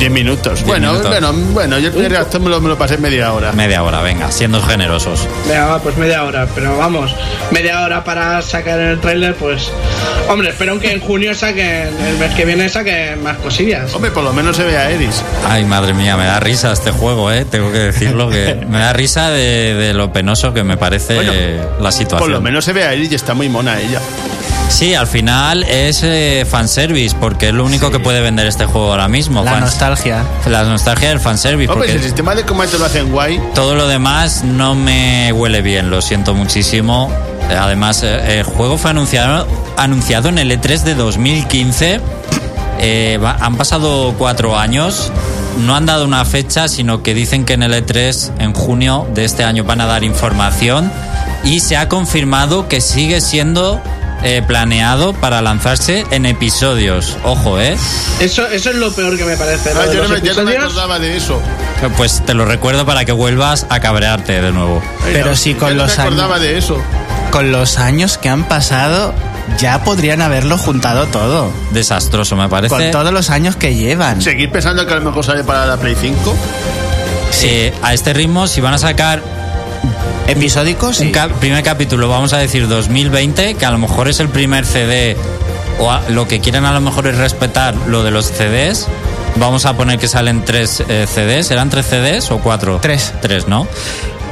10 0.04 0.12
minutos. 0.12 0.54
Diez 0.56 0.66
bueno, 0.66 0.88
minutos. 0.92 1.10
bueno, 1.10 1.32
bueno, 1.52 1.78
yo 1.78 1.86
el 1.86 1.92
primer 1.92 2.12
reactor 2.12 2.38
me 2.38 2.50
lo, 2.50 2.60
me 2.60 2.68
lo 2.68 2.76
pasé 2.76 2.98
media 2.98 3.32
hora. 3.32 3.52
Media 3.52 3.82
hora, 3.82 4.02
venga, 4.02 4.30
siendo 4.30 4.60
generosos. 4.60 5.26
Venga, 5.48 5.78
pues 5.78 5.96
media 5.96 6.24
hora. 6.24 6.46
Pero 6.54 6.76
vamos, 6.76 7.16
media 7.50 7.80
hora 7.82 8.04
para 8.04 8.42
sacar 8.42 8.78
el 8.78 9.00
tráiler, 9.00 9.34
pues. 9.34 9.70
Hombre, 10.28 10.50
espero 10.50 10.78
que 10.78 10.92
en 10.92 11.00
junio 11.00 11.34
saquen, 11.34 11.88
el 12.06 12.18
mes 12.18 12.34
que 12.34 12.44
viene 12.44 12.68
saquen 12.68 13.22
más 13.22 13.38
cosillas. 13.38 13.94
Hombre, 13.94 14.10
por 14.10 14.24
lo 14.24 14.34
menos 14.34 14.56
se 14.56 14.64
ve 14.64 14.76
a 14.76 14.90
Eris. 14.90 15.22
Ay, 15.48 15.64
madre 15.64 15.94
mía, 15.94 16.18
me 16.18 16.26
da 16.26 16.38
risa 16.38 16.70
este 16.70 16.90
juego, 16.90 17.32
¿eh? 17.32 17.46
Tengo 17.46 17.72
que 17.72 17.78
decirlo 17.78 18.28
que 18.28 18.62
me 18.68 18.80
da 18.80 18.92
risa 18.92 19.30
de, 19.30 19.72
de 19.72 19.94
lo 19.94 20.12
penoso 20.12 20.52
que 20.52 20.64
me 20.64 20.76
parece 20.76 21.14
Bueno, 21.14 21.32
la 21.80 21.90
situación. 21.90 22.18
Por 22.18 22.28
lo 22.28 22.42
menos 22.42 22.66
se 22.66 22.74
ve 22.74 22.84
a 22.84 22.92
Eris 22.92 23.10
y 23.10 23.14
está 23.14 23.32
muy 23.32 23.48
mona 23.48 23.80
ella. 23.80 24.00
Sí, 24.68 24.92
al 24.94 25.07
final 25.07 25.62
es 25.62 26.00
eh, 26.03 26.44
fanservice, 26.50 27.14
porque 27.20 27.48
es 27.48 27.55
lo 27.55 27.64
único 27.64 27.90
que 27.92 28.00
puede 28.00 28.20
vender 28.20 28.46
este 28.48 28.64
juego 28.66 28.90
ahora 28.90 29.07
mismo. 29.09 29.44
La 29.44 29.53
Fans- 29.53 29.64
nostalgia. 29.66 30.24
La 30.48 30.64
nostalgia 30.64 31.11
del 31.11 31.20
fanservice, 31.20 31.70
Hombre, 31.70 31.87
si 31.88 31.92
porque 31.92 32.03
el 32.03 32.09
sistema 32.11 32.35
de 32.35 32.42
combate 32.44 32.77
lo 32.79 32.85
hacen 32.85 33.11
guay. 33.12 33.40
todo 33.55 33.77
lo 33.77 33.87
demás 33.87 34.42
no 34.42 34.74
me 34.74 35.33
huele 35.33 35.62
bien, 35.62 35.90
lo 35.90 36.03
siento 36.03 36.35
muchísimo. 36.35 37.09
Eh, 37.48 37.55
Además, 37.57 38.03
eh, 38.03 38.38
el 38.40 38.42
juego 38.42 38.77
fue 38.77 38.90
anunciado, 38.90 39.46
anunciado 39.77 40.29
en 40.29 40.38
el 40.38 40.50
E3 40.50 40.83
de 40.83 40.94
2015. 40.96 42.00
Eh, 42.81 43.18
va- 43.22 43.37
han 43.40 43.57
pasado 43.57 44.14
cuatro 44.18 44.59
años. 44.59 45.12
No 45.61 45.77
han 45.77 45.87
dado 45.87 46.05
una 46.05 46.24
fecha, 46.24 46.66
sino 46.66 47.03
que 47.05 47.14
dicen 47.14 47.44
que 47.44 47.53
en 47.53 47.62
el 47.62 47.72
E3, 47.74 48.33
en 48.40 48.53
junio 48.55 49.07
de 49.14 49.24
este 49.24 49.44
año, 49.44 49.62
van 49.62 49.81
a 49.81 49.87
dar 49.87 50.03
información. 50.03 50.90
Y 51.44 51.61
se 51.61 51.77
ha 51.77 51.88
confirmado 51.88 52.66
que 52.66 52.81
sigue 52.81 53.20
siendo 53.20 53.81
eh, 54.24 54.42
planeado 54.46 55.12
para 55.12 55.40
lanzarse 55.42 56.04
en 56.10 56.26
episodios. 56.26 57.16
Ojo, 57.24 57.60
¿eh? 57.60 57.76
Eso, 58.20 58.46
eso 58.48 58.70
es 58.70 58.76
lo 58.76 58.90
peor 58.92 59.16
que 59.16 59.24
me 59.24 59.37
parece. 59.37 59.72
lo 59.74 59.80
Ah, 59.80 59.87
yo, 59.92 60.02
no 60.02 60.08
me, 60.08 60.20
yo 60.20 60.34
no 60.34 60.42
me 60.44 60.52
episodios. 60.52 60.64
acordaba 60.64 60.98
de 60.98 61.16
eso. 61.16 61.40
Pues 61.96 62.22
te 62.24 62.34
lo 62.34 62.44
recuerdo 62.46 62.87
para 62.87 63.04
que 63.04 63.12
vuelvas 63.12 63.66
a 63.68 63.80
cabrearte 63.80 64.40
de 64.40 64.50
nuevo. 64.52 64.82
Ay, 65.04 65.10
Pero 65.12 65.30
no, 65.30 65.37
sí, 65.37 65.52
yo 65.54 65.58
con 65.60 65.76
no 65.76 65.82
los 65.84 65.96
me 65.96 66.02
acordaba 66.02 66.34
años. 66.37 66.46
de 66.46 66.58
eso. 66.58 66.82
Con 67.30 67.52
los 67.52 67.78
años 67.78 68.16
que 68.16 68.28
han 68.28 68.44
pasado, 68.44 69.12
ya 69.58 69.82
podrían 69.84 70.22
haberlo 70.22 70.56
juntado 70.56 71.06
todo. 71.06 71.50
Desastroso, 71.72 72.37
me 72.37 72.48
parece. 72.48 72.74
Con 72.74 72.90
todos 72.90 73.12
los 73.12 73.28
años 73.30 73.56
que 73.56 73.74
llevan. 73.74 74.22
Seguir 74.22 74.50
pensando 74.50 74.87
que 74.87 74.92
a 74.94 74.96
lo 74.96 75.02
mejor 75.02 75.24
sale 75.24 75.44
para 75.44 75.66
la 75.66 75.76
Play 75.76 75.96
5. 76.00 76.34
Eh, 77.42 77.74
a 77.82 77.92
este 77.92 78.12
ritmo, 78.14 78.46
si 78.46 78.60
van 78.60 78.74
a 78.74 78.78
sacar 78.78 79.20
Episódicos, 80.26 80.96
sí. 80.96 81.12
primer 81.38 81.62
capítulo, 81.62 82.08
vamos 82.08 82.32
a 82.32 82.38
decir 82.38 82.66
2020, 82.66 83.54
que 83.54 83.66
a 83.66 83.70
lo 83.70 83.78
mejor 83.78 84.08
es 84.08 84.20
el 84.20 84.28
primer 84.30 84.64
CD, 84.64 85.16
o 85.78 85.90
a- 85.90 86.02
lo 86.08 86.26
que 86.26 86.40
quieren 86.40 86.64
a 86.64 86.72
lo 86.72 86.80
mejor 86.80 87.06
es 87.06 87.16
respetar 87.18 87.74
lo 87.88 88.02
de 88.02 88.10
los 88.10 88.26
CDs. 88.32 88.87
Vamos 89.37 89.66
a 89.66 89.76
poner 89.76 89.98
que 89.98 90.08
salen 90.08 90.44
tres 90.44 90.82
eh, 90.88 91.06
CDs, 91.12 91.50
¿eran 91.50 91.68
tres 91.68 91.87
CDs 91.87 92.30
o 92.30 92.38
cuatro? 92.38 92.78
Tres. 92.80 93.12
Tres, 93.20 93.48
¿no? 93.48 93.66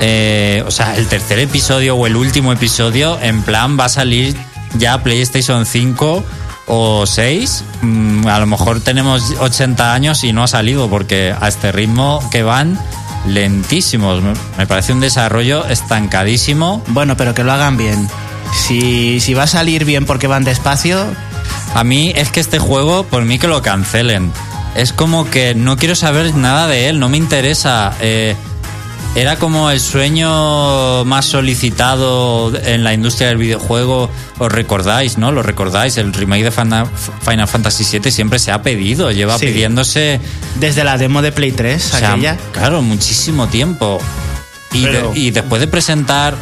Eh, 0.00 0.64
o 0.66 0.70
sea, 0.70 0.96
el 0.96 1.06
tercer 1.08 1.38
episodio 1.40 1.94
o 1.96 2.06
el 2.06 2.16
último 2.16 2.52
episodio, 2.52 3.18
en 3.20 3.42
plan, 3.42 3.78
va 3.78 3.84
a 3.84 3.88
salir 3.90 4.34
ya 4.78 5.02
PlayStation 5.02 5.66
5 5.66 6.24
o 6.68 7.06
6. 7.06 7.64
Mm, 7.82 8.26
a 8.28 8.38
lo 8.38 8.46
mejor 8.46 8.80
tenemos 8.80 9.22
80 9.40 9.92
años 9.92 10.24
y 10.24 10.32
no 10.32 10.42
ha 10.42 10.48
salido, 10.48 10.88
porque 10.88 11.34
a 11.38 11.48
este 11.48 11.70
ritmo 11.70 12.26
que 12.30 12.42
van 12.42 12.78
lentísimos. 13.26 14.22
Me- 14.58 14.66
parece 14.66 14.92
un 14.92 15.00
desarrollo 15.00 15.66
estancadísimo. 15.66 16.82
Bueno, 16.88 17.16
pero 17.16 17.34
que 17.34 17.44
lo 17.44 17.52
hagan 17.52 17.76
bien. 17.76 18.08
Si, 18.54 19.20
si 19.20 19.34
va 19.34 19.44
a 19.44 19.46
salir 19.46 19.84
bien 19.84 20.04
porque 20.06 20.26
van 20.26 20.44
despacio, 20.44 21.06
A 21.74 21.84
mí 21.84 22.12
es 22.14 22.30
que 22.30 22.40
este 22.40 22.58
juego, 22.58 23.04
por 23.04 23.24
mí 23.24 23.38
que 23.38 23.48
lo 23.48 23.62
cancelen. 23.62 24.30
Es 24.74 24.92
como 24.92 25.28
que 25.30 25.54
no 25.54 25.76
quiero 25.78 25.94
saber 25.94 26.34
nada 26.34 26.66
de 26.66 26.88
él, 26.90 26.98
no 26.98 27.08
me 27.08 27.16
interesa. 27.16 27.94
Eh, 28.00 28.36
era 29.14 29.36
como 29.38 29.70
el 29.70 29.78
sueño 29.80 31.04
más 31.04 31.26
solicitado 31.26 32.50
en 32.64 32.82
la 32.82 32.94
industria 32.94 33.28
del 33.28 33.36
videojuego. 33.36 34.10
Os 34.38 34.50
recordáis, 34.52 35.18
¿no? 35.18 35.32
Lo 35.32 35.42
recordáis. 35.42 35.98
El 35.98 36.12
remake 36.14 36.44
de 36.44 36.50
Final 36.50 36.88
Fantasy 37.46 37.98
VII 37.98 38.10
siempre 38.10 38.38
se 38.38 38.52
ha 38.52 38.62
pedido. 38.62 39.10
Lleva 39.10 39.38
Sí. 39.38 39.46
pidiéndose. 39.46 40.20
desde 40.54 40.84
la 40.84 40.96
demo 40.98 41.22
de 41.22 41.32
Play 41.32 41.52
3, 41.52 41.94
o 41.94 41.98
sea, 41.98 42.12
aquella. 42.12 42.36
claro, 42.52 42.82
muchísimo 42.82 43.48
tiempo. 43.48 43.98
Y, 44.72 44.82
de- 44.82 44.88
Pero- 44.88 45.12
y 45.14 45.30
después 45.30 45.60
de 45.60 45.66
presentar 45.66 46.34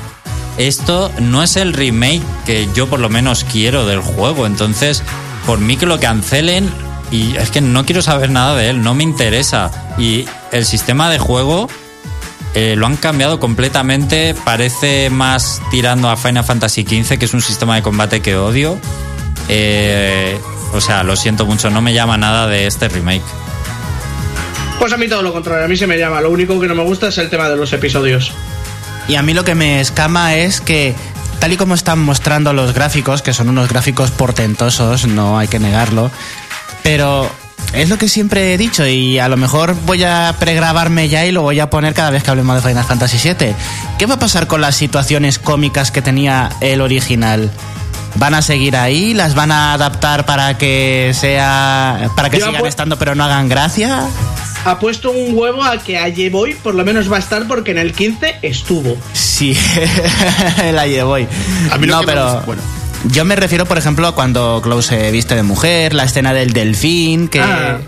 esto, 0.58 1.10
no 1.20 1.42
es 1.42 1.56
el 1.56 1.72
remake 1.72 2.22
que 2.46 2.68
yo 2.74 2.88
por 2.88 3.00
lo 3.00 3.08
menos 3.08 3.44
quiero 3.50 3.86
del 3.86 4.00
juego. 4.00 4.46
Entonces, 4.46 5.02
por 5.46 5.58
mí 5.58 5.76
que 5.76 5.86
lo 5.86 5.98
cancelen, 5.98 6.68
y 7.10 7.36
es 7.36 7.50
que 7.50 7.60
no 7.60 7.84
quiero 7.86 8.02
saber 8.02 8.30
nada 8.30 8.54
de 8.56 8.70
él, 8.70 8.82
no 8.82 8.94
me 8.94 9.02
interesa. 9.02 9.70
Y 9.98 10.26
el 10.52 10.64
sistema 10.66 11.08
de 11.10 11.18
juego 11.18 11.68
eh, 12.54 12.74
lo 12.76 12.86
han 12.86 12.96
cambiado 12.96 13.38
completamente. 13.38 14.34
Parece 14.44 15.10
más 15.10 15.60
tirando 15.70 16.10
a 16.10 16.16
Final 16.16 16.44
Fantasy 16.44 16.82
XV, 16.82 17.18
que 17.18 17.24
es 17.24 17.34
un 17.34 17.42
sistema 17.42 17.76
de 17.76 17.82
combate 17.82 18.20
que 18.20 18.36
odio. 18.36 18.78
Eh, 19.48 20.38
o 20.72 20.80
sea, 20.80 21.02
lo 21.02 21.16
siento 21.16 21.46
mucho, 21.46 21.70
no 21.70 21.80
me 21.80 21.92
llama 21.92 22.16
nada 22.16 22.46
de 22.46 22.66
este 22.66 22.88
remake. 22.88 23.22
Pues 24.78 24.92
a 24.92 24.96
mí 24.96 25.08
todo 25.08 25.22
lo 25.22 25.32
contrario, 25.32 25.64
a 25.64 25.68
mí 25.68 25.76
se 25.76 25.86
me 25.86 25.98
llama. 25.98 26.20
Lo 26.20 26.30
único 26.30 26.58
que 26.58 26.66
no 26.66 26.74
me 26.74 26.82
gusta 26.82 27.08
es 27.08 27.18
el 27.18 27.28
tema 27.28 27.48
de 27.48 27.56
los 27.56 27.72
episodios. 27.72 28.32
Y 29.08 29.16
a 29.16 29.22
mí 29.22 29.34
lo 29.34 29.44
que 29.44 29.54
me 29.54 29.80
escama 29.80 30.36
es 30.36 30.60
que, 30.60 30.94
tal 31.38 31.52
y 31.52 31.56
como 31.56 31.74
están 31.74 31.98
mostrando 31.98 32.52
los 32.52 32.72
gráficos, 32.72 33.22
que 33.22 33.32
son 33.32 33.48
unos 33.48 33.68
gráficos 33.68 34.10
portentosos, 34.10 35.06
no 35.06 35.38
hay 35.38 35.48
que 35.48 35.58
negarlo, 35.58 36.10
pero 36.82 37.30
es 37.72 37.88
lo 37.88 37.98
que 37.98 38.08
siempre 38.08 38.52
he 38.54 38.58
dicho 38.58 38.86
y 38.86 39.18
a 39.18 39.28
lo 39.28 39.36
mejor 39.36 39.74
voy 39.86 40.02
a 40.04 40.34
pregrabarme 40.38 41.08
ya 41.08 41.24
y 41.24 41.32
lo 41.32 41.42
voy 41.42 41.60
a 41.60 41.70
poner 41.70 41.94
cada 41.94 42.10
vez 42.10 42.22
que 42.22 42.30
hablemos 42.30 42.56
de 42.62 42.68
Final 42.68 42.84
Fantasy 42.84 43.16
VII. 43.28 43.54
¿Qué 43.98 44.06
va 44.06 44.14
a 44.14 44.18
pasar 44.18 44.46
con 44.46 44.60
las 44.60 44.74
situaciones 44.76 45.38
cómicas 45.38 45.90
que 45.90 46.02
tenía 46.02 46.50
el 46.60 46.80
original? 46.80 47.50
¿Van 48.16 48.34
a 48.34 48.42
seguir 48.42 48.76
ahí? 48.76 49.14
¿Las 49.14 49.34
van 49.36 49.52
a 49.52 49.72
adaptar 49.72 50.26
para 50.26 50.58
que 50.58 51.12
sea 51.14 52.10
para 52.16 52.28
que 52.28 52.40
Yo 52.40 52.46
sigan 52.46 52.66
estando 52.66 52.98
pero 52.98 53.14
no 53.14 53.22
hagan 53.24 53.48
gracia? 53.48 54.02
Ha 54.64 54.78
puesto 54.78 55.10
un 55.12 55.38
huevo 55.38 55.62
a 55.62 55.78
que 55.78 55.96
a 55.96 56.10
Boy 56.30 56.54
por 56.54 56.74
lo 56.74 56.84
menos 56.84 57.10
va 57.10 57.16
a 57.16 57.20
estar 57.20 57.46
porque 57.46 57.70
en 57.70 57.78
el 57.78 57.92
15 57.92 58.40
estuvo. 58.42 58.96
Sí, 59.12 59.56
la 60.72 60.86
llevo. 60.86 61.14
A 61.14 61.78
mí 61.78 61.86
lo 61.86 61.94
no, 61.94 62.00
que 62.00 62.06
me 62.06 62.12
pero 62.12 62.24
gusta- 62.24 62.46
bueno. 62.46 62.79
Yo 63.04 63.24
me 63.24 63.34
refiero, 63.36 63.66
por 63.66 63.78
ejemplo, 63.78 64.06
a 64.08 64.14
cuando 64.14 64.60
Klaus 64.62 64.86
se 64.86 65.10
viste 65.10 65.34
de 65.34 65.42
mujer, 65.42 65.94
la 65.94 66.04
escena 66.04 66.32
del 66.34 66.52
delfín, 66.52 67.28
que 67.28 67.40
Ah. 67.40 67.78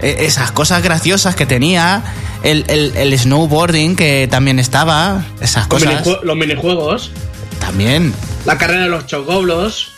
e- 0.00 0.24
esas 0.26 0.50
cosas 0.50 0.82
graciosas 0.82 1.34
que 1.36 1.44
tenía, 1.46 2.02
el, 2.42 2.64
el- 2.68 2.96
el 2.96 3.18
snowboarding 3.18 3.94
que 3.96 4.26
también 4.30 4.58
estaba, 4.58 5.24
esas 5.40 5.68
Los, 5.68 5.82
cosas 5.84 6.04
minijue- 6.06 6.22
los 6.22 6.36
minijuegos, 6.36 7.10
también. 7.60 8.14
la 8.46 8.56
carrera 8.58 8.84
de 8.84 8.88
los 8.88 9.06
chocoblos. 9.06 9.92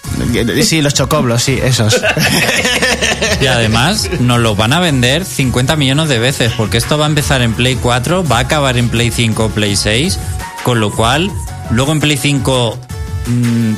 Sí, 0.64 0.82
los 0.82 0.92
chocoblos, 0.94 1.42
sí, 1.42 1.58
esos. 1.62 2.00
Y 3.40 3.46
además 3.46 4.08
nos 4.20 4.40
lo 4.40 4.54
van 4.56 4.72
a 4.72 4.80
vender 4.80 5.24
50 5.24 5.76
millones 5.76 6.08
de 6.08 6.18
veces, 6.18 6.52
porque 6.56 6.78
esto 6.78 6.98
va 6.98 7.06
a 7.06 7.08
empezar 7.08 7.42
en 7.42 7.52
Play 7.54 7.76
4, 7.76 8.24
va 8.26 8.38
a 8.38 8.40
acabar 8.40 8.76
en 8.76 8.88
Play 8.88 9.10
5 9.10 9.48
Play 9.50 9.76
6, 9.76 10.18
con 10.62 10.80
lo 10.80 10.90
cual 10.92 11.30
luego 11.70 11.92
en 11.92 12.00
Play 12.00 12.16
5 12.16 12.78
mm, 12.78 12.93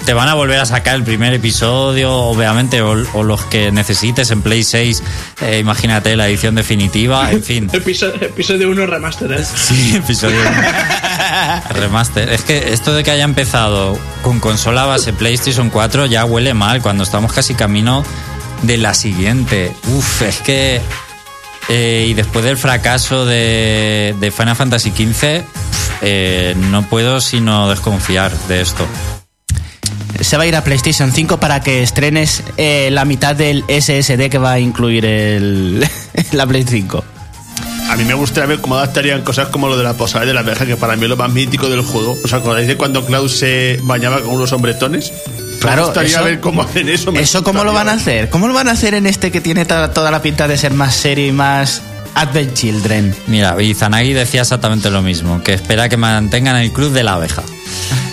te 0.05 0.13
van 0.13 0.29
a 0.29 0.35
volver 0.35 0.59
a 0.59 0.67
sacar 0.67 0.97
el 0.97 1.05
primer 1.05 1.33
episodio, 1.35 2.13
obviamente, 2.13 2.83
o, 2.83 2.97
o 3.15 3.23
los 3.23 3.45
que 3.45 3.71
necesites 3.71 4.31
en 4.31 4.43
Play 4.43 4.65
6, 4.65 5.03
eh, 5.43 5.59
imagínate 5.61 6.17
la 6.17 6.27
edición 6.29 6.55
definitiva, 6.55 7.31
en 7.31 7.43
fin. 7.43 7.71
Episodio, 7.73 8.15
episodio 8.27 8.71
1 8.71 8.87
remastered. 8.87 9.45
Sí, 9.45 9.97
episodio 9.97 10.41
remaster. 11.71 12.29
Es 12.33 12.43
que 12.43 12.73
esto 12.73 12.93
de 12.93 13.05
que 13.05 13.11
haya 13.13 13.25
empezado 13.25 13.99
con 14.23 14.41
consola 14.41 14.85
base 14.85 15.13
PlayStation 15.13 15.71
4 15.71 16.07
ya 16.07 16.25
huele 16.25 16.55
mal 16.55 16.83
cuando 16.83 17.05
estamos 17.05 17.33
casi 17.33 17.55
camino 17.55 18.03
de 18.63 18.79
la 18.79 18.95
siguiente. 18.95 19.73
Uf, 19.97 20.23
es 20.23 20.39
que. 20.39 20.81
eh, 21.69 22.07
y 22.09 22.15
después 22.15 22.45
del 22.45 22.57
fracaso 22.57 23.27
de, 23.27 24.15
de 24.19 24.31
Final 24.31 24.57
Fantasy 24.57 24.91
XV, 24.91 25.43
eh, 26.03 26.55
no 26.71 26.83
puedo 26.89 27.21
sino 27.21 27.69
desconfiar 27.71 28.33
de 28.49 28.61
esto. 28.61 28.87
Se 30.21 30.37
va 30.37 30.45
a 30.45 30.47
ir 30.47 30.57
a 30.57 30.63
PlayStation 30.65 31.13
5 31.13 31.39
para 31.41 31.61
que 31.61 31.83
estrenes 31.83 32.43
eh, 32.57 32.89
la 32.93 33.05
mitad 33.05 33.35
del 33.37 33.65
SSD 33.69 34.29
que 34.31 34.39
va 34.39 34.53
a 34.53 34.59
incluir 34.59 35.05
el, 35.05 35.87
la 36.33 36.47
Play 36.47 36.65
5. 36.69 37.05
A 37.89 37.97
mí 37.97 38.05
me 38.05 38.15
gustaría 38.15 38.47
ver 38.49 38.61
cómo 38.61 38.77
adaptarían 38.77 39.23
cosas 39.23 39.49
como 39.49 39.69
lo 39.69 39.77
de 39.79 39.85
la 39.85 39.95
posada 39.95 40.25
de 40.27 40.35
la 40.35 40.41
abeja, 40.41 40.67
que 40.67 40.77
para 40.77 40.97
mí 40.97 41.05
es 41.05 41.09
lo 41.09 41.17
más 41.17 41.31
mítico 41.33 41.69
del 41.71 41.83
juego. 41.83 42.19
¿Os 42.25 42.33
acordáis 42.33 42.67
de 42.67 42.77
cuando 42.77 43.05
Klaus 43.07 43.37
se 43.39 43.79
bañaba 43.85 44.21
con 44.23 44.35
unos 44.35 44.53
hombretones? 44.53 45.13
Claro, 45.61 45.83
me 45.83 45.87
gustaría 45.87 46.17
eso- 46.17 46.25
ver 46.25 46.41
cómo 46.41 46.63
hacen 46.63 46.89
eso. 46.89 47.13
me 47.13 47.21
¿Eso 47.21 47.45
cómo 47.45 47.63
lo 47.63 47.73
van 47.73 47.89
a 47.89 47.93
hacer? 47.93 48.29
¿Cómo 48.29 48.49
lo 48.49 48.55
van 48.55 48.69
a 48.69 48.73
hacer 48.73 48.95
en 48.95 49.07
este 49.07 49.31
que 49.31 49.41
tiene 49.41 49.65
toda, 49.65 49.93
toda 49.93 50.11
la 50.11 50.21
pinta 50.21 50.49
de 50.49 50.59
ser 50.59 50.75
más 50.75 50.95
serio 50.97 51.27
y 51.29 51.33
más 51.33 51.81
Advent 52.17 52.55
Children? 52.55 53.15
Mira, 53.29 53.61
y 53.63 53.73
Zanagi 53.73 54.13
decía 54.13 54.41
exactamente 54.43 54.91
lo 54.91 55.01
mismo, 55.03 55.43
que 55.45 55.55
espera 55.55 55.89
que 55.89 55.97
mantengan 55.97 56.57
el 56.57 56.73
club 56.73 56.91
de 56.93 57.05
la 57.05 57.15
abeja. 57.15 57.43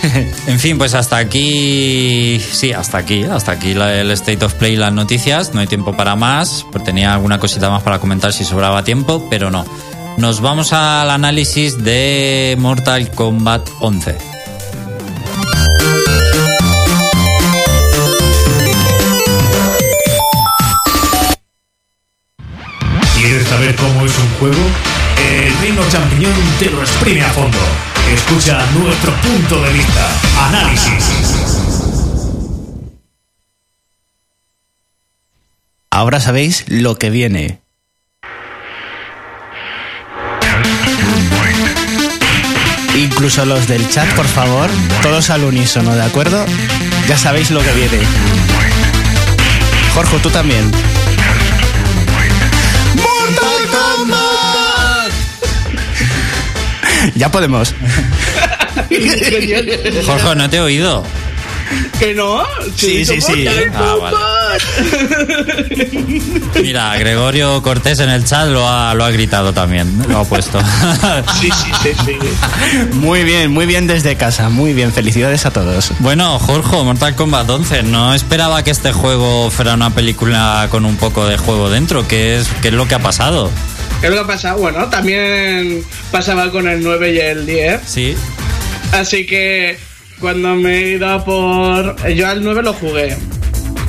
En 0.47 0.59
fin, 0.59 0.77
pues 0.77 0.93
hasta 0.93 1.17
aquí, 1.17 2.39
sí, 2.39 2.71
hasta 2.73 2.97
aquí, 2.97 3.23
hasta 3.23 3.53
aquí 3.53 3.71
el 3.71 4.11
State 4.11 4.43
of 4.45 4.53
Play 4.55 4.73
y 4.73 4.75
las 4.75 4.93
noticias. 4.93 5.53
No 5.53 5.61
hay 5.61 5.67
tiempo 5.67 5.95
para 5.95 6.15
más, 6.15 6.65
pues 6.71 6.83
tenía 6.83 7.13
alguna 7.13 7.39
cosita 7.39 7.69
más 7.69 7.83
para 7.83 7.99
comentar 7.99 8.33
si 8.33 8.43
sobraba 8.43 8.83
tiempo, 8.83 9.27
pero 9.29 9.49
no. 9.49 9.65
Nos 10.17 10.41
vamos 10.41 10.73
al 10.73 11.09
análisis 11.09 11.83
de 11.83 12.55
Mortal 12.59 13.09
Kombat 13.11 13.67
11. 13.79 14.15
¿Quieres 23.15 23.47
saber 23.47 23.75
cómo 23.77 24.05
es 24.05 24.17
un 24.19 24.29
juego? 24.39 24.61
El 25.17 25.57
Reino 25.59 25.81
Champiñón 25.89 26.33
te 26.59 26.69
lo 26.69 26.81
exprime 26.81 27.21
a 27.21 27.29
fondo. 27.29 27.92
Escucha 28.11 28.65
nuestro 28.73 29.13
punto 29.21 29.61
de 29.61 29.73
vista. 29.73 30.09
Análisis. 30.47 31.13
Ahora 35.89 36.19
sabéis 36.19 36.65
lo 36.69 36.95
que 36.97 37.09
viene. 37.09 37.61
Incluso 42.95 43.45
los 43.45 43.67
del 43.67 43.89
chat, 43.89 44.07
por 44.15 44.25
favor, 44.25 44.69
todos 45.01 45.29
al 45.29 45.43
unísono, 45.43 45.95
¿de 45.95 46.03
acuerdo? 46.03 46.45
Ya 47.07 47.17
sabéis 47.17 47.51
lo 47.51 47.61
que 47.61 47.71
viene. 47.73 47.99
Jorge, 49.93 50.19
tú 50.19 50.29
también. 50.29 50.71
Ya 57.15 57.31
podemos. 57.31 57.73
Jorge, 60.05 60.35
no 60.35 60.49
te 60.49 60.57
he 60.57 60.61
oído. 60.61 61.03
¿Que 61.99 62.13
no? 62.13 62.43
Sí, 62.75 63.05
sí, 63.05 63.21
sí. 63.21 63.45
Ah, 63.73 63.95
vale. 63.99 64.17
Mira, 66.61 66.95
Gregorio 66.97 67.61
Cortés 67.63 67.99
en 67.99 68.09
el 68.09 68.25
chat 68.25 68.47
lo 68.49 68.67
ha, 68.67 68.93
lo 68.93 69.05
ha 69.05 69.11
gritado 69.11 69.53
también, 69.53 70.03
lo 70.07 70.19
ha 70.19 70.25
puesto. 70.25 70.59
Sí, 71.39 71.49
sí, 71.51 71.71
sí, 71.81 71.89
sí. 72.05 72.17
Muy 72.93 73.23
bien, 73.23 73.51
muy 73.51 73.65
bien 73.65 73.87
desde 73.87 74.15
casa. 74.15 74.49
Muy 74.49 74.73
bien, 74.73 74.91
felicidades 74.91 75.45
a 75.45 75.51
todos. 75.51 75.91
Bueno, 75.99 76.37
Jorge, 76.39 76.83
Mortal 76.83 77.15
Kombat 77.15 77.49
11, 77.49 77.83
no 77.83 78.13
esperaba 78.13 78.63
que 78.63 78.71
este 78.71 78.91
juego 78.91 79.49
fuera 79.49 79.73
una 79.73 79.89
película 79.89 80.67
con 80.69 80.85
un 80.85 80.97
poco 80.97 81.25
de 81.25 81.37
juego 81.37 81.69
dentro. 81.69 82.07
¿Qué 82.07 82.37
es, 82.37 82.47
qué 82.61 82.67
es 82.69 82.73
lo 82.73 82.87
que 82.87 82.95
ha 82.95 82.99
pasado? 82.99 83.49
¿Qué 84.03 84.07
es 84.07 84.15
lo 84.15 84.23
que 84.23 84.27
pasa? 84.33 84.55
Bueno, 84.55 84.89
también 84.89 85.81
pasaba 86.11 86.51
con 86.51 86.67
el 86.67 86.83
9 86.83 87.13
y 87.13 87.19
el 87.19 87.45
10. 87.45 87.79
Sí. 87.85 88.13
Así 88.91 89.25
que 89.25 89.77
cuando 90.19 90.55
me 90.55 90.77
he 90.77 90.89
ido 90.95 91.07
a 91.07 91.23
por. 91.23 91.95
Yo 92.13 92.27
al 92.27 92.43
9 92.43 92.63
lo 92.63 92.73
jugué. 92.73 93.15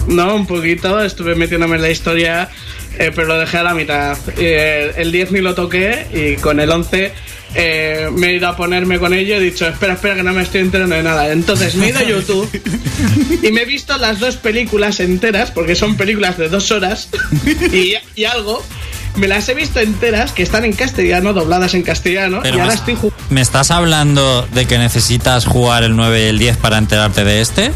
No, 0.07 0.37
un 0.37 0.47
poquito, 0.47 1.03
estuve 1.03 1.35
metiéndome 1.35 1.75
en 1.75 1.83
la 1.83 1.91
historia, 1.91 2.49
eh, 2.97 3.11
pero 3.13 3.27
lo 3.27 3.39
dejé 3.41 3.57
a 3.57 3.65
la 3.65 3.75
mitad. 3.75 4.17
Eh, 4.37 4.93
el 4.99 5.11
10 5.11 5.33
ni 5.33 5.41
lo 5.41 5.57
toqué 5.57 6.07
y 6.15 6.41
con 6.41 6.61
el 6.61 6.71
11 6.71 7.11
eh, 7.57 8.09
me 8.13 8.29
he 8.29 8.35
ido 8.35 8.47
a 8.47 8.57
ponerme 8.57 9.01
con 9.01 9.15
ello 9.15 9.35
y 9.35 9.39
he 9.39 9.41
dicho, 9.41 9.67
espera, 9.67 9.95
espera, 9.95 10.15
que 10.15 10.23
no 10.23 10.33
me 10.33 10.43
estoy 10.43 10.61
enterando 10.61 10.95
de 10.95 11.03
nada. 11.03 11.33
Entonces 11.33 11.75
me 11.75 11.87
he 11.87 11.91
ido 11.91 11.99
a 11.99 12.05
YouTube 12.05 12.49
y 13.43 13.51
me 13.51 13.63
he 13.63 13.65
visto 13.65 13.99
las 13.99 14.21
dos 14.21 14.37
películas 14.37 15.01
enteras, 15.01 15.51
porque 15.51 15.75
son 15.75 15.97
películas 15.97 16.39
de 16.39 16.49
dos 16.49 16.71
horas 16.71 17.09
y, 17.73 17.95
y 18.15 18.25
algo. 18.27 18.63
Me 19.17 19.29
las 19.29 19.49
he 19.49 19.55
visto 19.55 19.81
enteras, 19.81 20.33
que 20.33 20.43
están 20.43 20.65
en 20.65 20.73
castellano, 20.73 21.33
dobladas 21.33 21.75
en 21.75 21.83
castellano, 21.83 22.41
Pero 22.43 22.57
y 22.57 22.61
ahora 22.61 22.75
estoy 22.75 22.95
jugando. 22.97 23.15
¿me 23.31 23.41
estás 23.41 23.71
hablando 23.71 24.47
de 24.53 24.67
que 24.67 24.79
necesitas 24.79 25.47
jugar 25.47 25.85
el 25.85 25.97
9 25.97 26.25
y 26.25 26.29
el 26.29 26.39
10 26.39 26.57
para 26.57 26.79
enterarte 26.79 27.25
de 27.25 27.41
este? 27.41 27.73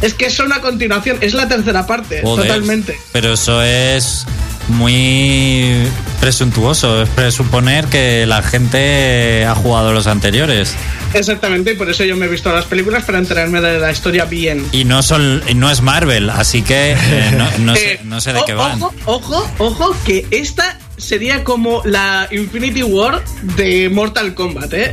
Es 0.00 0.14
que 0.14 0.30
son 0.30 0.52
a 0.52 0.60
continuación, 0.60 1.18
es 1.20 1.34
la 1.34 1.48
tercera 1.48 1.86
parte, 1.86 2.22
Joder, 2.22 2.46
totalmente. 2.46 2.98
Pero 3.12 3.32
eso 3.32 3.62
es 3.62 4.26
muy 4.68 5.74
presuntuoso, 6.20 7.02
es 7.02 7.08
presuponer 7.10 7.86
que 7.86 8.26
la 8.26 8.42
gente 8.42 9.44
ha 9.46 9.54
jugado 9.54 9.92
los 9.92 10.06
anteriores. 10.06 10.74
Exactamente, 11.14 11.72
y 11.72 11.74
por 11.74 11.88
eso 11.88 12.04
yo 12.04 12.16
me 12.16 12.26
he 12.26 12.28
visto 12.28 12.52
las 12.52 12.66
películas 12.66 13.04
para 13.04 13.18
enterarme 13.18 13.60
de 13.60 13.78
la 13.78 13.90
historia 13.90 14.24
bien. 14.26 14.64
Y 14.72 14.84
no 14.84 15.02
son 15.02 15.42
y 15.48 15.54
no 15.54 15.70
es 15.70 15.80
Marvel, 15.80 16.28
así 16.30 16.62
que 16.62 16.92
eh, 16.92 17.30
no, 17.36 17.48
no 17.64 17.74
sé, 17.76 17.92
Eh, 17.92 18.00
no 18.04 18.20
sé 18.20 18.32
de 18.32 18.40
o- 18.40 18.44
qué 18.44 18.54
van. 18.54 18.82
Ojo, 18.82 18.94
ojo, 19.06 19.50
ojo, 19.58 19.96
que 20.04 20.26
esta 20.30 20.78
sería 20.96 21.44
como 21.44 21.80
la 21.84 22.28
Infinity 22.30 22.82
War 22.82 23.22
de 23.56 23.88
Mortal 23.88 24.34
Kombat, 24.34 24.72
¿eh? 24.74 24.92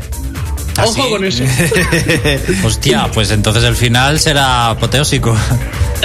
¿Ah, 0.77 0.83
Ojo 0.85 0.93
sí? 1.03 1.09
con 1.09 1.23
eso. 1.25 1.43
Hostia, 2.65 3.09
pues 3.13 3.31
entonces 3.31 3.63
el 3.63 3.75
final 3.75 4.19
será 4.19 4.71
apoteósico. 4.71 5.35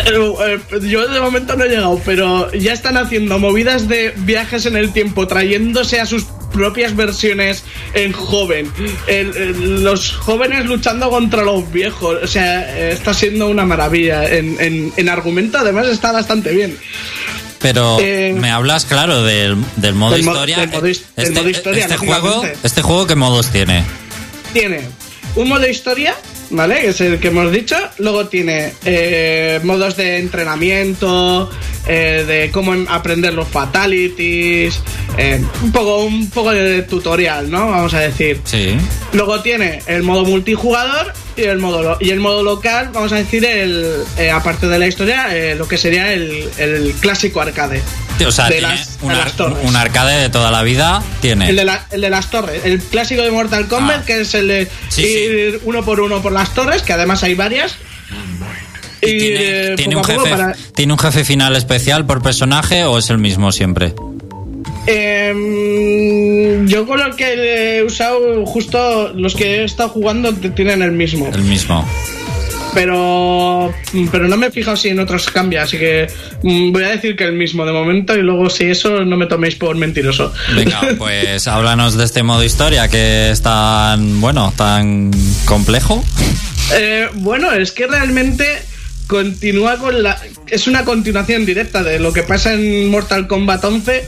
Eh, 0.06 0.60
Yo 0.82 1.06
de 1.08 1.20
momento 1.20 1.56
no 1.56 1.64
he 1.64 1.68
llegado, 1.68 2.00
pero 2.04 2.50
ya 2.52 2.72
están 2.72 2.96
haciendo 2.96 3.38
movidas 3.38 3.88
de 3.88 4.14
viajes 4.18 4.66
en 4.66 4.76
el 4.76 4.92
tiempo, 4.92 5.26
trayéndose 5.26 6.00
a 6.00 6.06
sus 6.06 6.24
propias 6.52 6.94
versiones 6.96 7.64
en 7.94 8.12
joven. 8.12 8.70
El- 9.06 9.36
el- 9.36 9.84
los 9.84 10.12
jóvenes 10.12 10.66
luchando 10.66 11.10
contra 11.10 11.42
los 11.42 11.70
viejos. 11.72 12.18
O 12.22 12.26
sea, 12.26 12.90
está 12.90 13.12
siendo 13.14 13.48
una 13.48 13.64
maravilla. 13.64 14.24
En, 14.24 14.56
en- 14.60 14.92
en 14.96 15.08
argumento, 15.08 15.58
además, 15.58 15.86
está 15.88 16.12
bastante 16.12 16.52
bien. 16.52 16.76
Pero 17.58 17.98
Eh, 18.00 18.34
me 18.38 18.50
hablas, 18.50 18.86
claro, 18.86 19.22
del, 19.22 19.56
del 19.76 19.94
modo 19.94 20.12
del 20.14 20.22
mo- 20.24 20.32
historia. 20.32 20.58
del 20.60 20.70
modo 20.70 20.88
his- 20.88 21.02
del 21.14 21.32
modo 21.34 21.48
historia, 21.50 21.84
este 21.84 21.96
juego, 21.98 22.42
este 22.62 22.80
juego, 22.82 23.06
¿qué 23.06 23.16
modos 23.16 23.48
tiene? 23.50 23.84
Tiene 24.52 24.80
un 25.36 25.48
modo 25.48 25.66
historia, 25.68 26.14
¿vale? 26.50 26.80
Que 26.80 26.88
es 26.88 27.00
el 27.00 27.18
que 27.20 27.28
hemos 27.28 27.52
dicho. 27.52 27.76
Luego 27.98 28.26
tiene 28.28 28.72
eh, 28.84 29.60
modos 29.62 29.96
de 29.96 30.18
entrenamiento, 30.18 31.48
eh, 31.86 32.24
de 32.26 32.50
cómo 32.50 32.74
em- 32.74 32.86
aprender 32.88 33.32
los 33.34 33.46
fatalities, 33.48 34.80
eh, 35.18 35.40
un, 35.62 35.72
poco, 35.72 35.98
un 36.04 36.28
poco 36.30 36.50
de 36.50 36.82
tutorial, 36.82 37.50
¿no? 37.50 37.70
Vamos 37.70 37.94
a 37.94 38.00
decir. 38.00 38.40
Sí. 38.44 38.76
Luego 39.12 39.40
tiene 39.40 39.82
el 39.86 40.02
modo 40.02 40.24
multijugador 40.24 41.12
y 41.40 41.44
el 41.44 41.58
modo, 41.58 41.96
y 42.00 42.10
el 42.10 42.20
modo 42.20 42.42
local, 42.42 42.90
vamos 42.92 43.12
a 43.12 43.16
decir, 43.16 43.44
el, 43.44 44.04
eh, 44.18 44.30
aparte 44.30 44.68
de 44.68 44.78
la 44.78 44.86
historia, 44.86 45.34
eh, 45.36 45.54
lo 45.56 45.66
que 45.66 45.76
sería 45.76 46.12
el, 46.12 46.48
el 46.58 46.92
clásico 47.00 47.40
arcade. 47.40 47.82
O 48.26 48.30
sea, 48.30 48.46
De 48.48 48.56
tiene 48.58 48.68
las- 48.68 48.98
un, 49.00 49.08
de 49.08 49.14
ar- 49.14 49.24
las 49.24 49.32
torres. 49.36 49.58
un 49.62 49.76
arcade 49.76 50.20
de 50.20 50.28
toda 50.28 50.50
la 50.50 50.62
vida. 50.62 51.02
Tiene. 51.22 51.48
El 51.48 51.56
de, 51.56 51.64
la- 51.64 51.86
el 51.90 52.00
de 52.02 52.10
las 52.10 52.30
torres, 52.30 52.60
el 52.64 52.78
clásico 52.80 53.22
de 53.22 53.30
Mortal 53.30 53.66
Kombat, 53.66 54.00
Ah. 54.00 54.04
que 54.06 54.20
es 54.20 54.34
el 54.34 54.48
de 54.48 54.68
Sí, 54.90 55.02
ir 55.02 55.60
uno 55.64 55.82
por 55.84 56.00
uno 56.00 56.20
por 56.20 56.32
las 56.32 56.52
torres, 56.54 56.82
que 56.82 56.92
además 56.92 57.22
hay 57.22 57.34
varias. 57.34 57.74
¿Y 59.02 59.06
Y, 59.10 59.18
tiene, 59.18 59.40
eh, 59.40 59.74
tiene 59.76 59.96
un 59.96 60.04
jefe, 60.04 60.28
para- 60.28 60.54
¿Tiene 60.74 60.92
un 60.92 60.98
jefe 60.98 61.24
final 61.24 61.56
especial 61.56 62.04
por 62.04 62.20
personaje 62.22 62.84
o 62.84 62.98
es 62.98 63.08
el 63.08 63.16
mismo 63.16 63.50
siempre? 63.52 63.94
Em, 64.86 66.29
yo 66.66 66.86
con 66.86 67.00
lo 67.00 67.16
que 67.16 67.78
he 67.78 67.82
usado, 67.82 68.44
justo 68.46 69.12
los 69.14 69.34
que 69.34 69.56
he 69.56 69.64
estado 69.64 69.90
jugando 69.90 70.32
tienen 70.34 70.82
el 70.82 70.92
mismo. 70.92 71.30
El 71.32 71.42
mismo. 71.42 71.86
Pero 72.72 73.74
pero 74.12 74.28
no 74.28 74.36
me 74.36 74.46
he 74.46 74.50
fijado 74.50 74.76
si 74.76 74.88
en 74.88 75.00
otros 75.00 75.28
cambia, 75.30 75.62
así 75.62 75.76
que 75.76 76.06
mm, 76.42 76.72
voy 76.72 76.84
a 76.84 76.90
decir 76.90 77.16
que 77.16 77.24
el 77.24 77.32
mismo 77.32 77.64
de 77.64 77.72
momento 77.72 78.16
y 78.16 78.22
luego 78.22 78.48
si 78.48 78.64
eso 78.64 79.04
no 79.04 79.16
me 79.16 79.26
toméis 79.26 79.56
por 79.56 79.74
mentiroso. 79.76 80.32
Venga, 80.54 80.80
pues 80.98 81.48
háblanos 81.48 81.96
de 81.96 82.04
este 82.04 82.22
modo 82.22 82.44
historia 82.44 82.88
que 82.88 83.30
es 83.30 83.42
tan, 83.42 84.20
bueno, 84.20 84.52
tan 84.56 85.10
complejo. 85.46 86.04
Eh, 86.74 87.08
bueno, 87.14 87.52
es 87.52 87.72
que 87.72 87.86
realmente 87.86 88.46
continúa 89.08 89.76
con 89.76 90.02
la... 90.02 90.20
Es 90.46 90.68
una 90.68 90.84
continuación 90.84 91.44
directa 91.44 91.82
de 91.82 91.98
lo 91.98 92.12
que 92.12 92.22
pasa 92.22 92.54
en 92.54 92.88
Mortal 92.88 93.26
Kombat 93.26 93.64
11, 93.64 94.04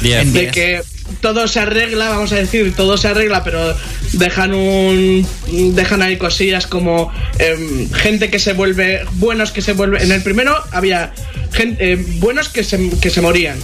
Diez. 0.00 0.32
de 0.32 0.50
que 0.50 0.82
todo 1.20 1.46
se 1.48 1.60
arregla, 1.60 2.08
vamos 2.10 2.32
a 2.32 2.36
decir, 2.36 2.74
todo 2.76 2.96
se 2.96 3.08
arregla, 3.08 3.42
pero 3.44 3.74
dejan 4.12 4.54
un... 4.54 5.26
Dejan 5.74 6.02
ahí 6.02 6.16
cosillas 6.16 6.66
como 6.66 7.12
em, 7.38 7.90
gente 7.92 8.30
que 8.30 8.38
se 8.38 8.52
vuelve... 8.52 9.02
Buenos 9.12 9.50
que 9.52 9.62
se 9.62 9.72
vuelve... 9.72 10.02
En 10.02 10.12
el 10.12 10.22
primero 10.22 10.54
había 10.72 11.12
gente, 11.52 11.92
eh, 11.92 11.96
buenos 12.18 12.48
que 12.48 12.64
se, 12.64 12.90
que 13.00 13.10
se 13.10 13.20
morían. 13.20 13.58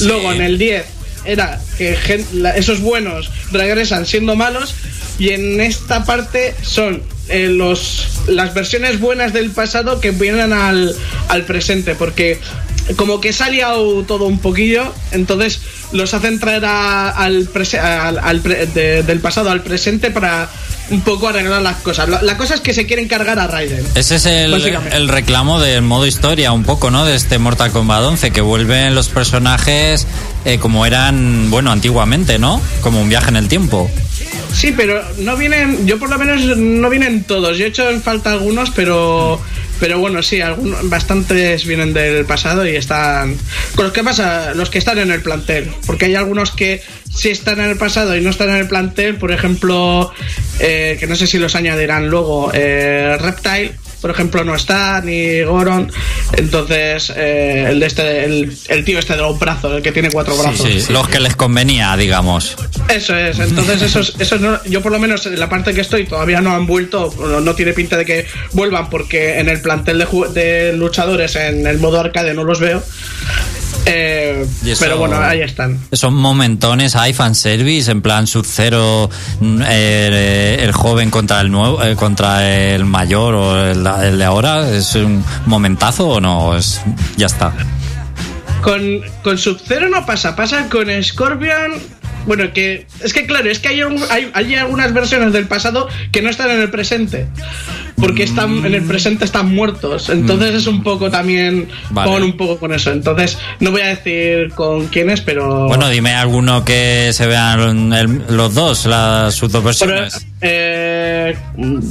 Luego 0.00 0.32
en 0.32 0.42
el 0.42 0.58
10 0.58 0.84
era 1.24 1.60
que 1.76 2.24
la- 2.32 2.56
esos 2.56 2.80
buenos 2.80 3.30
regresan 3.52 4.06
siendo 4.06 4.36
malos 4.36 4.74
y 5.18 5.30
en 5.30 5.60
esta 5.60 6.04
parte 6.04 6.54
son 6.62 7.02
eh, 7.28 7.48
los 7.48 8.06
las 8.28 8.54
versiones 8.54 9.00
buenas 9.00 9.32
del 9.32 9.50
pasado 9.50 10.00
que 10.00 10.12
vienen 10.12 10.52
al, 10.52 10.94
al 11.28 11.44
presente 11.44 11.94
porque 11.96 12.38
como 12.96 13.20
que 13.20 13.32
se 13.32 13.44
ha 13.44 13.50
liado 13.50 14.02
todo 14.04 14.24
un 14.26 14.38
poquillo 14.38 14.92
entonces 15.12 15.60
los 15.92 16.14
hacen 16.14 16.38
traer 16.40 16.64
a- 16.64 17.10
al, 17.10 17.48
prese- 17.48 17.78
al- 17.80 18.18
al 18.18 18.40
pre- 18.40 18.66
de- 18.66 19.02
del 19.02 19.20
pasado 19.20 19.50
al 19.50 19.62
presente 19.62 20.10
para 20.10 20.48
un 20.90 21.02
poco 21.02 21.28
arreglar 21.28 21.60
las 21.60 21.76
cosas 21.76 22.08
la, 22.08 22.22
la 22.22 22.36
cosa 22.38 22.54
es 22.54 22.60
que 22.60 22.72
se 22.72 22.86
quieren 22.86 23.08
cargar 23.08 23.38
a 23.38 23.46
Raiden 23.46 23.84
Ese 23.94 24.16
es 24.16 24.24
el 24.26 25.08
reclamo 25.08 25.60
del 25.60 25.82
modo 25.82 26.06
historia, 26.06 26.52
un 26.52 26.64
poco, 26.64 26.90
¿no? 26.90 27.04
De 27.04 27.14
este 27.14 27.38
Mortal 27.38 27.70
Kombat 27.72 28.02
11, 28.04 28.30
que 28.30 28.40
vuelven 28.40 28.94
los 28.94 29.08
personajes 29.10 30.06
eh, 30.46 30.58
como 30.58 30.86
eran, 30.86 31.50
bueno, 31.50 31.70
antiguamente, 31.70 32.38
¿no? 32.38 32.60
Como 32.80 33.02
un 33.02 33.08
viaje 33.10 33.28
en 33.28 33.36
el 33.36 33.48
tiempo. 33.48 33.90
Sí, 34.54 34.72
pero 34.74 35.02
no 35.18 35.36
vienen, 35.36 35.86
yo 35.86 35.98
por 35.98 36.08
lo 36.08 36.18
menos 36.18 36.40
no 36.56 36.88
vienen 36.88 37.24
todos. 37.24 37.58
Yo 37.58 37.66
he 37.66 37.68
hecho 37.68 37.88
en 37.90 38.00
falta 38.02 38.32
algunos, 38.32 38.70
pero 38.70 39.38
pero 39.80 39.98
bueno, 39.98 40.22
sí, 40.22 40.40
algunos, 40.40 40.88
bastantes 40.88 41.66
vienen 41.66 41.92
del 41.92 42.24
pasado 42.24 42.66
y 42.66 42.76
están 42.76 43.36
con 43.74 43.84
los 43.84 43.92
que 43.92 44.02
pasa, 44.02 44.54
los 44.54 44.70
que 44.70 44.78
están 44.78 44.98
en 44.98 45.10
el 45.10 45.22
plantel, 45.22 45.70
porque 45.86 46.06
hay 46.06 46.14
algunos 46.14 46.50
que 46.50 46.82
sí 47.14 47.30
están 47.30 47.60
en 47.60 47.70
el 47.70 47.76
pasado 47.76 48.16
y 48.16 48.20
no 48.20 48.30
están 48.30 48.50
en 48.50 48.56
el 48.56 48.68
plantel, 48.68 49.16
por 49.16 49.32
ejemplo, 49.32 50.12
eh, 50.60 50.96
que 50.98 51.06
no 51.06 51.16
sé 51.16 51.26
si 51.26 51.38
los 51.38 51.54
añadirán 51.54 52.08
luego, 52.08 52.50
eh, 52.54 53.16
Reptile, 53.18 53.74
por 54.00 54.10
ejemplo, 54.10 54.44
no 54.44 54.54
está 54.54 55.00
ni 55.00 55.42
Goron, 55.42 55.90
entonces 56.36 57.12
eh, 57.16 57.66
el 57.68 57.80
de 57.80 57.86
este, 57.86 58.24
el, 58.24 58.56
el 58.68 58.84
tío 58.84 58.98
este 58.98 59.14
de 59.14 59.22
los 59.22 59.38
brazos, 59.38 59.72
el 59.76 59.82
que 59.82 59.92
tiene 59.92 60.10
cuatro 60.10 60.36
brazos. 60.36 60.66
Sí, 60.68 60.92
los 60.92 61.08
que 61.08 61.20
les 61.20 61.34
convenía, 61.36 61.96
digamos. 61.96 62.56
Eso 62.88 63.16
es, 63.16 63.38
entonces 63.38 63.82
esos, 63.82 64.14
esos 64.18 64.40
no- 64.40 64.62
yo 64.64 64.80
por 64.82 64.92
lo 64.92 64.98
menos 64.98 65.26
en 65.26 65.38
la 65.38 65.48
parte 65.48 65.74
que 65.74 65.80
estoy 65.80 66.06
todavía 66.06 66.40
no 66.40 66.54
han 66.54 66.66
vuelto, 66.66 67.12
no, 67.18 67.40
no 67.40 67.54
tiene 67.54 67.72
pinta 67.72 67.96
de 67.96 68.04
que 68.04 68.26
vuelvan 68.52 68.88
porque 68.90 69.38
en 69.38 69.48
el 69.48 69.60
plantel 69.60 69.98
de, 69.98 70.06
de 70.40 70.72
luchadores 70.74 71.34
en 71.36 71.66
el 71.66 71.78
modo 71.78 72.00
arcade 72.00 72.34
no 72.34 72.44
los 72.44 72.60
veo. 72.60 72.82
Eh, 73.86 74.44
eso- 74.66 74.80
Pero 74.84 74.98
bueno, 74.98 75.18
ahí 75.18 75.40
están. 75.40 75.78
Son 75.92 76.14
momentones, 76.14 76.94
hay 76.94 77.14
fanservice, 77.14 77.90
en 77.90 78.02
plan 78.02 78.26
Sub-Zero, 78.26 79.08
mm, 79.40 79.62
eh, 79.66 80.58
el 80.60 80.72
joven 80.72 81.10
contra 81.10 81.40
el 81.40 81.50
nuevo, 81.50 81.82
eh, 81.82 81.96
contra 81.96 82.46
el 82.74 82.84
mayor 82.84 83.34
o 83.34 83.64
el, 83.70 83.87
el 84.02 84.18
de 84.18 84.24
ahora. 84.24 84.68
¿Es 84.70 84.94
un 84.94 85.24
momentazo 85.46 86.08
o 86.08 86.20
no? 86.20 86.56
Es, 86.56 86.80
ya 87.16 87.26
está. 87.26 87.52
Con, 88.62 89.00
con 89.22 89.38
Sub-Zero 89.38 89.88
no 89.88 90.04
pasa, 90.04 90.34
pasa 90.34 90.68
con 90.68 90.86
Scorpion. 91.02 91.97
Bueno, 92.26 92.52
que 92.52 92.86
es 93.02 93.12
que 93.12 93.26
claro, 93.26 93.50
es 93.50 93.58
que 93.58 93.68
hay, 93.68 93.82
un- 93.82 94.02
hay, 94.10 94.30
hay 94.34 94.54
algunas 94.56 94.92
versiones 94.92 95.32
del 95.32 95.46
pasado 95.46 95.88
que 96.12 96.20
no 96.22 96.28
están 96.30 96.50
en 96.50 96.60
el 96.60 96.70
presente. 96.70 97.26
Porque 97.96 98.22
están 98.22 98.64
en 98.64 98.74
el 98.74 98.84
presente 98.84 99.24
están 99.24 99.52
muertos. 99.52 100.08
Entonces 100.08 100.54
es 100.54 100.66
un 100.68 100.84
poco 100.84 101.10
también. 101.10 101.68
Vale. 101.90 102.08
Juegan 102.08 102.28
un 102.30 102.36
poco 102.36 102.56
con 102.58 102.72
eso. 102.72 102.92
Entonces, 102.92 103.36
no 103.58 103.72
voy 103.72 103.80
a 103.80 103.86
decir 103.88 104.50
con 104.54 104.86
quiénes, 104.86 105.20
pero. 105.20 105.66
Bueno, 105.66 105.88
dime 105.88 106.14
alguno 106.14 106.64
que 106.64 107.10
se 107.12 107.26
vean 107.26 107.92
el- 107.92 108.22
los 108.36 108.54
dos, 108.54 108.86
las, 108.86 109.34
sus 109.34 109.50
dos 109.50 109.64
Pero, 109.80 109.94
versiones. 109.94 110.26
eh, 110.40 111.36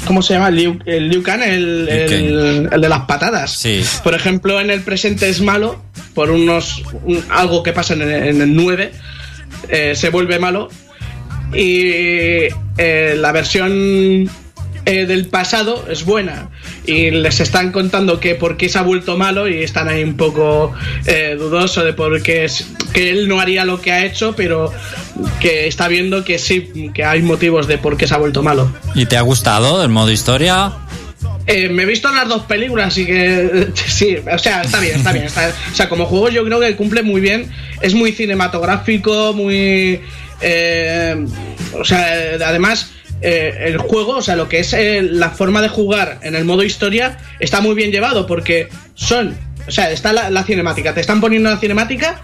¿Cómo 0.06 0.22
se 0.22 0.36
llama? 0.36 0.50
Liu, 0.50 0.80
el 0.86 1.10
Liu 1.10 1.22
Kang, 1.22 1.44
el, 1.44 1.90
el- 1.90 2.70
el 2.72 2.82
de 2.82 2.90
las 2.90 3.02
patadas. 3.02 3.52
Sí. 3.52 3.84
Por 4.02 4.14
ejemplo, 4.14 4.62
en 4.62 4.70
el 4.70 4.84
presente 4.84 5.28
es 5.28 5.42
malo 5.42 5.84
por 6.14 6.32
unos 6.32 6.84
un- 7.04 7.22
algo 7.30 7.64
que 7.64 7.74
pasa 7.74 7.96
en 7.96 8.04
el, 8.04 8.12
en 8.30 8.42
el 8.42 8.56
9. 8.56 8.94
Eh, 9.70 9.96
se 9.96 10.10
vuelve 10.10 10.40
malo. 10.40 10.70
Y 11.54 11.92
eh, 12.78 13.16
la 13.18 13.32
versión 13.32 14.30
eh, 14.88 15.06
del 15.06 15.28
pasado 15.28 15.86
es 15.90 16.06
buena. 16.06 16.50
Y 16.86 17.12
les 17.12 17.42
están 17.42 17.74
contando 17.74 18.22
que 18.22 18.36
por 18.36 18.56
qué 18.56 18.70
se 18.70 18.80
ha 18.80 18.84
vuelto 18.84 19.18
malo 19.18 19.50
y 19.50 19.62
están 19.62 19.90
ahí 19.90 20.02
un 20.02 20.16
poco 20.16 20.72
eh, 21.06 21.36
dudosos 21.38 21.84
de 21.84 21.92
por 21.92 22.22
qué 22.22 22.50
que 22.94 23.10
él 23.10 23.28
no 23.28 23.42
haría 23.42 23.66
lo 23.66 23.82
que 23.82 23.92
ha 23.92 24.06
hecho, 24.06 24.34
pero 24.38 24.72
que 25.42 25.68
está 25.68 25.90
viendo 25.90 26.24
que 26.24 26.40
sí, 26.40 26.90
que 26.94 27.04
hay 27.04 27.22
motivos 27.22 27.68
de 27.68 27.78
por 27.78 27.98
qué 27.98 28.08
se 28.08 28.14
ha 28.14 28.18
vuelto 28.18 28.42
malo. 28.44 28.72
¿Y 28.96 29.08
te 29.08 29.18
ha 29.18 29.22
gustado 29.22 29.84
el 29.84 29.90
modo 29.90 30.10
historia? 30.10 30.72
Eh, 31.46 31.70
me 31.70 31.84
he 31.84 31.86
visto 31.86 32.12
las 32.12 32.28
dos 32.28 32.44
películas, 32.44 32.88
así 32.88 33.06
que 33.06 33.68
sí, 33.88 34.18
o 34.32 34.38
sea, 34.38 34.62
está 34.62 34.80
bien, 34.80 34.98
está 34.98 35.14
bien. 35.14 35.26
está- 35.26 35.54
o 35.72 35.76
sea, 35.76 35.88
como 35.90 36.06
juego 36.06 36.30
yo 36.30 36.44
creo 36.46 36.60
que 36.60 36.76
cumple 36.76 37.04
muy 37.04 37.22
bien. 37.22 37.50
Es 37.82 37.94
muy 37.94 38.12
cinematográfico, 38.12 39.34
muy... 39.34 40.02
eh, 40.42 41.26
o 41.74 41.86
sea, 41.86 42.34
eh, 42.36 42.40
además... 42.46 42.92
eh, 43.22 43.54
el 43.68 43.78
juego, 43.80 44.18
o 44.18 44.22
sea, 44.22 44.36
lo 44.36 44.48
que 44.48 44.60
es 44.60 44.74
eh, 44.74 45.02
la 45.02 45.32
forma 45.32 45.62
de 45.62 45.70
jugar 45.70 46.20
en 46.22 46.36
el 46.36 46.46
modo 46.46 46.64
historia 46.64 47.18
está 47.40 47.62
muy 47.62 47.74
bien 47.76 47.92
llevado 47.92 48.28
porque 48.28 48.68
son, 48.94 49.36
o 49.68 49.72
sea, 49.72 49.90
está 49.90 50.14
la 50.14 50.44
cinemática, 50.44 50.94
te 50.94 51.02
están 51.02 51.20
poniendo 51.20 51.50
la 51.50 51.58
cinemática 51.58 52.22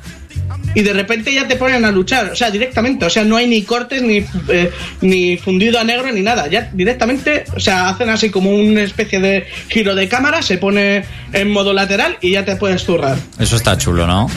y 0.76 0.82
de 0.82 0.94
repente 0.94 1.34
ya 1.34 1.48
te 1.48 1.56
ponen 1.56 1.86
a 1.86 1.92
luchar, 1.92 2.32
o 2.32 2.36
sea, 2.36 2.52
directamente, 2.52 3.06
o 3.06 3.10
sea, 3.10 3.24
no 3.24 3.38
hay 3.38 3.48
ni 3.48 3.64
cortes, 3.64 4.02
ni, 4.02 4.26
eh, 4.50 4.72
ni 5.02 5.38
fundido 5.38 5.80
a 5.80 5.84
negro, 5.84 6.12
ni 6.12 6.22
nada, 6.22 6.48
ya 6.48 6.70
directamente, 6.74 7.46
o 7.56 7.60
sea, 7.60 7.90
hacen 7.90 8.10
así 8.10 8.30
como 8.30 8.52
una 8.52 8.84
especie 8.84 9.20
de 9.20 9.46
giro 9.70 9.96
de 9.96 10.08
cámara, 10.08 10.42
se 10.42 10.58
pone 10.58 11.06
en 11.32 11.52
modo 11.52 11.74
lateral 11.74 12.18
y 12.22 12.32
ya 12.32 12.46
te 12.46 12.56
puedes 12.56 12.84
zurrar. 12.84 13.18
Eso 13.40 13.56
está 13.56 13.78
chulo, 13.78 14.08
¿no? 14.08 14.30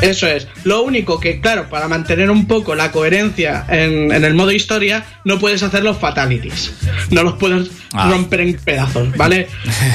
Eso 0.00 0.26
es. 0.26 0.48
Lo 0.64 0.82
único 0.82 1.20
que, 1.20 1.40
claro, 1.40 1.68
para 1.68 1.86
mantener 1.88 2.30
un 2.30 2.46
poco 2.46 2.74
la 2.74 2.90
coherencia 2.90 3.64
en, 3.68 4.10
en 4.12 4.24
el 4.24 4.34
modo 4.34 4.50
historia, 4.50 5.04
no 5.24 5.38
puedes 5.38 5.62
hacer 5.62 5.84
los 5.84 5.98
fatalities. 5.98 6.72
No 7.10 7.22
los 7.22 7.34
puedes 7.34 7.70
Ah. 7.94 8.08
romper 8.10 8.40
en 8.40 8.54
pedazos, 8.54 9.14
¿vale? 9.18 9.48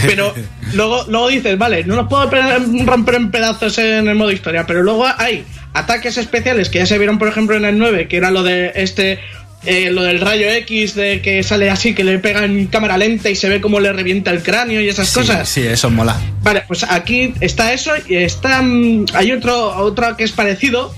Pero 0.05 0.31
luego, 0.73 1.03
luego 1.09 1.29
dices, 1.29 1.57
vale, 1.57 1.83
no 1.83 1.95
los 1.95 2.07
puedo 2.07 2.29
pe- 2.29 2.39
romper 2.85 3.15
en 3.15 3.31
pedazos 3.31 3.75
en 3.79 4.07
el 4.07 4.13
modo 4.15 4.31
historia, 4.31 4.67
pero 4.67 4.83
luego 4.83 5.05
hay 5.17 5.43
ataques 5.73 6.17
especiales 6.17 6.69
que 6.69 6.77
ya 6.77 6.85
se 6.85 6.97
vieron, 6.99 7.17
por 7.17 7.27
ejemplo, 7.27 7.57
en 7.57 7.65
el 7.65 7.79
9, 7.79 8.07
que 8.07 8.17
era 8.17 8.29
lo 8.29 8.43
de 8.43 8.71
este. 8.75 9.19
Eh, 9.67 9.91
lo 9.91 10.01
del 10.03 10.19
rayo 10.21 10.49
X 10.49 10.95
de 10.95 11.21
que 11.21 11.43
sale 11.43 11.69
así, 11.69 11.93
que 11.93 12.03
le 12.03 12.17
pega 12.19 12.43
en 12.45 12.65
cámara 12.67 12.97
lenta 12.97 13.29
y 13.29 13.35
se 13.35 13.49
ve 13.49 13.61
cómo 13.61 13.79
le 13.79 13.91
revienta 13.93 14.31
el 14.31 14.41
cráneo 14.41 14.81
y 14.81 14.87
esas 14.89 15.09
Sí, 15.09 15.19
cosas. 15.19 15.47
sí, 15.49 15.61
eso 15.61 15.89
mola. 15.89 16.19
Vale, 16.41 16.63
pues 16.67 16.83
aquí 16.89 17.33
está 17.41 17.73
eso 17.73 17.91
y 18.07 18.15
está. 18.15 18.61
mm, 18.61 19.05
Hay 19.13 19.31
otro, 19.31 19.77
otro 19.77 20.15
que 20.17 20.23
es 20.23 20.31
parecido. 20.31 20.93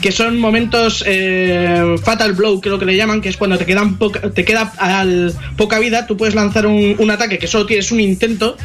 Que 0.00 0.10
son 0.10 0.38
momentos 0.38 1.04
eh, 1.06 1.94
Fatal 2.02 2.32
Blow, 2.32 2.60
creo 2.60 2.78
que 2.80 2.84
le 2.84 2.96
llaman, 2.96 3.20
que 3.20 3.28
es 3.28 3.36
cuando 3.36 3.56
te 3.56 3.64
quedan 3.64 3.96
poca, 3.96 4.20
te 4.32 4.44
queda 4.44 4.72
al, 4.78 5.32
poca 5.56 5.78
vida, 5.78 6.06
tú 6.06 6.16
puedes 6.16 6.34
lanzar 6.34 6.66
un, 6.66 6.96
un 6.98 7.10
ataque 7.12 7.38
que 7.38 7.46
solo 7.46 7.64
tienes 7.64 7.90
un 7.92 8.00
intento. 8.00 8.56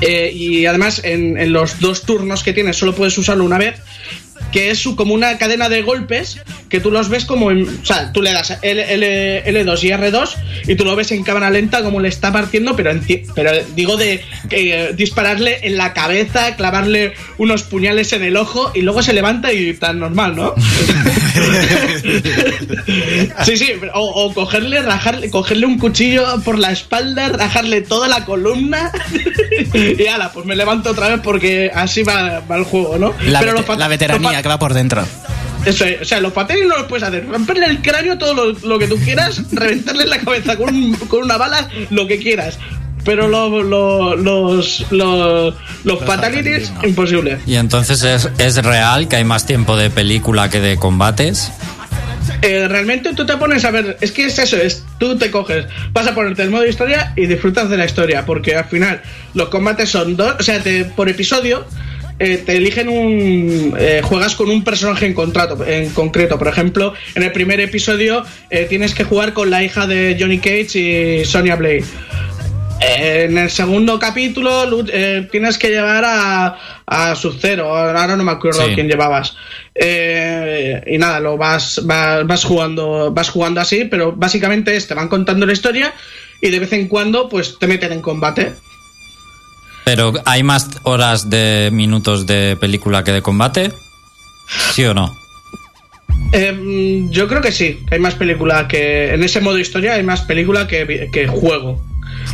eh, 0.00 0.32
y 0.34 0.66
además 0.66 1.00
en, 1.04 1.36
en 1.38 1.52
los 1.52 1.78
dos 1.80 2.02
turnos 2.02 2.42
que 2.42 2.52
tienes 2.52 2.76
solo 2.76 2.94
puedes 2.94 3.16
usarlo 3.18 3.44
una 3.44 3.58
vez. 3.58 3.74
Que 4.52 4.70
es 4.70 4.78
su- 4.78 4.96
como 4.96 5.14
una 5.14 5.36
cadena 5.38 5.68
de 5.68 5.82
golpes 5.82 6.38
que 6.68 6.80
tú 6.80 6.90
los 6.90 7.08
ves 7.08 7.24
como. 7.24 7.50
En, 7.50 7.68
o 7.68 7.84
sea, 7.84 8.12
tú 8.12 8.22
le 8.22 8.32
das 8.32 8.58
L, 8.62 8.94
L, 8.94 9.44
L2 9.64 9.82
y 9.84 9.88
R2 9.90 10.28
y 10.68 10.74
tú 10.76 10.84
lo 10.84 10.94
ves 10.96 11.10
en 11.12 11.22
cámara 11.24 11.50
lenta 11.50 11.82
como 11.82 12.00
le 12.00 12.08
está 12.08 12.32
partiendo, 12.32 12.76
pero, 12.76 12.90
en, 12.90 13.02
pero 13.34 13.50
digo 13.74 13.96
de 13.96 14.22
eh, 14.50 14.92
dispararle 14.96 15.66
en 15.66 15.76
la 15.76 15.92
cabeza, 15.94 16.54
clavarle 16.56 17.14
unos 17.38 17.62
puñales 17.64 18.12
en 18.12 18.22
el 18.22 18.36
ojo 18.36 18.70
y 18.74 18.82
luego 18.82 19.02
se 19.02 19.12
levanta 19.12 19.52
y 19.52 19.74
tan 19.74 19.98
normal, 19.98 20.36
¿no? 20.36 20.54
sí, 23.44 23.56
sí, 23.56 23.72
o, 23.94 24.00
o, 24.00 24.34
cogerle, 24.34 24.80
rajarle, 24.82 25.30
cogerle 25.30 25.66
un 25.66 25.78
cuchillo 25.78 26.40
por 26.44 26.58
la 26.58 26.72
espalda, 26.72 27.28
rajarle 27.30 27.80
toda 27.82 28.08
la 28.08 28.24
columna 28.24 28.90
y 29.74 30.06
ala, 30.06 30.32
pues 30.32 30.46
me 30.46 30.56
levanto 30.56 30.90
otra 30.90 31.08
vez 31.08 31.20
porque 31.22 31.70
así 31.74 32.02
va, 32.02 32.40
va 32.50 32.56
el 32.56 32.64
juego, 32.64 32.98
¿no? 32.98 33.14
La, 33.26 33.40
pero 33.40 33.54
vete- 33.58 33.76
la 33.76 33.88
veteranía 33.88 34.41
que 34.42 34.48
va 34.48 34.58
por 34.58 34.74
dentro. 34.74 35.04
eso 35.64 35.84
es, 35.84 36.02
o 36.02 36.04
sea, 36.04 36.20
los 36.20 36.32
papeles 36.32 36.66
no 36.68 36.76
los 36.76 36.86
puedes 36.86 37.02
hacer. 37.06 37.26
Romperle 37.28 37.66
el 37.66 37.80
cráneo 37.82 38.18
todo 38.18 38.34
lo, 38.34 38.52
lo 38.68 38.78
que 38.78 38.88
tú 38.88 38.96
quieras, 38.98 39.42
reventarle 39.52 40.06
la 40.06 40.18
cabeza 40.18 40.56
con, 40.56 40.92
con 41.08 41.22
una 41.22 41.36
bala, 41.36 41.68
lo 41.90 42.06
que 42.06 42.18
quieras. 42.18 42.58
Pero 43.04 43.26
lo- 43.26 43.62
lo- 43.64 44.14
los, 44.14 44.86
los, 44.92 45.54
los 45.82 46.04
fatalities, 46.04 46.72
imposible. 46.84 47.38
Y 47.46 47.56
entonces 47.56 48.02
es, 48.04 48.28
es 48.38 48.56
real 48.62 49.08
que 49.08 49.16
hay 49.16 49.24
más 49.24 49.44
tiempo 49.44 49.76
de 49.76 49.90
película 49.90 50.48
que 50.50 50.60
de 50.60 50.76
combates. 50.76 51.50
Eh, 52.42 52.66
realmente 52.68 53.12
tú 53.14 53.26
te 53.26 53.36
pones 53.36 53.64
a 53.64 53.70
ver, 53.72 53.96
es 54.00 54.12
que 54.12 54.26
es 54.26 54.38
eso, 54.38 54.56
es 54.56 54.84
tú 54.98 55.16
te 55.18 55.30
coges, 55.32 55.66
vas 55.92 56.06
a 56.06 56.14
ponerte 56.14 56.42
el 56.42 56.50
modo 56.50 56.64
historia 56.66 57.12
y 57.16 57.26
disfrutas 57.26 57.68
de 57.70 57.76
la 57.76 57.84
historia, 57.84 58.24
porque 58.24 58.54
al 58.56 58.64
final 58.66 59.00
los 59.34 59.48
combates 59.48 59.90
son 59.90 60.16
dos, 60.16 60.36
o 60.38 60.42
sea, 60.42 60.60
te- 60.62 60.84
por 60.84 61.08
episodio 61.08 61.64
eh, 62.18 62.42
te 62.44 62.56
eligen 62.56 62.88
un, 62.88 63.74
eh, 63.78 64.00
juegas 64.02 64.34
con 64.36 64.48
un 64.50 64.62
personaje 64.64 65.06
en 65.06 65.14
contrato, 65.14 65.64
en 65.66 65.90
concreto, 65.90 66.38
por 66.38 66.48
ejemplo, 66.48 66.94
en 67.14 67.22
el 67.22 67.32
primer 67.32 67.60
episodio 67.60 68.24
eh, 68.50 68.66
tienes 68.68 68.94
que 68.94 69.04
jugar 69.04 69.32
con 69.32 69.50
la 69.50 69.62
hija 69.62 69.86
de 69.86 70.16
Johnny 70.18 70.38
Cage 70.38 70.78
y 70.78 71.24
Sonya 71.24 71.56
Blade. 71.56 71.84
Eh, 72.80 73.26
En 73.28 73.38
el 73.38 73.48
segundo 73.50 73.98
capítulo 73.98 74.84
tienes 75.30 75.56
que 75.58 75.68
llevar 75.70 76.04
a, 76.04 76.56
a 76.86 77.14
Sub-Zero, 77.14 77.76
ahora 77.76 78.16
no 78.16 78.24
me 78.24 78.32
acuerdo 78.32 78.66
Sí. 78.66 78.74
quién 78.74 78.88
llevabas. 78.88 79.36
Eh, 79.74 80.82
y 80.86 80.98
nada, 80.98 81.20
lo 81.20 81.36
vas, 81.36 81.80
vas, 81.84 82.26
vas 82.26 82.44
jugando, 82.44 83.12
vas 83.12 83.30
jugando 83.30 83.60
así, 83.60 83.84
pero 83.84 84.12
básicamente 84.12 84.74
es, 84.76 84.86
te 84.88 84.94
van 84.94 85.08
contando 85.08 85.46
la 85.46 85.52
historia 85.52 85.92
y 86.40 86.50
de 86.50 86.58
vez 86.58 86.72
en 86.72 86.88
cuando 86.88 87.28
pues 87.28 87.56
te 87.58 87.66
meten 87.68 87.92
en 87.92 88.00
combate. 88.02 88.52
Pero 89.84 90.12
hay 90.24 90.42
más 90.42 90.70
horas 90.84 91.28
de 91.28 91.70
minutos 91.72 92.26
de 92.26 92.56
película 92.60 93.04
que 93.04 93.12
de 93.12 93.22
combate. 93.22 93.72
¿Sí 94.72 94.84
o 94.84 94.94
no? 94.94 95.16
Eh, 96.32 97.06
yo 97.10 97.28
creo 97.28 97.40
que 97.40 97.52
sí, 97.52 97.80
que 97.88 97.96
hay 97.96 98.00
más 98.00 98.14
película 98.14 98.68
que. 98.68 99.12
En 99.14 99.22
ese 99.22 99.40
modo 99.40 99.58
historia 99.58 99.94
hay 99.94 100.02
más 100.02 100.22
película 100.22 100.66
que, 100.66 101.08
que 101.12 101.26
juego. 101.26 101.82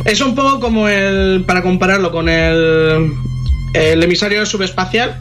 Es 0.05 0.21
un 0.21 0.35
poco 0.35 0.59
como 0.59 0.87
el. 0.87 1.43
Para 1.45 1.61
compararlo 1.61 2.11
con 2.11 2.29
el. 2.29 3.13
El 3.73 4.03
emisario 4.03 4.45
subespacial. 4.45 5.19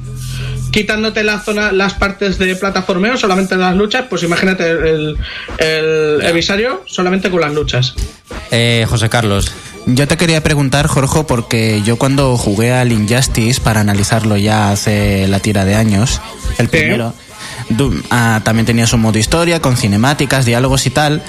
Quitándote 0.70 1.24
la 1.24 1.40
zona, 1.40 1.72
las 1.72 1.94
partes 1.94 2.38
de 2.38 2.54
plataformeo, 2.54 3.16
solamente 3.16 3.56
las 3.56 3.74
luchas, 3.74 4.04
pues 4.08 4.22
imagínate 4.22 4.70
el, 4.70 5.16
el 5.58 6.20
emisario 6.22 6.82
solamente 6.86 7.30
con 7.30 7.40
las 7.40 7.54
luchas. 7.54 7.94
Eh, 8.50 8.84
José 8.86 9.08
Carlos. 9.08 9.50
Yo 9.90 10.06
te 10.06 10.16
quería 10.18 10.42
preguntar, 10.42 10.86
Jorge, 10.86 11.24
porque 11.24 11.82
yo 11.84 11.96
cuando 11.96 12.36
jugué 12.36 12.72
al 12.74 12.92
Injustice 12.92 13.60
para 13.60 13.80
analizarlo 13.80 14.36
ya 14.36 14.70
hace 14.70 15.26
la 15.28 15.40
tira 15.40 15.64
de 15.64 15.76
años, 15.76 16.20
el 16.58 16.68
primero, 16.68 17.14
du- 17.70 18.02
ah, 18.10 18.42
también 18.44 18.66
tenía 18.66 18.86
su 18.86 18.98
modo 18.98 19.18
historia 19.18 19.60
con 19.62 19.76
cinemáticas, 19.78 20.44
diálogos 20.44 20.86
y 20.86 20.90
tal. 20.90 21.22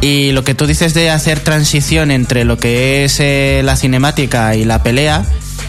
Y 0.00 0.32
lo 0.32 0.42
que 0.42 0.54
tú 0.54 0.66
dices 0.66 0.92
de 0.92 1.10
hacer 1.10 1.40
transición 1.40 2.10
entre 2.10 2.44
lo 2.44 2.58
que 2.58 3.04
es 3.04 3.18
eh, 3.20 3.60
la 3.64 3.76
cinemática 3.76 4.56
y 4.56 4.64
la 4.64 4.82
pelea, 4.82 5.24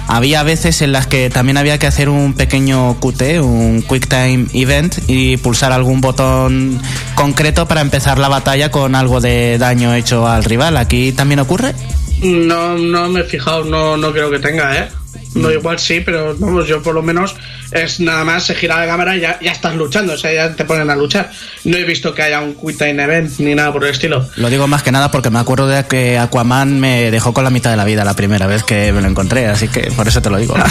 había 0.07 0.41
veces 0.41 0.81
en 0.81 0.93
las 0.93 1.05
que 1.05 1.29
también 1.29 1.57
había 1.57 1.77
que 1.77 1.85
hacer 1.85 2.09
un 2.09 2.33
pequeño 2.33 2.99
QT, 2.99 3.39
un 3.41 3.83
Quick 3.87 4.07
Time 4.07 4.47
Event, 4.53 4.97
y 5.07 5.37
pulsar 5.37 5.73
algún 5.73 6.01
botón 6.01 6.81
concreto 7.13 7.67
para 7.67 7.81
empezar 7.81 8.17
la 8.17 8.29
batalla 8.29 8.71
con 8.71 8.95
algo 8.95 9.21
de 9.21 9.57
daño 9.59 9.93
hecho 9.93 10.27
al 10.27 10.43
rival. 10.43 10.77
¿Aquí 10.77 11.11
también 11.11 11.39
ocurre? 11.39 11.75
No, 12.22 12.78
no 12.78 13.09
me 13.09 13.22
he 13.22 13.24
fijado, 13.24 13.63
no, 13.63 13.97
no 13.97 14.11
creo 14.11 14.30
que 14.30 14.39
tenga, 14.39 14.78
¿eh? 14.78 14.88
No, 15.34 15.49
igual 15.49 15.80
sí, 15.80 16.01
pero 16.01 16.36
vamos, 16.38 16.67
yo 16.67 16.82
por 16.82 16.93
lo 16.93 17.01
menos 17.01 17.36
es 17.72 18.01
nada 18.01 18.26
más 18.26 18.43
se 18.43 18.53
gira 18.53 18.80
la 18.80 18.86
cámara 18.86 19.15
y 19.15 19.22
ya, 19.22 19.39
ya 19.41 19.51
estás 19.51 19.76
luchando, 19.76 20.13
o 20.13 20.17
sea, 20.17 20.34
ya 20.34 20.55
te 20.55 20.65
ponen 20.65 20.89
a 20.89 20.95
luchar. 20.95 21.32
No 21.63 21.78
he 21.78 21.84
visto 21.84 22.13
que 22.13 22.22
haya 22.24 22.41
un 22.41 22.55
Quick 22.55 22.78
Time 22.78 23.01
Event 23.01 23.39
ni 23.39 23.55
nada 23.55 23.72
por 23.72 23.86
el 23.86 23.91
estilo. 23.91 24.28
Lo 24.36 24.49
digo 24.49 24.67
más 24.67 24.84
que 24.84 24.91
nada 24.91 25.09
porque 25.09 25.30
me 25.30 25.39
acuerdo 25.39 25.67
de 25.67 25.86
que 25.86 26.17
Aquaman 26.17 26.80
me 26.80 27.11
dejó 27.11 27.34
con 27.34 27.45
la 27.45 27.49
mitad 27.49 27.72
de 27.72 27.78
la 27.78 27.86
vida 27.86 28.03
la 28.03 28.13
primera 28.13 28.45
vez 28.45 28.63
que 28.63 28.91
me 28.91 29.01
lo 29.01 29.07
encontré, 29.07 29.47
así 29.47 29.69
que 29.69 29.91
por 29.91 30.07
eso 30.07 30.22
te 30.22 30.30
lo 30.30 30.38
digo. 30.38 30.55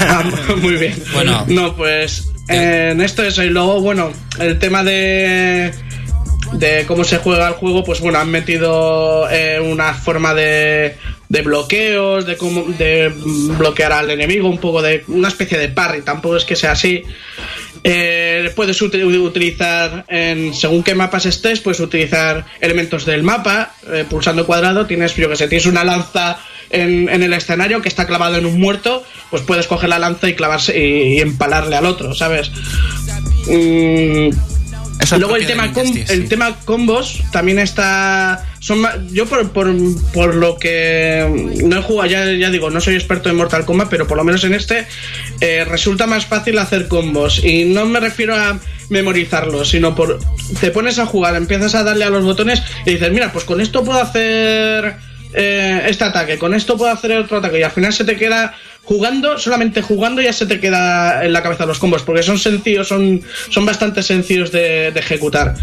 Ah, 0.00 0.24
Muy 0.62 0.76
bien. 0.76 1.02
Bueno. 1.12 1.44
No, 1.48 1.76
pues 1.76 2.30
eh, 2.48 2.90
en 2.92 3.00
esto 3.00 3.22
eso. 3.22 3.42
Y 3.42 3.50
luego, 3.50 3.80
bueno, 3.80 4.10
el 4.38 4.58
tema 4.58 4.82
de 4.82 5.72
de 6.52 6.84
cómo 6.86 7.04
se 7.04 7.18
juega 7.18 7.48
el 7.48 7.54
juego, 7.54 7.84
pues 7.84 8.00
bueno, 8.00 8.18
han 8.18 8.30
metido 8.30 9.28
eh, 9.30 9.60
una 9.60 9.94
forma 9.94 10.34
de, 10.34 10.96
de 11.28 11.42
bloqueos, 11.42 12.26
de 12.26 12.36
cómo 12.36 12.64
de 12.76 13.12
bloquear 13.58 13.92
al 13.92 14.10
enemigo, 14.10 14.48
un 14.48 14.58
poco 14.58 14.82
de 14.82 15.04
una 15.08 15.28
especie 15.28 15.58
de 15.58 15.68
parry, 15.68 16.02
tampoco 16.02 16.36
es 16.36 16.44
que 16.44 16.56
sea 16.56 16.72
así. 16.72 17.02
Eh, 17.84 18.50
puedes 18.56 18.80
uti- 18.82 19.04
utilizar, 19.04 20.04
en, 20.08 20.52
según 20.52 20.82
qué 20.82 20.94
mapas 20.94 21.26
estés, 21.26 21.60
puedes 21.60 21.78
utilizar 21.80 22.44
elementos 22.60 23.06
del 23.06 23.22
mapa, 23.22 23.72
eh, 23.92 24.04
pulsando 24.08 24.44
cuadrado, 24.46 24.86
tienes, 24.86 25.14
yo 25.14 25.28
que 25.28 25.36
sé, 25.36 25.46
tienes 25.48 25.66
una 25.66 25.84
lanza 25.84 26.38
en, 26.70 27.08
en 27.08 27.22
el 27.22 27.32
escenario 27.32 27.80
que 27.80 27.88
está 27.88 28.06
clavado 28.06 28.36
en 28.36 28.46
un 28.46 28.58
muerto, 28.60 29.04
pues 29.30 29.42
puedes 29.42 29.68
coger 29.68 29.88
la 29.90 29.98
lanza 30.00 30.28
y 30.28 30.34
clavarse 30.34 30.76
y, 30.78 31.14
y 31.14 31.20
empalarle 31.20 31.76
al 31.76 31.86
otro, 31.86 32.14
¿sabes? 32.14 32.50
Mm, 33.46 34.30
Eso 35.00 35.16
Luego 35.18 35.36
el 35.36 35.46
tema, 35.46 35.72
com- 35.72 35.86
el 35.86 36.22
sí. 36.22 36.28
tema 36.28 36.56
combos 36.64 37.22
también 37.30 37.58
está. 37.60 38.44
Son 38.58 38.82
yo 39.12 39.26
por, 39.26 39.50
por, 39.52 39.72
por 40.12 40.34
lo 40.34 40.58
que 40.58 41.54
no 41.64 41.78
he 41.78 41.82
jugado, 41.82 42.10
ya, 42.10 42.24
ya 42.32 42.50
digo, 42.50 42.68
no 42.70 42.80
soy 42.80 42.96
experto 42.96 43.30
en 43.30 43.36
Mortal 43.36 43.64
Kombat, 43.64 43.88
pero 43.88 44.06
por 44.08 44.16
lo 44.16 44.24
menos 44.24 44.42
en 44.44 44.54
este 44.54 44.86
eh, 45.40 45.64
resulta 45.64 46.06
más 46.08 46.26
fácil 46.26 46.58
hacer 46.58 46.88
combos. 46.88 47.44
Y 47.44 47.64
no 47.66 47.86
me 47.86 48.00
refiero 48.00 48.34
a 48.34 48.58
memorizarlos, 48.88 49.68
sino 49.70 49.94
por. 49.94 50.18
Te 50.60 50.70
pones 50.72 50.98
a 50.98 51.06
jugar, 51.06 51.36
empiezas 51.36 51.74
a 51.76 51.84
darle 51.84 52.04
a 52.04 52.10
los 52.10 52.24
botones 52.24 52.62
y 52.84 52.90
dices, 52.92 53.12
mira, 53.12 53.32
pues 53.32 53.44
con 53.44 53.60
esto 53.60 53.84
puedo 53.84 54.00
hacer 54.00 54.96
eh, 55.32 55.82
este 55.86 56.04
ataque, 56.04 56.38
con 56.38 56.54
esto 56.54 56.76
puedo 56.76 56.90
hacer 56.92 57.12
otro 57.12 57.38
ataque. 57.38 57.60
Y 57.60 57.62
al 57.62 57.70
final 57.70 57.92
se 57.92 58.04
te 58.04 58.16
queda 58.16 58.54
jugando, 58.88 59.38
solamente 59.38 59.82
jugando 59.82 60.22
ya 60.22 60.32
se 60.32 60.46
te 60.46 60.60
queda 60.60 61.22
en 61.22 61.34
la 61.34 61.42
cabeza 61.42 61.66
los 61.66 61.78
combos, 61.78 62.02
porque 62.02 62.22
son 62.22 62.38
sencillos, 62.38 62.88
son, 62.88 63.20
son 63.50 63.66
bastante 63.66 64.02
sencillos 64.02 64.50
de, 64.50 64.92
de 64.92 65.00
ejecutar. 65.00 65.54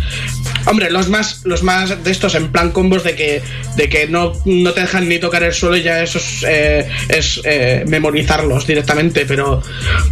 Hombre, 0.68 0.92
los 0.92 1.10
más, 1.10 1.42
los 1.44 1.64
más 1.64 2.04
de 2.04 2.12
estos 2.12 2.36
en 2.36 2.52
plan 2.52 2.70
combos 2.72 3.04
de 3.04 3.16
que, 3.16 3.42
de 3.78 3.90
que 3.90 4.08
no, 4.08 4.34
no 4.46 4.74
te 4.74 4.82
dejan 4.82 5.10
ni 5.10 5.18
tocar 5.18 5.42
el 5.42 5.54
suelo, 5.54 5.76
ya 5.76 6.04
eso 6.04 6.20
es, 6.20 6.46
eh, 6.48 6.88
es, 7.10 7.42
eh, 7.44 7.84
memorizarlos 7.88 8.68
directamente, 8.68 9.26
pero 9.26 9.64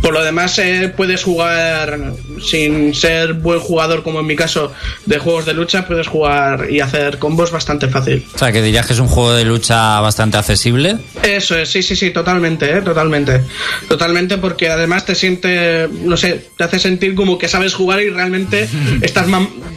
por 0.01 0.14
lo 0.14 0.24
demás 0.24 0.57
eh, 0.57 0.91
puedes 0.95 1.24
jugar 1.24 2.14
sin 2.43 2.95
ser 2.95 3.34
buen 3.34 3.59
jugador, 3.59 4.01
como 4.01 4.22
en 4.22 4.26
mi 4.26 4.36
caso, 4.36 4.74
de 5.05 5.20
juegos 5.20 5.45
de 5.45 5.53
lucha, 5.53 5.86
puedes 5.86 6.07
jugar 6.07 6.68
y 6.72 6.80
hacer 6.80 7.20
combos 7.20 7.51
bastante 7.51 7.88
fácil. 7.89 8.26
O 8.34 8.38
sea, 8.39 8.51
que 8.51 8.64
dirías 8.64 8.88
que 8.88 8.93
es 8.93 8.99
un 8.99 9.07
juego 9.07 9.34
de 9.34 9.45
lucha 9.45 9.99
bastante 9.99 10.38
accesible. 10.38 10.97
Eso 11.22 11.55
es, 11.55 11.70
sí, 11.70 11.84
sí, 11.84 11.95
sí, 11.95 12.09
totalmente, 12.09 12.78
¿eh? 12.78 12.82
Totalmente. 13.03 13.41
Totalmente, 13.87 14.37
porque 14.37 14.69
además 14.69 15.05
te 15.05 15.15
siente, 15.15 15.87
no 16.03 16.17
sé, 16.17 16.47
te 16.57 16.63
hace 16.63 16.79
sentir 16.79 17.15
como 17.15 17.37
que 17.37 17.47
sabes 17.47 17.73
jugar 17.73 18.01
y 18.01 18.09
realmente 18.09 18.67
estás 19.01 19.27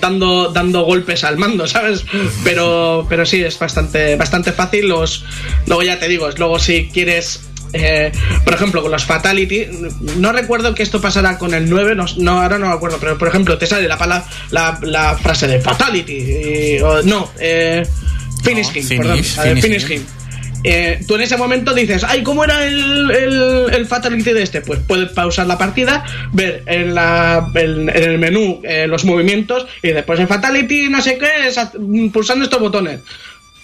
dando, 0.01 0.51
dando 0.53 0.83
golpes 0.85 1.25
al 1.25 1.37
mando, 1.39 1.67
¿sabes? 1.69 2.05
Pero, 2.45 3.07
pero 3.09 3.27
sí, 3.27 3.43
es 3.43 3.59
bastante, 3.59 4.17
bastante 4.17 4.53
fácil. 4.53 4.89
Los, 4.89 5.25
luego 5.67 5.83
ya 5.83 5.99
te 5.99 6.09
digo, 6.09 6.29
luego 6.37 6.59
si 6.59 6.89
quieres. 6.93 7.41
eh, 7.73 8.13
por 8.45 8.55
ejemplo, 8.55 8.81
con 8.83 8.91
los 8.93 9.05
Fatality, 9.05 9.67
no 10.19 10.33
recuerdo 10.33 10.75
que 10.75 10.83
esto 10.83 11.01
pasara 11.01 11.37
con 11.37 11.53
el 11.53 11.69
9, 11.69 11.95
no, 11.95 12.07
no, 12.19 12.41
ahora 12.41 12.59
no 12.59 12.69
me 12.69 12.73
acuerdo, 12.73 12.99
pero 13.01 13.19
por 13.19 13.29
ejemplo, 13.29 13.59
te 13.59 13.67
sale 13.67 13.87
la, 13.89 13.99
pala- 13.99 14.25
la, 14.51 14.79
la 14.83 15.17
frase 15.19 15.47
de 15.49 15.61
Fatality, 15.61 16.13
y- 16.77 16.81
o- 16.81 17.03
no, 17.03 17.31
eh, 17.39 17.85
Finish 18.45 18.69
No, 18.69 18.79
him, 18.79 18.87
finish, 18.87 18.99
perdón, 18.99 19.61
finish 19.61 19.85
finish. 19.87 20.03
Eh, 20.69 20.99
tú 21.07 21.15
en 21.15 21.21
ese 21.21 21.37
momento 21.37 21.73
dices, 21.73 22.03
ay, 22.03 22.25
¿cómo 22.25 22.43
era 22.43 22.67
el, 22.67 23.09
el, 23.13 23.67
el 23.73 23.87
Fatality 23.87 24.33
de 24.33 24.43
este? 24.43 24.63
Pues 24.63 24.81
puedes 24.81 25.13
pausar 25.13 25.47
la 25.47 25.57
partida, 25.57 26.05
ver 26.33 26.65
en, 26.67 26.93
la, 26.93 27.49
en, 27.55 27.89
en 27.89 28.03
el 28.03 28.19
menú 28.19 28.61
eh, 28.65 28.89
los 28.89 29.05
movimientos 29.05 29.69
y 29.81 29.91
después 29.93 30.19
el 30.19 30.27
Fatality, 30.27 30.89
no 30.89 31.01
sé 31.01 31.19
qué, 31.19 31.53
pulsando 32.13 32.47
estos 32.47 32.59
botones. 32.59 33.01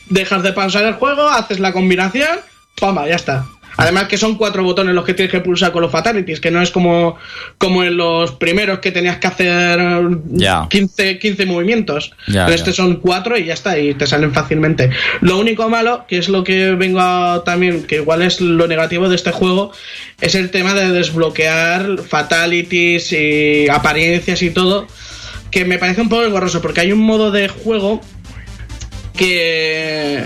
Dejas 0.07 0.44
de 0.44 0.53
pausar 0.53 0.84
el 0.84 0.94
juego, 0.94 1.28
haces 1.28 1.59
la 1.59 1.72
combinación, 1.72 2.38
¡pamba! 2.80 3.09
Ya 3.09 3.16
está. 3.16 3.46
Además 3.77 4.05
que 4.05 4.18
son 4.18 4.37
cuatro 4.37 4.62
botones 4.62 4.95
los 4.95 5.05
que 5.05 5.14
tienes 5.14 5.33
que 5.33 5.41
pulsar 5.41 5.73
con 5.73 5.83
los 5.83 5.91
fatalities, 5.91 6.41
que 6.41 6.51
no 6.51 6.61
es 6.61 6.70
como, 6.70 7.16
como 7.59 7.83
en 7.85 7.97
los 7.97 8.33
primeros 8.33 8.81
que 8.81 8.93
tenías 8.93 9.16
que 9.18 9.27
hacer 9.27 9.81
Ya. 10.31 10.66
15, 10.68 11.18
15 11.18 11.47
movimientos. 11.47 12.12
Pero 12.27 12.49
ya. 12.49 12.55
este 12.55 12.73
son 12.73 12.97
cuatro 12.97 13.37
y 13.37 13.47
ya 13.47 13.55
está, 13.55 13.79
y 13.79 13.95
te 13.95 14.07
salen 14.07 14.33
fácilmente. 14.33 14.91
Lo 15.20 15.39
único 15.39 15.68
malo, 15.68 16.05
que 16.07 16.18
es 16.18 16.29
lo 16.29 16.45
que 16.45 16.73
vengo 16.73 17.01
a 17.01 17.43
también, 17.45 17.85
que 17.85 17.97
igual 17.97 18.23
es 18.23 18.41
lo 18.41 18.66
negativo 18.66 19.09
de 19.09 19.16
este 19.16 19.33
juego, 19.33 19.73
es 20.20 20.35
el 20.35 20.51
tema 20.51 20.75
de 20.75 20.93
desbloquear 20.93 21.99
fatalities 21.99 23.12
y 23.12 23.68
apariencias 23.68 24.43
y 24.43 24.51
todo, 24.51 24.87
que 25.51 25.64
me 25.64 25.79
parece 25.79 26.01
un 26.01 26.09
poco 26.09 26.25
engorroso, 26.25 26.61
porque 26.61 26.81
hay 26.81 26.93
un 26.93 27.01
modo 27.01 27.31
de 27.31 27.49
juego 27.49 28.01
que, 29.16 30.23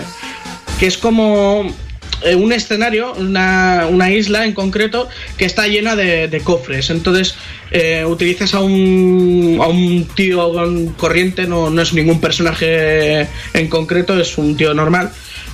que 0.78 0.86
es 0.86 0.98
como 0.98 1.74
un 2.36 2.52
escenario, 2.52 3.12
una, 3.14 3.86
una 3.90 4.10
isla 4.10 4.44
en 4.44 4.52
concreto, 4.52 5.08
que 5.36 5.44
está 5.44 5.66
llena 5.68 5.96
de, 5.96 6.28
de 6.28 6.40
cofres. 6.40 6.90
Entonces, 6.90 7.34
eh, 7.70 8.04
utilizas 8.06 8.54
a 8.54 8.60
un, 8.60 9.58
a 9.62 9.66
un 9.66 10.06
tío 10.14 10.52
corriente, 10.96 11.46
no, 11.46 11.70
no 11.70 11.82
es 11.82 11.92
ningún 11.92 12.20
personaje 12.20 13.26
en 13.52 13.68
concreto, 13.68 14.18
es 14.18 14.38
un 14.38 14.56
tío 14.56 14.72
normal. 14.74 15.10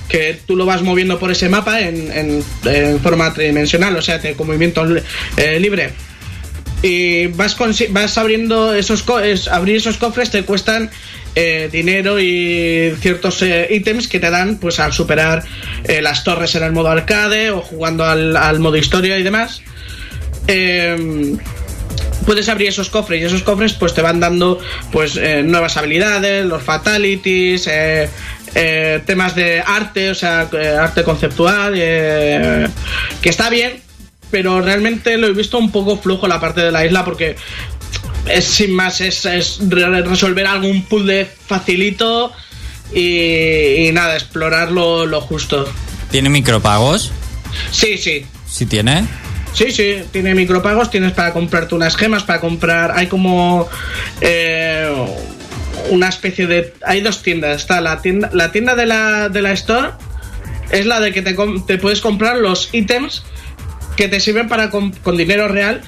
Que 0.09 0.37
tú 0.45 0.55
lo 0.55 0.65
vas 0.65 0.81
moviendo 0.81 1.17
por 1.17 1.31
ese 1.31 1.47
mapa 1.49 1.79
en, 1.81 2.43
en- 2.65 2.99
forma 2.99 3.33
tridimensional, 3.33 3.95
o 3.95 4.01
sea, 4.01 4.19
con 4.35 4.47
movimiento 4.47 4.85
eh, 5.37 5.59
libre 5.59 5.91
y 6.81 7.27
vas, 7.27 7.55
vas 7.91 8.17
abriendo 8.17 8.73
esos 8.73 9.03
co- 9.03 9.21
es- 9.21 9.47
abrir 9.47 9.77
esos 9.77 9.95
cofres 9.95 10.29
te 10.31 10.43
cuestan 10.43 10.91
eh, 11.35 11.69
dinero 11.71 12.19
y 12.19 12.93
ciertos 12.99 13.41
eh, 13.41 13.67
ítems 13.71 14.07
que 14.07 14.19
te 14.19 14.29
dan 14.29 14.57
pues 14.57 14.79
al 14.79 14.93
superar 14.93 15.43
eh, 15.83 16.01
las 16.01 16.23
torres 16.23 16.53
en 16.55 16.63
el 16.63 16.71
modo 16.71 16.89
arcade 16.89 17.51
o 17.51 17.61
jugando 17.61 18.05
al, 18.05 18.37
al 18.37 18.59
modo 18.59 18.77
historia 18.77 19.17
y 19.17 19.23
demás. 19.23 19.61
Em, 20.47 21.37
puedes 22.25 22.49
abrir 22.49 22.69
esos 22.69 22.89
cofres 22.89 23.21
y 23.21 23.25
esos 23.25 23.43
cofres 23.43 23.73
pues 23.73 23.93
te 23.93 24.01
van 24.01 24.19
dando 24.19 24.59
pues 24.91 25.17
eh, 25.17 25.41
nuevas 25.43 25.77
habilidades 25.77 26.45
los 26.45 26.61
fatalities 26.61 27.69
temas 29.05 29.35
de 29.35 29.63
arte 29.65 30.11
o 30.11 30.15
sea 30.15 30.41
arte 30.79 31.03
conceptual 31.03 31.73
que 31.73 32.69
está 33.23 33.49
bien 33.49 33.81
pero 34.33 34.61
realmente 34.61 35.15
lo 35.19 35.27
he 35.27 35.31
visto 35.31 35.59
un 35.59 35.71
poco 35.71 35.95
flojo 35.95 36.27
la 36.27 36.39
parte 36.39 36.61
de 36.61 36.71
la 36.71 36.83
isla 36.83 37.05
porque 37.05 37.35
es 38.27 38.45
sin 38.45 38.73
más 38.73 39.01
es, 39.01 39.25
es 39.25 39.59
re- 39.67 40.01
resolver 40.01 40.45
algún 40.47 40.83
puzzle 40.83 41.25
facilito 41.47 42.31
y, 42.93 43.87
y 43.87 43.91
nada 43.91 44.15
explorar 44.15 44.71
lo, 44.71 45.05
lo 45.05 45.21
justo 45.21 45.67
¿Tiene 46.11 46.29
micropagos? 46.29 47.11
sí 47.71 47.97
sí 47.97 48.25
Sí 48.47 48.65
tiene. 48.67 49.05
Sí, 49.53 49.71
sí, 49.71 49.97
tiene 50.11 50.33
micropagos, 50.35 50.89
tienes 50.91 51.11
para 51.11 51.31
comprarte 51.33 51.75
unas 51.75 51.95
gemas, 51.95 52.23
para 52.23 52.39
comprar, 52.39 52.91
hay 52.95 53.05
como 53.07 53.67
eh, 54.21 54.91
una 55.89 56.09
especie 56.09 56.47
de... 56.47 56.73
Hay 56.85 57.01
dos 57.01 57.21
tiendas, 57.21 57.61
está 57.61 57.79
la 57.81 58.01
tienda, 58.01 58.29
la 58.33 58.51
tienda 58.51 58.73
de 58.75 58.85
la, 58.87 59.29
de 59.29 59.41
la 59.43 59.51
Store, 59.53 59.89
es 60.71 60.85
la 60.87 60.99
de 60.99 61.13
que 61.13 61.21
te, 61.21 61.35
te 61.67 61.77
puedes 61.77 62.01
comprar 62.01 62.37
los 62.37 62.69
ítems 62.73 63.23
que 63.95 64.07
te 64.07 64.19
sirven 64.19 64.47
para 64.47 64.69
com- 64.71 64.91
con 65.03 65.17
dinero 65.17 65.47
real 65.47 65.81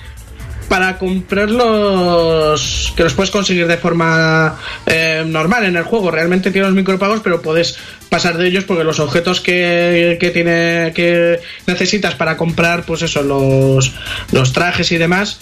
para 0.68 0.98
comprar 0.98 1.50
los 1.50 2.94
que 2.96 3.04
los 3.04 3.14
puedes 3.14 3.32
conseguir 3.32 3.68
de 3.68 3.78
forma 3.78 4.58
eh, 4.86 5.24
normal 5.26 5.66
en 5.66 5.76
el 5.76 5.84
juego. 5.84 6.12
Realmente 6.12 6.52
tiene 6.52 6.68
los 6.68 6.76
micropagos, 6.76 7.22
pero 7.22 7.42
puedes 7.42 7.78
pasar 8.10 8.38
de 8.38 8.48
ellos 8.48 8.64
porque 8.64 8.84
los 8.84 9.00
objetos 9.00 9.42
que, 9.42 10.18
que 10.20 10.32
tiene 10.32 10.92
que 10.96 11.40
necesitas 11.68 12.16
para 12.16 12.38
comprar, 12.38 12.84
pues 12.84 13.02
eso, 13.02 13.22
los 13.24 14.54
trajes 14.54 14.92
y 14.92 14.98
demás, 14.98 15.40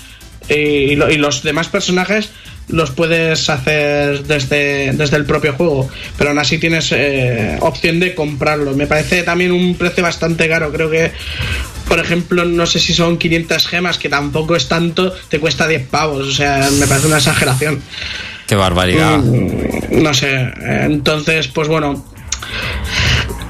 y, 0.50 0.96
lo- 0.96 1.10
y 1.12 1.18
los 1.18 1.44
demás 1.44 1.68
personajes 1.68 2.30
los 2.70 2.92
puedes 2.92 3.50
hacer 3.50 4.24
desde, 4.24 4.94
desde 4.94 5.18
el 5.18 5.26
propio 5.26 5.54
juego, 5.54 5.90
pero 6.18 6.30
aún 6.30 6.40
así 6.40 6.58
tienes 6.60 6.92
eh, 6.94 7.58
opción 7.60 8.00
de 8.00 8.16
comprarlo. 8.16 8.74
Me 8.74 8.88
parece 8.88 9.24
también 9.24 9.52
un 9.52 9.76
precio 9.76 10.02
bastante 10.02 10.48
caro, 10.48 10.72
creo 10.72 10.90
que 10.90 11.12
por 11.88 12.00
ejemplo, 12.00 12.46
no 12.46 12.66
sé 12.66 12.80
si 12.80 12.94
son 12.94 13.18
500 13.18 13.68
gemas, 13.68 13.98
que 13.98 14.08
tampoco 14.08 14.56
es 14.56 14.70
tanto, 14.70 15.14
te 15.28 15.40
cuesta 15.40 15.68
10 15.68 15.88
pavos, 15.88 16.26
o 16.28 16.32
sea, 16.32 16.70
me 16.80 16.88
parece 16.88 17.08
una 17.08 17.18
exageración. 17.18 17.82
Qué 18.48 18.56
barbaridad. 18.56 19.18
Mm, 19.20 20.02
No 20.02 20.14
sé, 20.14 20.50
entonces, 20.86 21.50
pues 21.50 21.68
bueno. 21.68 22.06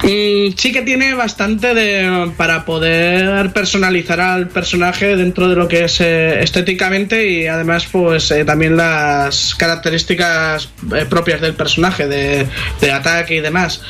Mm, 0.04 0.52
sí 0.58 0.74
que 0.74 0.82
tiene 0.82 1.14
bastante 1.14 1.74
de 1.74 2.32
para 2.36 2.66
poder 2.66 3.54
personalizar 3.54 4.20
al 4.20 4.50
personaje 4.50 5.16
dentro 5.16 5.48
de 5.48 5.56
lo 5.56 5.70
que 5.70 5.86
es 5.86 6.02
eh, 6.02 6.44
estéticamente 6.44 7.26
y 7.26 7.48
además 7.48 7.88
pues 7.90 8.30
eh, 8.32 8.44
también 8.44 8.76
las 8.76 9.56
características 9.56 10.70
eh, 10.94 11.06
propias 11.10 11.40
del 11.40 11.54
personaje 11.54 12.10
de, 12.10 12.46
de 12.82 12.92
ataque 12.92 13.36
y 13.36 13.40
demás 13.40 13.82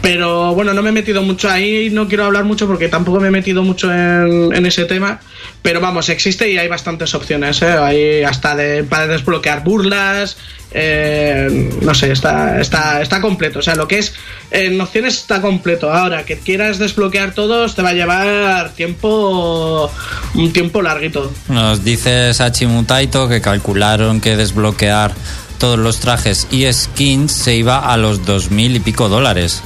pero 0.00 0.54
bueno, 0.54 0.74
no 0.74 0.82
me 0.82 0.90
he 0.90 0.92
metido 0.92 1.22
mucho 1.22 1.50
ahí, 1.50 1.90
no 1.90 2.08
quiero 2.08 2.24
hablar 2.24 2.44
mucho 2.44 2.66
porque 2.66 2.88
tampoco 2.88 3.20
me 3.20 3.28
he 3.28 3.30
metido 3.30 3.62
mucho 3.62 3.92
en, 3.92 4.66
ese 4.66 4.84
tema. 4.84 5.20
Pero 5.62 5.80
vamos, 5.80 6.08
existe 6.08 6.50
y 6.50 6.58
hay 6.58 6.68
bastantes 6.68 7.14
opciones, 7.14 7.60
¿eh? 7.62 7.72
Hay 7.72 8.22
hasta 8.22 8.54
de, 8.54 8.84
para 8.84 9.06
desbloquear 9.08 9.64
burlas, 9.64 10.36
eh, 10.70 11.70
no 11.82 11.94
sé, 11.94 12.12
está, 12.12 12.60
está, 12.60 13.02
está 13.02 13.20
completo. 13.20 13.58
O 13.58 13.62
sea, 13.62 13.74
lo 13.74 13.88
que 13.88 13.98
es 13.98 14.14
en 14.50 14.80
opciones 14.80 15.16
está 15.16 15.40
completo. 15.40 15.92
Ahora, 15.92 16.24
que 16.24 16.38
quieras 16.38 16.78
desbloquear 16.78 17.34
todos, 17.34 17.74
te 17.74 17.82
va 17.82 17.90
a 17.90 17.94
llevar 17.94 18.70
tiempo, 18.74 19.90
un 20.34 20.52
tiempo 20.52 20.80
larguito. 20.80 21.32
Nos 21.48 21.84
dice 21.84 22.32
Sachi 22.34 22.66
Mutaito 22.66 23.28
que 23.28 23.40
calcularon 23.40 24.20
que 24.20 24.36
desbloquear 24.36 25.12
todos 25.58 25.78
los 25.78 25.98
trajes 25.98 26.46
y 26.52 26.72
skins 26.72 27.32
se 27.32 27.56
iba 27.56 27.78
a 27.78 27.96
los 27.96 28.24
dos 28.24 28.50
mil 28.50 28.76
y 28.76 28.80
pico 28.80 29.08
dólares. 29.08 29.62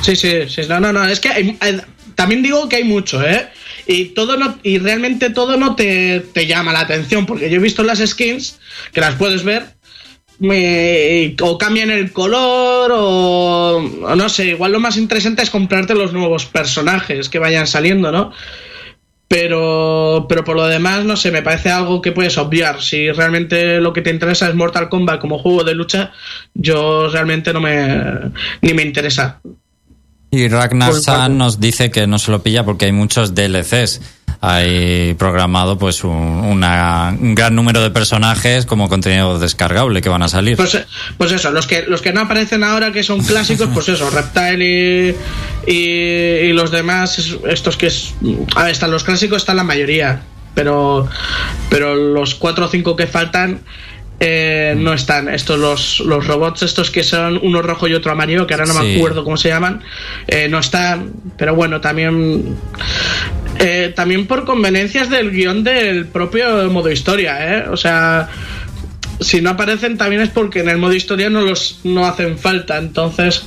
Sí, 0.00 0.16
sí, 0.16 0.48
sí. 0.48 0.62
No, 0.68 0.80
no, 0.80 0.92
no. 0.92 1.04
Es 1.04 1.20
que 1.20 1.28
hay- 1.28 1.58
también 2.14 2.42
digo 2.42 2.68
que 2.68 2.76
hay 2.76 2.84
mucho, 2.84 3.22
¿eh? 3.26 3.48
Y 3.86 4.06
todo 4.06 4.36
no, 4.36 4.58
y 4.62 4.78
realmente 4.78 5.30
todo 5.30 5.56
no 5.56 5.76
te, 5.76 6.20
te 6.32 6.46
llama 6.46 6.72
la 6.72 6.80
atención, 6.80 7.26
porque 7.26 7.48
yo 7.50 7.56
he 7.56 7.60
visto 7.60 7.82
las 7.82 7.98
skins, 7.98 8.58
que 8.92 9.00
las 9.00 9.14
puedes 9.16 9.44
ver, 9.44 9.64
me- 10.38 11.34
o 11.40 11.58
cambian 11.58 11.90
el 11.90 12.12
color, 12.12 12.90
o 12.94 14.14
no 14.16 14.28
sé, 14.28 14.48
igual 14.48 14.72
lo 14.72 14.80
más 14.80 14.96
interesante 14.96 15.42
es 15.42 15.50
comprarte 15.50 15.94
los 15.94 16.12
nuevos 16.12 16.46
personajes 16.46 17.28
que 17.28 17.38
vayan 17.38 17.66
saliendo, 17.66 18.10
¿no? 18.12 18.32
Pero, 19.28 20.26
pero 20.28 20.44
por 20.44 20.54
lo 20.56 20.66
demás, 20.68 21.04
no 21.04 21.16
sé, 21.16 21.32
me 21.32 21.42
parece 21.42 21.70
algo 21.70 22.00
que 22.00 22.12
puedes 22.12 22.38
obviar. 22.38 22.80
Si 22.80 23.10
realmente 23.10 23.80
lo 23.80 23.92
que 23.92 24.00
te 24.02 24.10
interesa 24.10 24.48
es 24.48 24.54
Mortal 24.54 24.88
Kombat 24.88 25.20
como 25.20 25.38
juego 25.40 25.64
de 25.64 25.74
lucha, 25.74 26.12
yo 26.54 27.08
realmente 27.08 27.52
no 27.52 27.60
me, 27.60 28.30
ni 28.62 28.72
me 28.72 28.82
interesa. 28.82 29.40
Y 30.30 30.48
Ragnar 30.48 30.92
San 30.94 31.38
nos 31.38 31.60
dice 31.60 31.90
que 31.90 32.06
no 32.06 32.18
se 32.18 32.30
lo 32.30 32.42
pilla 32.42 32.64
porque 32.64 32.86
hay 32.86 32.92
muchos 32.92 33.34
DLCs. 33.34 34.00
Hay 34.42 35.14
programado 35.14 35.78
pues 35.78 36.04
un, 36.04 36.10
una- 36.12 37.16
un 37.18 37.34
gran 37.34 37.54
número 37.54 37.80
de 37.80 37.90
personajes 37.90 38.66
como 38.66 38.88
contenido 38.88 39.38
descargable 39.38 40.02
que 40.02 40.10
van 40.10 40.22
a 40.22 40.28
salir. 40.28 40.56
Pues, 40.58 40.76
pues 41.16 41.32
eso, 41.32 41.50
los 41.52 41.66
que, 41.66 41.84
los 41.88 42.02
que 42.02 42.12
no 42.12 42.20
aparecen 42.20 42.62
ahora, 42.62 42.92
que 42.92 43.02
son 43.02 43.22
clásicos, 43.24 43.68
pues 43.72 43.88
eso, 43.88 44.10
Reptile 44.10 45.14
y, 45.66 45.70
y, 45.72 46.48
y 46.48 46.52
los 46.52 46.70
demás, 46.70 47.18
es- 47.18 47.38
estos 47.48 47.76
que 47.78 47.86
es... 47.86 48.14
A 48.56 48.64
ver, 48.64 48.72
están 48.72 48.90
los 48.90 49.04
clásicos, 49.04 49.38
están 49.38 49.56
la 49.56 49.64
mayoría, 49.64 50.20
pero, 50.54 51.08
pero 51.70 51.94
los 51.94 52.34
cuatro 52.34 52.66
o 52.66 52.68
cinco 52.68 52.94
que 52.94 53.06
faltan 53.06 53.60
eh, 54.20 54.74
no 54.78 54.92
están. 54.92 55.28
Estos, 55.28 55.58
los, 55.58 56.00
los 56.00 56.26
robots 56.26 56.62
estos 56.62 56.90
que 56.90 57.02
son 57.02 57.38
uno 57.42 57.62
rojo 57.62 57.86
y 57.88 57.94
otro 57.94 58.12
amarillo, 58.12 58.46
que 58.46 58.54
ahora 58.54 58.66
no 58.66 58.74
me 58.74 58.96
acuerdo 58.96 59.24
cómo 59.24 59.36
se 59.36 59.48
llaman, 59.48 59.82
eh, 60.26 60.48
no 60.48 60.58
están, 60.58 61.12
pero 61.36 61.54
bueno, 61.54 61.80
también... 61.80 62.56
eh, 63.58 63.92
también 63.94 64.26
por 64.26 64.44
conveniencias 64.44 65.08
del 65.10 65.30
guion 65.30 65.64
del 65.64 66.06
propio 66.06 66.70
modo 66.70 66.90
historia, 66.90 67.56
¿eh? 67.56 67.64
O 67.70 67.76
sea, 67.76 68.28
si 69.20 69.40
no 69.40 69.50
aparecen 69.50 69.96
también 69.96 70.22
es 70.22 70.30
porque 70.30 70.60
en 70.60 70.68
el 70.68 70.78
modo 70.78 70.92
historia 70.92 71.30
no 71.30 71.40
los 71.40 71.80
no 71.84 72.06
hacen 72.06 72.38
falta 72.38 72.78
entonces 72.78 73.42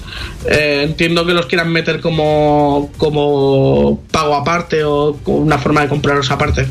eh, 0.49 0.81
entiendo 0.83 1.25
que 1.25 1.33
los 1.33 1.45
quieran 1.45 1.71
meter 1.71 1.99
como 1.99 2.91
como 2.97 4.01
pago 4.11 4.35
aparte 4.35 4.83
o 4.83 5.17
una 5.25 5.57
forma 5.57 5.81
de 5.81 5.89
comprarlos 5.89 6.31
aparte 6.31 6.67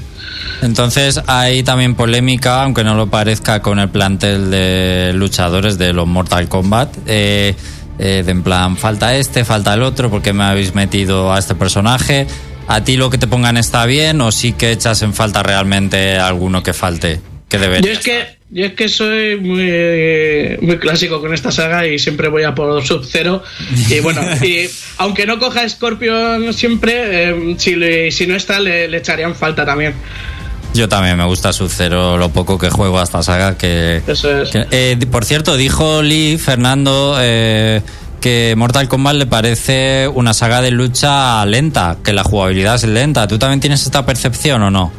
Entonces 0.62 1.20
hay 1.26 1.62
también 1.62 1.94
polémica, 1.94 2.62
aunque 2.62 2.84
no 2.84 2.94
lo 2.94 3.08
parezca, 3.08 3.62
con 3.62 3.78
el 3.78 3.88
plantel 3.88 4.50
de 4.50 5.12
luchadores 5.14 5.78
de 5.78 5.92
los 5.92 6.06
Mortal 6.06 6.48
Kombat. 6.48 6.96
Eh, 7.06 7.54
eh, 7.98 8.22
de 8.24 8.30
en 8.30 8.42
plan, 8.42 8.76
falta 8.76 9.16
este, 9.16 9.44
falta 9.44 9.74
el 9.74 9.82
otro, 9.82 10.10
porque 10.10 10.32
me 10.32 10.44
habéis 10.44 10.74
metido 10.74 11.32
a 11.32 11.38
este 11.38 11.54
personaje? 11.54 12.26
¿A 12.68 12.84
ti 12.84 12.96
lo 12.96 13.10
que 13.10 13.18
te 13.18 13.26
pongan 13.26 13.56
está 13.56 13.86
bien 13.86 14.20
o 14.20 14.30
sí 14.30 14.52
que 14.52 14.70
echas 14.70 15.02
en 15.02 15.14
falta 15.14 15.42
realmente 15.42 16.18
alguno 16.18 16.62
que 16.62 16.72
falte? 16.72 17.20
Que 17.48 17.58
debería 17.58 17.92
yo 17.92 17.98
es 17.98 18.04
que 18.04 18.37
Yo 18.50 18.64
es 18.64 18.72
que 18.72 18.88
soy 18.88 19.38
muy, 19.38 20.56
muy 20.66 20.78
clásico 20.78 21.20
con 21.20 21.34
esta 21.34 21.52
saga 21.52 21.86
y 21.86 21.98
siempre 21.98 22.28
voy 22.28 22.44
a 22.44 22.54
por 22.54 22.82
Sub-Zero. 22.82 23.42
Y 23.90 24.00
bueno, 24.00 24.22
y 24.42 24.70
aunque 24.96 25.26
no 25.26 25.38
coja 25.38 25.68
Scorpion 25.68 26.54
siempre, 26.54 27.28
eh, 27.30 27.54
si, 27.58 28.10
si 28.10 28.26
no 28.26 28.34
está, 28.34 28.58
le, 28.58 28.96
echarían 28.96 29.34
falta 29.34 29.66
también. 29.66 29.92
Yo 30.72 30.88
también 30.88 31.18
me 31.18 31.26
gusta 31.26 31.52
Sub-Zero, 31.52 32.16
lo 32.16 32.30
poco 32.30 32.56
que 32.58 32.70
juego 32.70 32.98
a 32.98 33.02
esta 33.02 33.22
saga. 33.22 33.58
Que, 33.58 34.00
Eso 34.06 34.42
es. 34.42 34.50
eh, 34.54 34.96
por 35.10 35.26
cierto, 35.26 35.56
dijo 35.58 36.00
Lee, 36.00 36.38
Fernando, 36.38 37.16
eh, 37.20 37.82
que 38.22 38.54
Mortal 38.56 38.88
Kombat 38.88 39.16
le 39.16 39.26
parece 39.26 40.08
una 40.08 40.32
saga 40.32 40.62
de 40.62 40.70
lucha 40.70 41.44
lenta, 41.44 41.98
que 42.02 42.14
la 42.14 42.24
jugabilidad 42.24 42.76
es 42.76 42.84
lenta. 42.84 43.28
¿Tú 43.28 43.38
también 43.38 43.60
tienes 43.60 43.84
esta 43.84 44.06
percepción 44.06 44.62
o 44.62 44.70
no? 44.70 44.92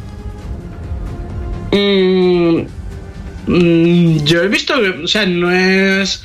Mm, 1.72 2.79
yo 4.24 4.42
he 4.42 4.48
visto 4.48 4.74
que, 4.80 4.88
o 5.04 5.08
sea, 5.08 5.26
no 5.26 5.50
es 5.50 6.22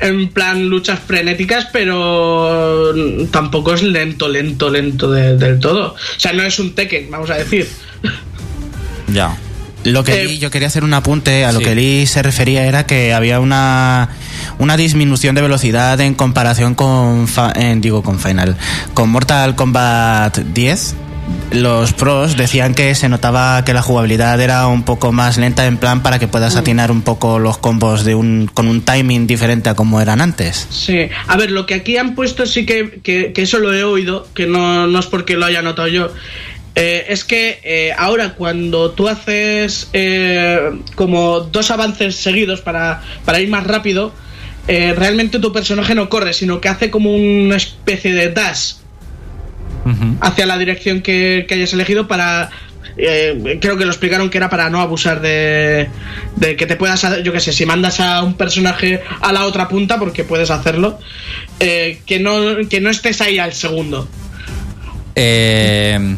en 0.00 0.28
plan 0.28 0.68
luchas 0.68 0.98
frenéticas, 1.06 1.66
pero 1.72 2.92
tampoco 3.30 3.74
es 3.74 3.82
lento, 3.82 4.28
lento, 4.28 4.68
lento 4.70 5.10
del 5.10 5.60
todo. 5.60 5.92
O 5.94 5.96
sea, 6.20 6.32
no 6.32 6.42
es 6.42 6.58
un 6.58 6.74
Tekken, 6.74 7.10
vamos 7.10 7.30
a 7.30 7.34
decir. 7.34 7.68
Ya. 9.12 9.36
Lo 9.84 10.02
que 10.02 10.22
Eh, 10.22 10.24
Lee- 10.24 10.38
yo 10.38 10.50
quería 10.50 10.68
hacer 10.68 10.82
un 10.82 10.94
apunte 10.94 11.44
a 11.44 11.52
lo 11.52 11.58
sí. 11.58 11.64
que 11.66 11.74
Lee 11.74 12.06
se 12.06 12.22
refería 12.22 12.64
era 12.64 12.86
que 12.86 13.12
había 13.12 13.38
una 13.38 14.08
una 14.58 14.76
disminución 14.76 15.34
de 15.34 15.42
velocidad 15.42 16.00
en 16.00 16.14
comparación 16.14 16.74
con 16.74 17.28
fa- 17.28 17.52
digo 17.76 18.02
con 18.02 18.18
Final 18.18 18.56
con 18.94 19.10
Mortal 19.10 19.54
Kombat 19.56 20.38
10 20.38 20.94
los 21.50 21.92
pros 21.92 22.36
decían 22.36 22.74
que 22.74 22.94
se 22.94 23.08
notaba 23.08 23.64
que 23.64 23.72
la 23.72 23.82
jugabilidad 23.82 24.40
era 24.40 24.66
un 24.66 24.84
poco 24.84 25.12
más 25.12 25.38
lenta 25.38 25.66
en 25.66 25.76
plan 25.76 26.02
para 26.02 26.18
que 26.18 26.28
puedas 26.28 26.56
atinar 26.56 26.90
un 26.90 27.02
poco 27.02 27.38
los 27.38 27.58
combos 27.58 28.04
de 28.04 28.14
un 28.14 28.50
con 28.52 28.66
un 28.66 28.82
timing 28.82 29.26
diferente 29.26 29.68
a 29.68 29.74
como 29.74 30.00
eran 30.00 30.20
antes. 30.20 30.66
Sí, 30.70 31.08
a 31.26 31.36
ver, 31.36 31.50
lo 31.50 31.66
que 31.66 31.74
aquí 31.74 31.96
han 31.96 32.14
puesto 32.14 32.46
sí 32.46 32.66
que, 32.66 33.00
que, 33.02 33.32
que 33.32 33.42
eso 33.42 33.58
lo 33.58 33.72
he 33.72 33.84
oído, 33.84 34.26
que 34.34 34.46
no, 34.46 34.86
no 34.86 34.98
es 34.98 35.06
porque 35.06 35.36
lo 35.36 35.46
haya 35.46 35.62
notado 35.62 35.88
yo. 35.88 36.10
Eh, 36.76 37.06
es 37.08 37.22
que 37.22 37.60
eh, 37.62 37.92
ahora 37.96 38.34
cuando 38.34 38.90
tú 38.90 39.08
haces 39.08 39.88
eh, 39.92 40.58
como 40.96 41.40
dos 41.40 41.70
avances 41.70 42.16
seguidos 42.16 42.62
para, 42.62 43.00
para 43.24 43.40
ir 43.40 43.48
más 43.48 43.64
rápido, 43.64 44.12
realmente 44.66 45.38
tu 45.40 45.52
personaje 45.52 45.94
no 45.94 46.08
corre, 46.08 46.32
sino 46.32 46.58
que 46.58 46.70
hace 46.70 46.90
como 46.90 47.14
una 47.14 47.56
especie 47.56 48.14
de 48.14 48.30
dash 48.30 48.76
Hacia 50.20 50.46
la 50.46 50.58
dirección 50.58 51.02
que, 51.02 51.44
que 51.46 51.54
hayas 51.54 51.72
elegido 51.72 52.06
para... 52.08 52.50
eh, 52.96 53.58
creo 53.60 53.76
que 53.76 53.84
lo 53.84 53.90
explicaron 53.90 54.30
que 54.30 54.38
era 54.38 54.48
para 54.48 54.70
no 54.70 54.80
abusar 54.80 55.20
de, 55.20 55.88
de 56.36 56.56
que 56.56 56.66
te 56.66 56.76
puedas, 56.76 57.04
yo 57.22 57.32
qué 57.32 57.40
sé, 57.40 57.52
si 57.52 57.66
mandas 57.66 58.00
a 58.00 58.22
un 58.22 58.34
personaje 58.34 59.02
a 59.20 59.32
la 59.32 59.44
otra 59.46 59.68
punta, 59.68 59.98
porque 59.98 60.24
puedes 60.24 60.50
hacerlo, 60.50 60.98
eh, 61.60 61.98
que, 62.06 62.20
no, 62.20 62.68
que 62.68 62.80
no 62.80 62.90
estés 62.90 63.20
ahí 63.20 63.38
al 63.38 63.52
segundo 63.52 64.08
Eh, 65.16 66.16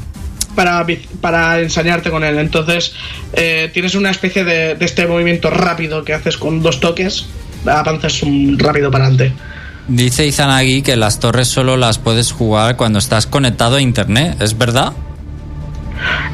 para, 0.55 0.87
para 1.21 1.61
ensañarte 1.61 2.09
con 2.11 2.25
él. 2.25 2.39
Entonces 2.39 2.95
eh, 3.35 3.69
tienes 3.75 3.95
una 3.95 4.11
especie 4.11 4.43
de, 4.43 4.75
de 4.75 4.85
este 4.87 5.07
movimiento 5.07 5.51
rápido 5.51 6.03
que 6.03 6.15
haces 6.15 6.39
con 6.39 6.63
dos 6.63 6.81
toques, 6.81 7.27
avanzas 7.67 8.23
un 8.23 8.59
rápido 8.59 8.91
para 8.91 9.07
adelante. 9.07 9.35
Dice 9.89 10.27
Izanagi 10.27 10.83
que 10.83 10.97
las 10.97 11.21
torres 11.21 11.49
solo 11.49 11.77
las 11.77 11.99
puedes 11.99 12.33
jugar 12.33 12.77
cuando 12.77 12.99
estás 12.99 13.27
conectado 13.27 13.77
a 13.77 13.81
internet, 13.81 14.37
¿es 14.41 14.57
verdad? 14.57 14.93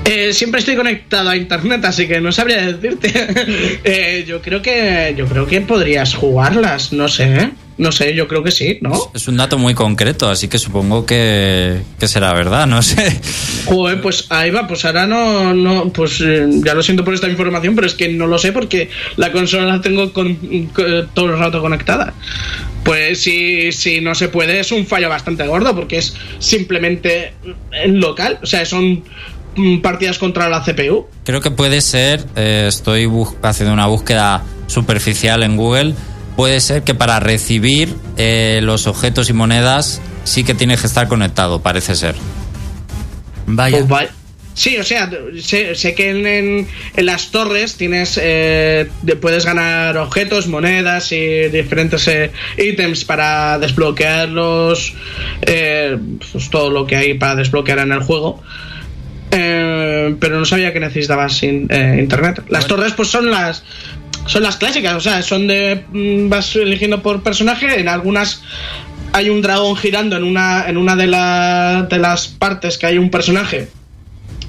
Eh, 0.05 0.33
siempre 0.33 0.61
estoy 0.61 0.77
conectado 0.77 1.31
a 1.31 1.37
internet, 1.37 1.85
así 1.85 2.09
que 2.09 2.21
no 2.21 2.33
sabría 2.33 2.67
decirte. 2.67 3.13
Eh, 3.85 4.25
yo 4.27 4.41
creo 4.41 4.63
que 4.63 5.15
yo 5.17 5.27
creo 5.27 5.47
que 5.47 5.61
podrías 5.61 6.15
jugarlas, 6.15 6.93
no 6.93 7.09
sé, 7.09 7.25
¿eh? 7.25 7.51
No 7.83 7.93
sé, 7.93 8.15
yo 8.15 8.27
creo 8.29 8.43
que 8.43 8.51
sí, 8.51 8.79
¿no? 8.81 8.93
Es 9.15 9.29
un 9.29 9.37
dato 9.37 9.59
muy 9.59 9.75
concreto, 9.75 10.29
así 10.31 10.49
que 10.49 10.59
supongo 10.59 11.05
que, 11.05 11.83
que 11.99 12.09
será 12.09 12.33
verdad, 12.33 12.67
no 12.67 12.81
sé. 12.83 13.21
Joder, 13.67 14.01
pues 14.01 14.27
ahí 14.31 14.51
va, 14.51 14.67
pues 14.67 14.85
ahora 14.85 15.07
no, 15.07 15.53
no, 15.53 15.91
pues 15.93 16.21
eh, 16.21 16.47
ya 16.65 16.75
lo 16.75 16.83
siento 16.83 17.05
por 17.05 17.13
esta 17.15 17.29
información, 17.29 17.75
pero 17.75 17.87
es 17.87 17.95
que 17.95 18.09
no 18.09 18.27
lo 18.27 18.39
sé 18.39 18.53
porque 18.53 18.89
la 19.17 19.31
consola 19.33 19.65
la 19.67 19.81
tengo 19.81 20.13
con, 20.13 20.35
con- 20.73 21.09
todo 21.13 21.27
el 21.27 21.39
rato 21.39 21.61
conectada. 21.61 22.15
Pues 22.85 23.21
si, 23.23 23.71
si 23.73 24.01
no 24.01 24.15
se 24.15 24.29
puede 24.29 24.59
es 24.61 24.73
un 24.73 24.87
fallo 24.87 25.09
bastante 25.09 25.47
gordo 25.47 25.75
porque 25.75 25.99
es 25.99 26.15
simplemente 26.39 27.35
en 27.73 28.01
local, 28.01 28.39
o 28.43 28.47
sea, 28.47 28.65
son 28.65 29.05
mm, 29.57 29.79
partidas 29.79 30.19
contra 30.19 30.49
la 30.49 30.63
CPU. 30.63 31.07
Creo 31.25 31.41
que 31.41 31.51
puede 31.51 31.81
ser, 31.81 32.25
eh, 32.37 32.65
estoy 32.69 33.09
haciendo 33.43 33.73
una 33.73 33.87
búsqueda 33.87 34.43
superficial 34.67 35.43
en 35.43 35.57
Google, 35.57 35.95
puede 36.37 36.61
ser 36.61 36.83
que 36.83 36.95
para 36.95 37.21
recibir 37.21 37.95
eh, 38.17 38.61
los 38.63 38.87
objetos 38.87 39.29
y 39.31 39.33
monedas 39.33 40.01
sí 40.25 40.45
que 40.45 40.55
tienes 40.55 40.81
que 40.81 40.87
estar 40.87 41.09
conectado, 41.09 41.61
parece 41.63 41.95
ser. 41.95 42.15
Vaya. 43.47 43.85
Pues. 43.87 44.09
Sí, 44.55 44.77
o 44.77 44.85
sea, 44.85 45.11
sé, 45.41 45.75
sé 45.75 45.95
que 45.95 46.11
en, 46.11 46.27
en- 46.27 46.69
en 46.95 47.07
las 47.07 47.31
torres 47.31 47.77
tienes 47.77 48.21
eh, 48.23 48.87
de- 49.01 49.17
puedes 49.17 49.47
ganar 49.47 49.97
objetos, 49.97 50.47
monedas 50.47 51.11
y 51.13 51.49
diferentes 51.49 52.07
eh, 52.09 52.31
ítems 52.59 53.07
para 53.07 53.59
desbloquearlos, 53.59 54.93
eh, 55.41 55.97
pues 56.31 56.51
todo 56.51 56.69
lo 56.71 56.87
que 56.87 56.97
hay 56.97 57.15
para 57.15 57.37
desbloquear 57.37 57.79
en 57.79 57.93
el 57.93 58.01
juego. 58.03 58.43
Eh, 59.31 60.15
pero 60.21 60.39
no 60.39 60.45
sabía 60.45 60.75
que 60.75 60.81
necesitabas 60.81 61.43
in- 61.43 61.67
eh, 61.71 61.97
internet. 61.99 62.43
Las 62.51 62.67
torres, 62.67 62.93
pues 62.93 63.09
son 63.09 63.31
las 63.31 63.65
son 64.27 64.43
las 64.43 64.57
clásicas, 64.57 64.95
o 64.95 65.01
sea, 65.01 65.23
son 65.23 65.47
de 65.47 65.85
mm, 65.93 66.29
vas 66.29 66.55
eligiendo 66.57 67.03
por 67.03 67.23
personaje. 67.23 67.81
En 67.81 67.89
algunas 67.89 68.43
hay 69.13 69.29
un 69.31 69.43
dragón 69.43 69.77
girando 69.77 70.17
en 70.17 70.25
una 70.25 70.69
en 70.69 70.77
una 70.79 70.97
de, 70.97 71.07
la- 71.07 71.87
de 71.91 71.99
las 71.99 72.29
partes 72.29 72.79
que 72.79 72.87
hay 72.87 72.99
un 72.99 73.11
personaje 73.11 73.69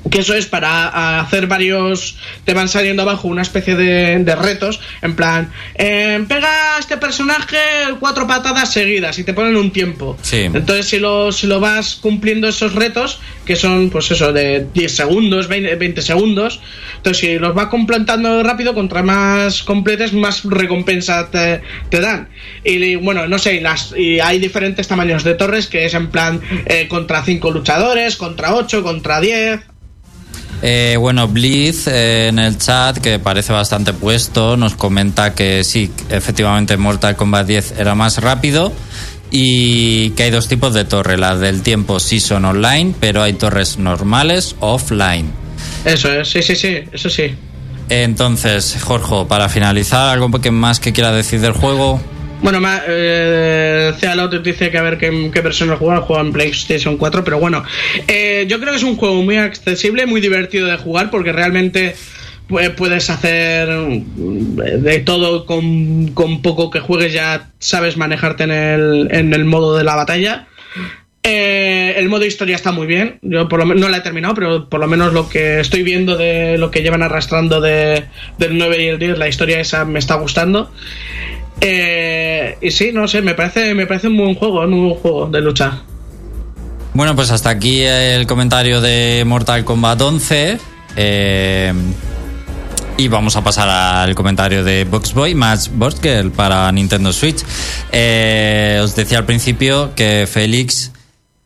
que 0.09 0.19
eso 0.19 0.33
es 0.33 0.45
para 0.47 1.19
hacer 1.21 1.47
varios 1.47 2.17
te 2.43 2.53
van 2.53 2.67
saliendo 2.67 3.03
abajo 3.03 3.27
una 3.27 3.41
especie 3.41 3.75
de, 3.75 4.19
de 4.19 4.35
retos 4.35 4.79
en 5.01 5.15
plan 5.15 5.51
eh, 5.75 6.23
pega 6.27 6.75
a 6.75 6.79
este 6.79 6.97
personaje 6.97 7.57
cuatro 7.99 8.27
patadas 8.27 8.71
seguidas 8.71 9.17
y 9.19 9.23
te 9.23 9.33
ponen 9.33 9.55
un 9.55 9.71
tiempo 9.71 10.17
Sí. 10.21 10.41
entonces 10.41 10.87
si 10.87 10.99
lo, 10.99 11.31
si 11.31 11.47
lo 11.47 11.59
vas 11.59 11.95
cumpliendo 11.95 12.47
esos 12.47 12.75
retos 12.75 13.19
que 13.45 13.55
son 13.55 13.89
pues 13.89 14.11
eso 14.11 14.33
de 14.33 14.67
10 14.73 14.93
segundos 14.95 15.47
20, 15.47 15.75
20 15.75 16.01
segundos 16.01 16.59
entonces 16.97 17.21
si 17.21 17.39
los 17.39 17.53
vas 17.55 17.67
completando 17.67 18.43
rápido 18.43 18.73
contra 18.73 19.03
más 19.03 19.63
completes 19.63 20.13
más 20.13 20.43
recompensa 20.43 21.29
te, 21.31 21.61
te 21.89 22.01
dan 22.01 22.27
y 22.63 22.95
bueno 22.95 23.27
no 23.27 23.37
sé 23.39 23.55
y 23.55 23.59
las 23.61 23.93
y 23.97 24.19
hay 24.19 24.39
diferentes 24.39 24.87
tamaños 24.87 25.23
de 25.23 25.33
torres 25.35 25.67
que 25.67 25.85
es 25.85 25.93
en 25.93 26.09
plan 26.09 26.41
eh, 26.65 26.87
contra 26.89 27.23
5 27.23 27.51
luchadores 27.51 28.17
contra 28.17 28.53
8 28.55 28.83
contra 28.83 29.19
10 29.21 29.61
Eh, 30.65 30.95
bueno, 30.97 31.27
Blitz 31.27 31.87
eh, 31.87 32.29
en 32.29 32.39
el 32.39 32.57
chat, 32.57 32.97
que 32.99 33.19
parece 33.19 33.51
bastante 33.51 33.91
puesto, 33.91 34.55
nos 34.55 34.75
comenta 34.75 35.35
que 35.35 35.61
sí, 35.65 35.91
efectivamente 36.09 36.77
Mortal 36.77 37.17
Kombat 37.17 37.45
10 37.45 37.73
era 37.79 37.95
más 37.95 38.19
rápido 38.19 38.71
y 39.29 40.11
que 40.11 40.23
hay 40.23 40.31
dos 40.31 40.47
tipos 40.47 40.73
de 40.73 40.85
torre. 40.85 41.17
Las 41.17 41.41
del 41.41 41.63
tiempo 41.63 41.99
sí 41.99 42.21
son 42.21 42.45
online, 42.45 42.95
pero 42.97 43.21
hay 43.21 43.33
torres 43.33 43.77
normales 43.77 44.55
offline. 44.61 45.29
Eso 45.83 46.09
es, 46.09 46.29
sí, 46.29 46.41
sí, 46.41 46.55
sí, 46.55 46.77
eso 46.93 47.09
sí. 47.09 47.35
Entonces, 47.89 48.77
Jorge, 48.81 49.25
para 49.27 49.49
finalizar, 49.49 50.07
¿algo 50.07 50.29
más 50.29 50.79
que 50.79 50.93
quiera 50.93 51.11
decir 51.11 51.41
del 51.41 51.51
juego? 51.51 51.99
Bueno, 52.43 52.59
ma, 52.59 52.81
eh, 52.85 53.93
dice 54.43 54.69
que 54.69 54.77
a 54.77 54.81
ver 54.81 54.97
qué, 54.97 55.31
qué 55.33 55.41
lo 55.41 55.77
juega, 55.77 56.01
juega 56.01 56.21
en 56.23 56.33
PlayStation 56.33 56.97
4, 56.97 57.23
pero 57.23 57.39
bueno, 57.39 57.63
eh, 58.07 58.45
yo 58.49 58.59
creo 58.59 58.71
que 58.71 58.77
es 58.77 58.83
un 58.83 58.97
juego 58.97 59.23
muy 59.23 59.37
accesible, 59.37 60.05
muy 60.05 60.19
divertido 60.19 60.67
de 60.67 60.75
jugar, 60.75 61.09
porque 61.09 61.31
realmente 61.31 61.95
pu- 62.49 62.75
puedes 62.75 63.09
hacer 63.09 63.69
mm, 63.69 64.55
de 64.57 64.99
todo 64.99 65.45
con, 65.45 66.09
con 66.09 66.41
poco 66.41 66.69
que 66.69 66.81
juegues, 66.81 67.13
ya 67.13 67.49
sabes 67.59 67.95
manejarte 67.95 68.43
en 68.43 68.51
el, 68.51 69.07
en 69.11 69.33
el 69.33 69.45
modo 69.45 69.77
de 69.77 69.85
la 69.85 69.95
batalla. 69.95 70.47
Eh, 71.25 71.93
el 71.95 72.09
modo 72.09 72.25
historia 72.25 72.57
está 72.57 72.73
muy 72.73 72.85
bien. 72.85 73.19
Yo 73.21 73.47
por 73.47 73.59
lo 73.59 73.65
menos 73.65 73.79
no 73.81 73.87
la 73.87 73.99
he 73.99 74.01
terminado, 74.01 74.33
pero 74.33 74.67
por 74.67 74.81
lo 74.81 74.87
menos 74.87 75.13
lo 75.13 75.29
que 75.29 75.61
estoy 75.61 75.81
viendo 75.81 76.17
de 76.17 76.57
lo 76.57 76.69
que 76.69 76.81
llevan 76.81 77.01
arrastrando 77.03 77.61
de, 77.61 78.03
del 78.37 78.57
9 78.57 78.83
y 78.83 78.87
el 78.87 78.99
10, 78.99 79.17
la 79.17 79.29
historia 79.29 79.61
esa 79.61 79.85
me 79.85 79.99
está 79.99 80.15
gustando. 80.15 80.69
Eh, 81.61 82.57
y 82.61 82.71
sí, 82.71 82.91
no 82.93 83.07
sé, 83.07 83.21
me 83.21 83.33
parece, 83.35 83.73
me 83.73 83.87
parece 83.87 84.07
un 84.07 84.17
buen 84.17 84.35
juego, 84.35 84.61
un 84.61 84.89
buen 84.89 84.99
juego 84.99 85.27
de 85.27 85.41
lucha. 85.41 85.81
Bueno, 86.93 87.15
pues 87.15 87.31
hasta 87.31 87.49
aquí 87.49 87.81
el 87.81 88.27
comentario 88.27 88.81
de 88.81 89.23
Mortal 89.25 89.63
Kombat 89.65 90.01
11. 90.01 90.57
eh, 90.95 91.73
y 92.95 93.07
vamos 93.07 93.35
a 93.35 93.43
pasar 93.43 93.67
al 93.69 94.13
comentario 94.13 94.63
de 94.63 94.85
Boxboy 94.85 95.33
más 95.33 95.75
Board 95.75 95.99
Girl 96.01 96.31
para 96.31 96.71
Nintendo 96.71 97.11
Switch. 97.11 97.43
Eh, 97.91 98.79
os 98.83 98.95
decía 98.95 99.17
al 99.17 99.25
principio 99.25 99.95
que 99.95 100.27
Félix 100.31 100.91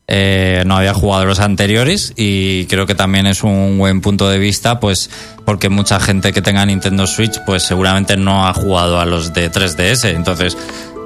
eh, 0.10 0.64
no 0.66 0.78
había 0.78 0.94
jugado 0.94 1.26
los 1.26 1.40
anteriores 1.42 2.14
y 2.16 2.66
creo 2.68 2.86
que 2.86 2.96
también 2.96 3.28
es 3.28 3.44
un 3.44 3.78
buen 3.78 4.00
punto 4.00 4.30
de 4.30 4.38
vista, 4.38 4.80
pues 4.80 5.10
porque 5.44 5.68
mucha 5.68 6.00
gente 6.00 6.32
que 6.32 6.42
tenga 6.42 6.66
Nintendo 6.66 7.06
Switch, 7.08 7.42
pues 7.46 7.64
seguramente 7.64 8.16
no 8.16 8.48
ha 8.48 8.54
jugado 8.54 9.02
a 9.02 9.06
los 9.06 9.34
de 9.34 9.52
3DS. 9.52 10.16
Entonces, 10.16 10.58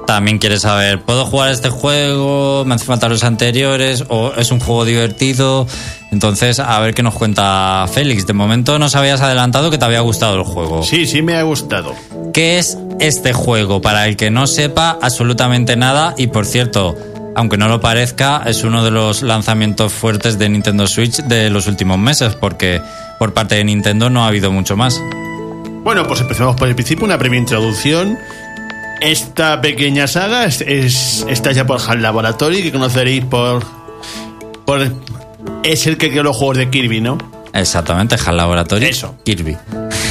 también 0.06 0.38
quiere 0.38 0.58
saber, 0.58 1.00
¿puedo 1.02 1.24
jugar 1.24 1.50
este 1.50 1.68
juego? 1.68 2.64
¿Me 2.64 2.74
hace 2.74 2.84
falta 2.84 3.08
los 3.08 3.24
anteriores? 3.24 4.04
¿O 4.08 4.32
es 4.36 4.50
un 4.52 4.60
juego 4.60 4.84
divertido? 4.84 5.66
Entonces, 6.10 6.60
a 6.60 6.78
ver 6.80 6.94
qué 6.94 7.02
nos 7.02 7.14
cuenta 7.14 7.86
Félix. 7.92 8.26
De 8.26 8.34
momento 8.34 8.78
nos 8.78 8.94
habías 8.94 9.20
adelantado 9.20 9.70
que 9.70 9.78
te 9.78 9.84
había 9.84 10.00
gustado 10.00 10.36
el 10.36 10.44
juego. 10.44 10.82
Sí, 10.82 11.06
sí 11.06 11.22
me 11.22 11.34
ha 11.36 11.42
gustado. 11.42 11.94
¿Qué 12.32 12.58
es 12.58 12.78
este 13.00 13.32
juego? 13.32 13.80
Para 13.80 14.06
el 14.06 14.16
que 14.16 14.30
no 14.30 14.46
sepa 14.46 14.98
absolutamente 15.00 15.76
nada, 15.76 16.14
y 16.16 16.28
por 16.28 16.46
cierto, 16.46 16.96
aunque 17.34 17.56
no 17.56 17.68
lo 17.68 17.80
parezca, 17.80 18.42
es 18.46 18.62
uno 18.64 18.84
de 18.84 18.90
los 18.90 19.22
lanzamientos 19.22 19.92
fuertes 19.92 20.38
de 20.38 20.48
Nintendo 20.48 20.86
Switch 20.86 21.16
de 21.24 21.50
los 21.50 21.66
últimos 21.66 21.98
meses, 21.98 22.34
porque 22.34 22.80
por 23.18 23.32
parte 23.34 23.54
de 23.56 23.64
Nintendo 23.64 24.10
no 24.10 24.24
ha 24.24 24.28
habido 24.28 24.50
mucho 24.52 24.76
más. 24.76 25.00
Bueno, 25.84 26.06
pues 26.06 26.20
empezamos 26.20 26.56
por 26.56 26.68
el 26.68 26.74
principio, 26.74 27.04
una 27.04 27.16
breve 27.16 27.36
introducción. 27.36 28.18
Esta 29.00 29.60
pequeña 29.60 30.06
saga 30.06 30.44
es, 30.44 30.60
es- 30.60 31.26
está 31.28 31.50
hecha 31.50 31.66
por 31.66 31.80
HAL 31.80 32.02
Laboratory, 32.02 32.62
que 32.62 32.70
conoceréis 32.70 33.24
por, 33.24 33.64
por... 34.64 34.80
Es 35.64 35.86
el 35.88 35.96
que 35.98 36.10
creó 36.10 36.22
los 36.22 36.36
juegos 36.36 36.56
de 36.58 36.70
Kirby, 36.70 37.00
¿no? 37.00 37.18
Exactamente, 37.52 38.14
HAL 38.24 38.36
Laboratory. 38.36 38.86
Eso. 38.86 39.16
Kirby. 39.24 39.56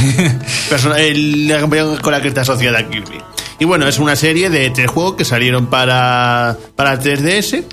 Persona- 0.70 1.00
el- 1.00 1.48
la 1.48 1.62
compañía 1.62 1.86
con 2.02 2.12
la 2.12 2.22
que 2.22 2.28
está 2.28 2.42
asociada 2.42 2.80
a 2.80 2.90
Kirby. 2.90 3.18
Y 3.62 3.66
bueno, 3.66 3.88
es 3.88 4.00
una 4.00 4.16
serie 4.16 4.50
de 4.50 4.72
tres 4.72 4.90
juegos 4.90 5.14
que 5.14 5.24
salieron 5.24 5.68
para, 5.68 6.58
para 6.76 7.00
3DS. 7.00 7.64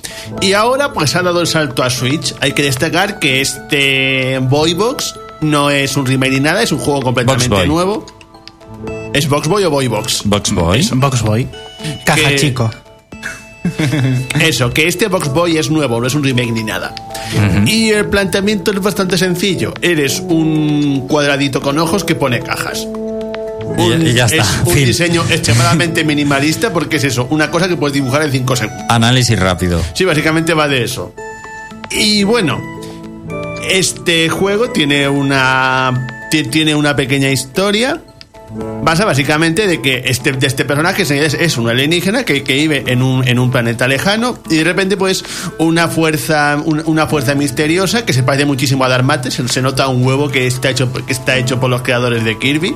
Y 0.43 0.53
ahora 0.53 0.93
pues 0.93 1.16
ha 1.16 1.22
dado 1.22 1.41
el 1.41 1.47
salto 1.47 1.82
a 1.82 1.89
Switch. 1.89 2.34
Hay 2.43 2.53
que 2.53 2.62
destacar 2.62 3.18
que 3.18 3.41
este 3.41 4.39
Boy 4.39 4.74
Box 4.74 5.14
no 5.41 5.70
es 5.70 5.97
un 5.97 6.05
remake 6.05 6.32
ni 6.32 6.41
nada, 6.41 6.62
es 6.62 6.72
un 6.72 6.78
juego 6.78 7.01
completamente 7.01 7.66
nuevo. 7.66 8.05
¿Es 9.14 9.30
Box 9.30 9.49
Boy 9.49 9.64
o 9.64 9.70
Boy 9.70 9.86
Box? 9.86 10.24
Box 10.26 10.53
Boy. 10.53 10.86
Box 10.93 11.22
Boy. 11.22 11.49
Caja 12.05 12.28
Que- 12.28 12.36
chico. 12.36 12.70
Eso, 14.41 14.70
que 14.74 14.89
este 14.89 15.09
Box 15.09 15.28
Boy 15.32 15.57
es 15.57 15.70
nuevo, 15.70 16.03
no 16.03 16.07
es 16.07 16.14
un 16.14 16.22
remake 16.22 16.53
ni 16.53 16.64
nada. 16.64 16.95
Y 17.66 17.89
el 17.89 18.11
planteamiento 18.11 18.72
es 18.72 18.80
bastante 18.82 19.16
sencillo. 19.16 19.72
Eres 19.80 20.20
un 20.20 21.07
cuadradito 21.09 21.62
con 21.62 21.78
ojos 21.78 22.05
que 22.05 22.14
pone 22.14 22.41
cajas. 22.41 22.86
Un- 23.79 24.07
y 24.07 24.12
ya 24.12 24.24
está, 24.26 24.43
Es 24.43 24.49
un 24.66 24.72
fin. 24.74 24.87
diseño 24.87 25.24
extremadamente 25.31 26.05
minimalista 26.05 26.72
porque 26.72 26.97
es 26.97 27.05
eso, 27.05 27.26
una 27.31 27.51
cosa 27.51 27.68
que 27.68 27.76
puedes 27.76 27.95
dibujar 27.95 28.22
en 28.22 28.33
5 28.33 28.57
segundos. 28.57 28.85
Análisis 28.89 29.39
rápido. 29.39 29.81
Sí, 29.95 30.05
básicamente 30.05 30.55
va 30.55 30.68
de 30.68 30.85
eso. 30.85 31.14
Y 31.91 32.22
bueno, 32.24 32.61
este 33.70 34.29
juego 34.29 34.70
tiene 34.70 35.09
una 35.09 36.07
ti- 36.31 36.45
tiene 36.45 36.74
una 36.74 36.97
pequeña 36.97 37.31
historia. 37.31 38.03
Basa 38.83 39.05
básicamente 39.05 39.66
de 39.66 39.83
que 39.83 40.05
este, 40.07 40.33
de 40.33 40.47
este 40.47 40.64
personaje 40.64 41.03
es, 41.03 41.11
es 41.35 41.57
un 41.59 41.68
alienígena 41.68 42.24
que, 42.24 42.43
que 42.43 42.55
vive 42.55 42.83
en 42.87 43.03
un, 43.03 43.26
en 43.29 43.39
un 43.39 43.51
planeta 43.51 43.87
lejano 43.87 44.39
y 44.49 44.57
de 44.57 44.64
repente 44.64 44.97
pues 44.97 45.22
una 45.59 45.89
fuerza 45.89 46.57
un- 46.64 46.83
una 46.87 47.07
fuerza 47.07 47.35
misteriosa 47.35 48.07
que 48.07 48.14
se 48.14 48.22
parece 48.22 48.47
muchísimo 48.47 48.85
a 48.85 48.89
Darmate, 48.89 49.31
se, 49.31 49.47
se 49.49 49.61
nota 49.61 49.89
un 49.89 50.03
huevo 50.07 50.31
que 50.31 50.47
está 50.47 50.70
hecho 50.70 50.91
que 50.91 51.12
está 51.12 51.37
hecho 51.37 51.61
por 51.61 51.68
los 51.68 51.83
creadores 51.83 52.24
de 52.24 52.39
Kirby. 52.39 52.74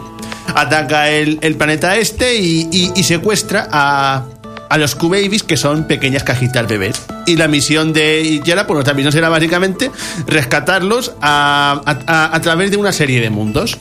Ataca 0.55 1.11
el, 1.11 1.39
el 1.43 1.55
planeta 1.57 1.97
este 1.97 2.37
y, 2.37 2.69
y- 2.73 2.93
y 2.95 3.03
secuestra 3.05 3.69
a, 3.71 4.25
a 4.69 4.79
los 4.79 4.95
Q-Babies, 4.95 5.43
que 5.43 5.57
son 5.57 5.85
pequeñas 5.87 6.25
cajitas 6.25 6.67
bebés. 6.69 7.01
Y 7.27 7.37
la 7.37 7.49
misión 7.49 7.93
de 7.93 8.41
Yara, 8.45 8.67
pues 8.67 8.75
nuestra 8.75 8.95
misión 8.95 9.13
será 9.13 9.29
básicamente 9.29 9.91
rescatarlos 10.27 11.13
a, 11.21 11.81
a- 11.87 12.13
a- 12.13 12.37
a 12.37 12.41
través 12.41 12.71
de 12.71 12.77
una 12.77 12.93
serie 12.93 13.21
de 13.21 13.31
mundos. 13.31 13.79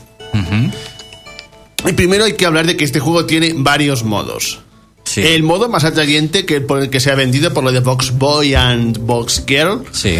Y 1.84 1.92
primero 1.94 2.24
hay 2.24 2.34
que 2.34 2.46
hablar 2.46 2.66
de 2.66 2.76
que 2.76 2.84
este 2.84 3.00
juego 3.00 3.26
tiene 3.26 3.52
varios 3.56 4.04
modos. 4.04 4.60
Sí. 5.04 5.20
El 5.20 5.42
modo 5.42 5.68
más 5.68 5.82
atrayente 5.84 6.46
que 6.46 6.60
por 6.60 6.80
el 6.80 6.88
que 6.90 7.00
se 7.00 7.10
ha 7.10 7.16
vendido 7.16 7.52
por 7.52 7.64
lo 7.64 7.72
de 7.72 7.80
Box 7.80 8.12
Boy 8.16 8.54
and 8.54 8.98
Box 8.98 9.42
Girl 9.46 9.82
Sí. 9.90 10.16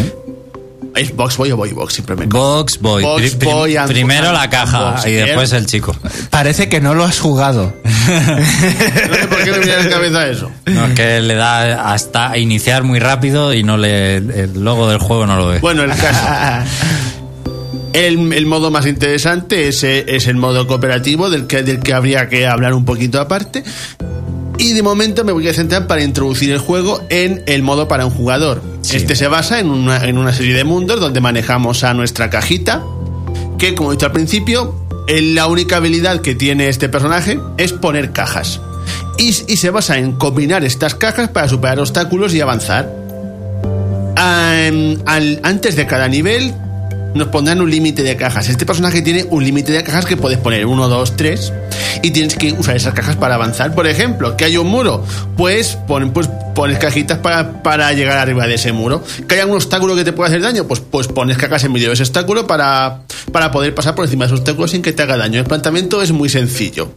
Es 0.94 1.14
Box 1.16 1.36
Boy 1.36 1.52
o 1.52 1.56
Boy 1.56 1.72
Box, 1.72 1.94
siempre 1.94 2.16
me 2.16 2.26
Box 2.26 2.78
Boy. 2.80 3.02
Box 3.02 3.34
prim- 3.36 3.50
Boy 3.52 3.76
and- 3.76 3.90
primero 3.92 4.32
la 4.32 4.48
caja 4.50 4.90
Box 4.92 5.06
y 5.06 5.12
después 5.12 5.52
el 5.52 5.66
chico. 5.66 5.96
Parece 6.30 6.68
que 6.68 6.80
no 6.80 6.94
lo 6.94 7.04
has 7.04 7.18
jugado. 7.18 7.74
No 8.02 9.14
sé 9.14 9.28
por 9.28 9.44
qué 9.44 9.50
me 9.52 9.58
viene 9.58 9.72
a 9.74 9.82
la 9.84 9.88
cabeza 9.90 10.26
eso. 10.28 10.50
No, 10.66 10.86
es 10.86 10.94
que 10.94 11.20
le 11.20 11.34
da 11.34 11.92
hasta 11.92 12.36
iniciar 12.36 12.82
muy 12.82 12.98
rápido 12.98 13.54
y 13.54 13.62
no 13.62 13.76
le 13.76 14.16
el 14.16 14.64
logo 14.64 14.88
del 14.88 14.98
juego 14.98 15.24
no 15.26 15.36
lo 15.36 15.46
ve. 15.46 15.60
Bueno, 15.60 15.84
el 15.84 15.90
caso. 15.90 16.26
El, 17.92 18.32
el 18.32 18.46
modo 18.46 18.70
más 18.70 18.86
interesante 18.86 19.68
es, 19.68 19.84
eh, 19.84 20.06
es 20.08 20.26
el 20.26 20.36
modo 20.36 20.66
cooperativo, 20.66 21.28
del 21.28 21.46
que, 21.46 21.62
del 21.62 21.80
que 21.80 21.92
habría 21.92 22.26
que 22.30 22.46
hablar 22.46 22.72
un 22.72 22.86
poquito 22.86 23.20
aparte. 23.20 23.62
Y 24.62 24.74
de 24.74 24.82
momento 24.84 25.24
me 25.24 25.32
voy 25.32 25.48
a 25.48 25.52
centrar 25.54 25.88
para 25.88 26.04
introducir 26.04 26.52
el 26.52 26.58
juego 26.58 27.02
en 27.10 27.42
el 27.46 27.64
modo 27.64 27.88
para 27.88 28.06
un 28.06 28.12
jugador. 28.12 28.62
Sí. 28.82 28.96
Este 28.96 29.16
se 29.16 29.26
basa 29.26 29.58
en 29.58 29.68
una, 29.68 30.04
en 30.06 30.18
una 30.18 30.32
serie 30.32 30.54
de 30.54 30.62
mundos 30.62 31.00
donde 31.00 31.20
manejamos 31.20 31.82
a 31.82 31.94
nuestra 31.94 32.30
cajita, 32.30 32.80
que 33.58 33.74
como 33.74 33.90
he 33.90 33.96
dicho 33.96 34.06
al 34.06 34.12
principio, 34.12 34.76
la 35.08 35.48
única 35.48 35.78
habilidad 35.78 36.20
que 36.20 36.36
tiene 36.36 36.68
este 36.68 36.88
personaje 36.88 37.40
es 37.58 37.72
poner 37.72 38.12
cajas. 38.12 38.60
Y, 39.18 39.30
y 39.48 39.56
se 39.56 39.70
basa 39.70 39.98
en 39.98 40.12
combinar 40.12 40.64
estas 40.64 40.94
cajas 40.94 41.28
para 41.30 41.48
superar 41.48 41.80
obstáculos 41.80 42.32
y 42.32 42.40
avanzar. 42.40 42.88
Al- 44.14 45.40
antes 45.42 45.74
de 45.74 45.86
cada 45.88 46.06
nivel 46.06 46.54
nos 47.14 47.28
pondrán 47.28 47.60
un 47.60 47.70
límite 47.70 48.02
de 48.02 48.16
cajas. 48.16 48.48
Este 48.48 48.66
personaje 48.66 49.02
tiene 49.02 49.26
un 49.30 49.44
límite 49.44 49.72
de 49.72 49.82
cajas 49.82 50.06
que 50.06 50.16
puedes 50.16 50.38
poner 50.38 50.66
1, 50.66 50.88
2, 50.88 51.16
3 51.16 51.52
y 52.02 52.10
tienes 52.10 52.36
que 52.36 52.52
usar 52.52 52.76
esas 52.76 52.94
cajas 52.94 53.16
para 53.16 53.34
avanzar. 53.34 53.74
Por 53.74 53.86
ejemplo, 53.86 54.36
que 54.36 54.44
hay 54.44 54.56
un 54.56 54.68
muro, 54.68 55.04
pues, 55.36 55.78
pues 55.86 56.28
pones 56.54 56.78
cajitas 56.78 57.18
para, 57.18 57.92
llegar 57.92 58.18
arriba 58.18 58.46
de 58.46 58.54
ese 58.54 58.72
muro. 58.72 59.02
Que 59.28 59.36
haya 59.36 59.46
un 59.46 59.52
obstáculo 59.52 59.94
que 59.94 60.04
te 60.04 60.12
pueda 60.12 60.28
hacer 60.28 60.42
daño, 60.42 60.66
pues, 60.66 60.80
pues 60.80 61.08
pones 61.08 61.36
cajas 61.38 61.64
en 61.64 61.72
medio 61.72 61.88
de 61.88 61.94
ese 61.94 62.02
obstáculo 62.02 62.46
para, 62.46 63.02
para 63.30 63.50
poder 63.50 63.74
pasar 63.74 63.94
por 63.94 64.04
encima 64.04 64.24
de 64.24 64.28
esos 64.28 64.40
obstáculos 64.40 64.70
sin 64.70 64.82
que 64.82 64.92
te 64.92 65.02
haga 65.02 65.16
daño. 65.16 65.40
El 65.40 65.46
planteamiento 65.46 66.02
es 66.02 66.12
muy 66.12 66.28
sencillo. 66.28 66.96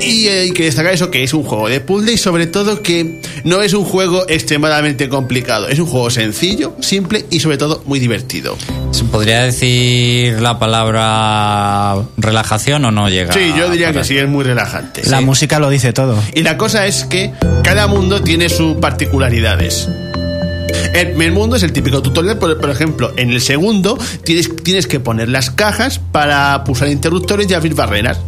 Y 0.00 0.26
hay 0.26 0.50
que 0.50 0.64
destacar 0.64 0.92
eso 0.92 1.10
que 1.10 1.22
es 1.22 1.32
un 1.34 1.44
juego 1.44 1.68
de 1.68 1.80
puzzle 1.80 2.12
y 2.12 2.18
sobre 2.18 2.46
todo 2.46 2.82
que 2.82 3.20
no 3.44 3.62
es 3.62 3.74
un 3.74 3.84
juego 3.84 4.24
extremadamente 4.28 5.08
complicado. 5.08 5.68
Es 5.68 5.78
un 5.78 5.86
juego 5.86 6.10
sencillo, 6.10 6.74
simple 6.80 7.24
y 7.30 7.40
sobre 7.40 7.58
todo 7.58 7.82
muy 7.86 8.00
divertido. 8.00 8.56
¿Se 8.90 9.04
podría 9.04 9.42
decir 9.42 10.40
la 10.40 10.58
palabra 10.58 12.04
relajación 12.16 12.84
o 12.84 12.90
no 12.90 13.08
llega? 13.08 13.32
Sí, 13.32 13.52
yo 13.56 13.70
diría 13.70 13.92
que 13.92 14.04
sí, 14.04 14.18
es 14.18 14.28
muy 14.28 14.44
relajante. 14.44 15.02
La 15.06 15.20
música 15.20 15.58
lo 15.58 15.70
dice 15.70 15.92
todo. 15.92 16.20
Y 16.34 16.42
la 16.42 16.56
cosa 16.56 16.86
es 16.86 17.04
que 17.04 17.32
cada 17.62 17.86
mundo 17.86 18.20
tiene 18.22 18.48
sus 18.48 18.76
particularidades. 18.76 19.88
El 20.92 21.08
primer 21.08 21.32
mundo 21.32 21.56
es 21.56 21.62
el 21.62 21.72
típico 21.72 22.02
tutorial, 22.02 22.38
por, 22.38 22.60
por 22.60 22.70
ejemplo, 22.70 23.12
en 23.16 23.30
el 23.30 23.40
segundo 23.40 23.98
tienes, 24.24 24.54
tienes 24.62 24.86
que 24.86 25.00
poner 25.00 25.28
las 25.28 25.50
cajas 25.50 25.98
para 25.98 26.62
pulsar 26.64 26.88
interruptores 26.88 27.48
y 27.50 27.54
abrir 27.54 27.74
barreras. 27.74 28.20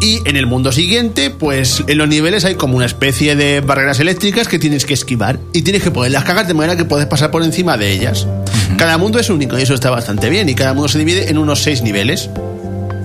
Y 0.00 0.20
en 0.28 0.36
el 0.36 0.46
mundo 0.46 0.70
siguiente, 0.70 1.30
pues 1.30 1.82
en 1.86 1.98
los 1.98 2.08
niveles 2.08 2.44
hay 2.44 2.54
como 2.54 2.76
una 2.76 2.86
especie 2.86 3.34
de 3.34 3.60
barreras 3.60 3.98
eléctricas 3.98 4.46
que 4.46 4.58
tienes 4.58 4.86
que 4.86 4.94
esquivar. 4.94 5.40
Y 5.52 5.62
tienes 5.62 5.82
que 5.82 5.90
poner 5.90 6.12
las 6.12 6.24
cajas 6.24 6.46
de 6.46 6.54
manera 6.54 6.76
que 6.76 6.84
puedes 6.84 7.06
pasar 7.06 7.30
por 7.30 7.42
encima 7.42 7.76
de 7.76 7.92
ellas. 7.92 8.26
Cada 8.76 8.96
mundo 8.96 9.18
es 9.18 9.28
único 9.28 9.58
y 9.58 9.62
eso 9.62 9.74
está 9.74 9.90
bastante 9.90 10.30
bien. 10.30 10.48
Y 10.48 10.54
cada 10.54 10.72
mundo 10.72 10.88
se 10.88 10.98
divide 10.98 11.30
en 11.30 11.38
unos 11.38 11.62
seis 11.62 11.82
niveles. 11.82 12.30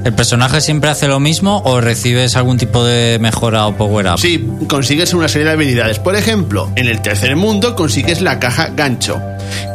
¿El 0.04 0.14
personaje 0.14 0.60
siempre 0.60 0.90
hace 0.90 1.08
lo 1.08 1.22
mismo 1.22 1.62
o 1.64 1.80
recibes 1.80 2.36
algún 2.36 2.58
tipo 2.58 2.84
de 2.84 3.20
mejora 3.20 3.66
o 3.68 3.78
power 3.78 4.08
up? 4.08 4.20
Sí, 4.20 4.46
consigues 4.68 5.14
una 5.14 5.30
serie 5.30 5.48
de 5.48 5.54
habilidades. 5.54 5.98
Por 6.00 6.18
ejemplo, 6.18 6.70
en 6.76 6.88
el 6.88 7.02
tercer 7.02 7.38
mundo 7.38 7.74
consigues 7.74 8.20
la 8.22 8.38
caja 8.38 8.72
gancho, 8.76 9.22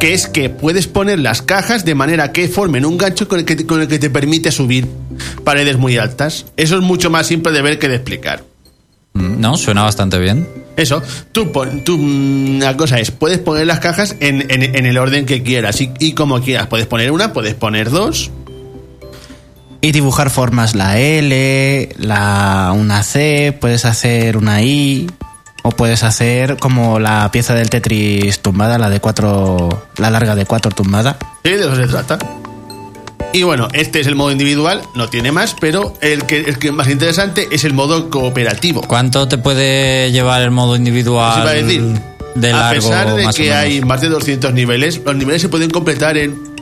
que 0.00 0.12
es 0.12 0.26
que 0.26 0.50
puedes 0.50 0.86
poner 0.86 1.18
las 1.18 1.40
cajas 1.40 1.86
de 1.86 1.94
manera 1.94 2.30
que 2.30 2.46
formen 2.48 2.84
un 2.84 2.98
gancho 2.98 3.26
con 3.26 3.38
el 3.38 3.46
que, 3.46 3.64
con 3.64 3.80
el 3.80 3.88
que 3.88 3.98
te 3.98 4.10
permite 4.10 4.52
subir 4.52 4.86
paredes 5.44 5.76
muy 5.78 5.96
altas. 5.98 6.46
Eso 6.56 6.76
es 6.76 6.82
mucho 6.82 7.10
más 7.10 7.26
simple 7.26 7.52
de 7.52 7.62
ver 7.62 7.78
que 7.78 7.88
de 7.88 7.96
explicar. 7.96 8.44
Mm, 9.14 9.40
No, 9.40 9.56
suena 9.56 9.82
bastante 9.82 10.18
bien. 10.18 10.46
Eso, 10.76 11.02
tú, 11.32 11.50
pon, 11.50 11.82
tú 11.82 11.98
mm, 11.98 12.60
la 12.60 12.76
cosa 12.76 13.00
es, 13.00 13.10
puedes 13.10 13.38
poner 13.38 13.66
las 13.66 13.80
cajas 13.80 14.14
en, 14.20 14.42
en- 14.50 14.76
en 14.76 14.86
el 14.86 14.96
orden 14.98 15.26
que 15.26 15.42
quieras 15.42 15.80
y, 15.80 15.90
y 15.98 16.12
como 16.12 16.40
quieras. 16.40 16.68
Puedes 16.68 16.86
poner 16.86 17.10
una, 17.10 17.32
puedes 17.32 17.54
poner 17.54 17.90
dos. 17.90 18.30
Y 19.80 19.92
dibujar 19.92 20.30
formas, 20.30 20.74
la 20.74 20.98
L, 20.98 21.88
la 21.98 22.72
una 22.74 23.02
C, 23.04 23.56
puedes 23.60 23.84
hacer 23.84 24.36
una 24.36 24.60
I, 24.62 25.08
o 25.62 25.70
puedes 25.70 26.02
hacer 26.02 26.56
como 26.56 26.98
la 26.98 27.30
pieza 27.30 27.54
del 27.54 27.70
Tetris 27.70 28.40
tumbada, 28.40 28.76
la 28.78 28.90
de 28.90 28.98
cuatro, 29.00 29.86
la 29.98 30.10
larga 30.10 30.34
de 30.34 30.46
cuatro 30.46 30.72
tumbada. 30.72 31.16
Sí, 31.44 31.50
de 31.50 31.60
eso 31.60 31.76
se 31.76 31.86
trata. 31.86 32.18
Y 33.32 33.42
bueno, 33.42 33.68
este 33.72 34.00
es 34.00 34.06
el 34.06 34.14
modo 34.14 34.32
individual, 34.32 34.82
no 34.94 35.08
tiene 35.08 35.32
más, 35.32 35.54
pero 35.60 35.94
el 36.00 36.24
que, 36.24 36.38
el 36.40 36.58
que 36.58 36.68
es 36.68 36.72
más 36.72 36.88
interesante 36.88 37.46
es 37.50 37.64
el 37.64 37.74
modo 37.74 38.08
cooperativo. 38.08 38.80
¿Cuánto 38.82 39.28
te 39.28 39.36
puede 39.36 40.10
llevar 40.10 40.42
el 40.42 40.50
modo 40.50 40.76
individual? 40.76 41.42
Iba 41.42 41.50
a 41.50 41.54
decir. 41.54 41.82
de 42.34 42.52
a 42.52 42.70
pesar 42.70 43.14
de 43.14 43.28
que 43.36 43.52
hay 43.52 43.82
más 43.82 44.00
de 44.00 44.08
200 44.08 44.54
niveles, 44.54 45.00
los 45.04 45.14
niveles 45.14 45.42
se 45.42 45.48
pueden 45.48 45.70
completar 45.70 46.16
en 46.16 46.57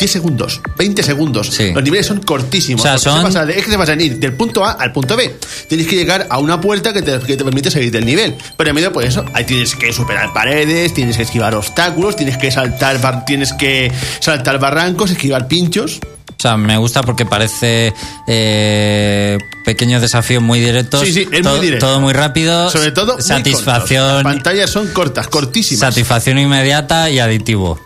10 0.00 0.10
segundos, 0.10 0.60
20 0.76 1.02
segundos. 1.04 1.46
Sí. 1.48 1.72
Los 1.72 1.84
niveles 1.84 2.06
son 2.06 2.20
cortísimos. 2.22 2.80
O 2.80 2.82
sea, 2.82 2.98
se 2.98 3.04
son- 3.04 3.22
pasa 3.22 3.44
es 3.48 3.64
que 3.64 3.70
se 3.70 3.76
vas 3.76 3.88
a 3.88 3.94
ir 3.94 4.18
del 4.18 4.32
punto 4.32 4.64
A 4.64 4.72
al 4.72 4.92
punto 4.92 5.16
B. 5.16 5.36
Tienes 5.68 5.86
que 5.86 5.94
llegar 5.94 6.26
a 6.28 6.38
una 6.38 6.60
puerta 6.60 6.92
que 6.92 7.02
te, 7.02 7.18
que 7.20 7.36
te 7.36 7.44
permite 7.44 7.70
salir 7.70 7.92
del 7.92 8.04
nivel. 8.04 8.34
Pero 8.56 8.70
en 8.70 8.74
medio, 8.74 8.92
pues 8.92 9.06
eso, 9.08 9.24
ahí 9.34 9.44
tienes 9.44 9.76
que 9.76 9.92
superar 9.92 10.32
paredes, 10.32 10.92
tienes 10.94 11.16
que 11.16 11.22
esquivar 11.22 11.54
obstáculos, 11.54 12.16
tienes 12.16 12.36
que 12.36 12.50
saltar, 12.50 13.00
bar- 13.00 13.24
tienes 13.24 13.52
que 13.52 13.92
saltar 14.20 14.58
barrancos, 14.58 15.10
esquivar 15.12 15.46
pinchos. 15.46 16.00
O 16.02 16.42
sea, 16.42 16.56
me 16.56 16.78
gusta 16.78 17.02
porque 17.02 17.26
parece 17.26 17.92
eh, 18.26 19.36
pequeños 19.64 20.00
desafíos 20.00 20.42
muy 20.42 20.58
directos. 20.60 21.02
Sí, 21.02 21.12
sí, 21.12 21.28
es 21.30 21.42
todo, 21.42 21.56
muy 21.56 21.64
directo. 21.66 21.86
todo 21.86 22.00
muy 22.00 22.12
rápido. 22.14 22.70
Sobre 22.70 22.92
todo, 22.92 23.14
muy 23.14 23.22
satisfacción, 23.22 24.14
Las 24.14 24.22
pantallas 24.22 24.70
son 24.70 24.88
cortas, 24.88 25.28
cortísimas. 25.28 25.80
satisfacción 25.80 26.38
inmediata 26.38 27.10
y 27.10 27.18
aditivo. 27.18 27.78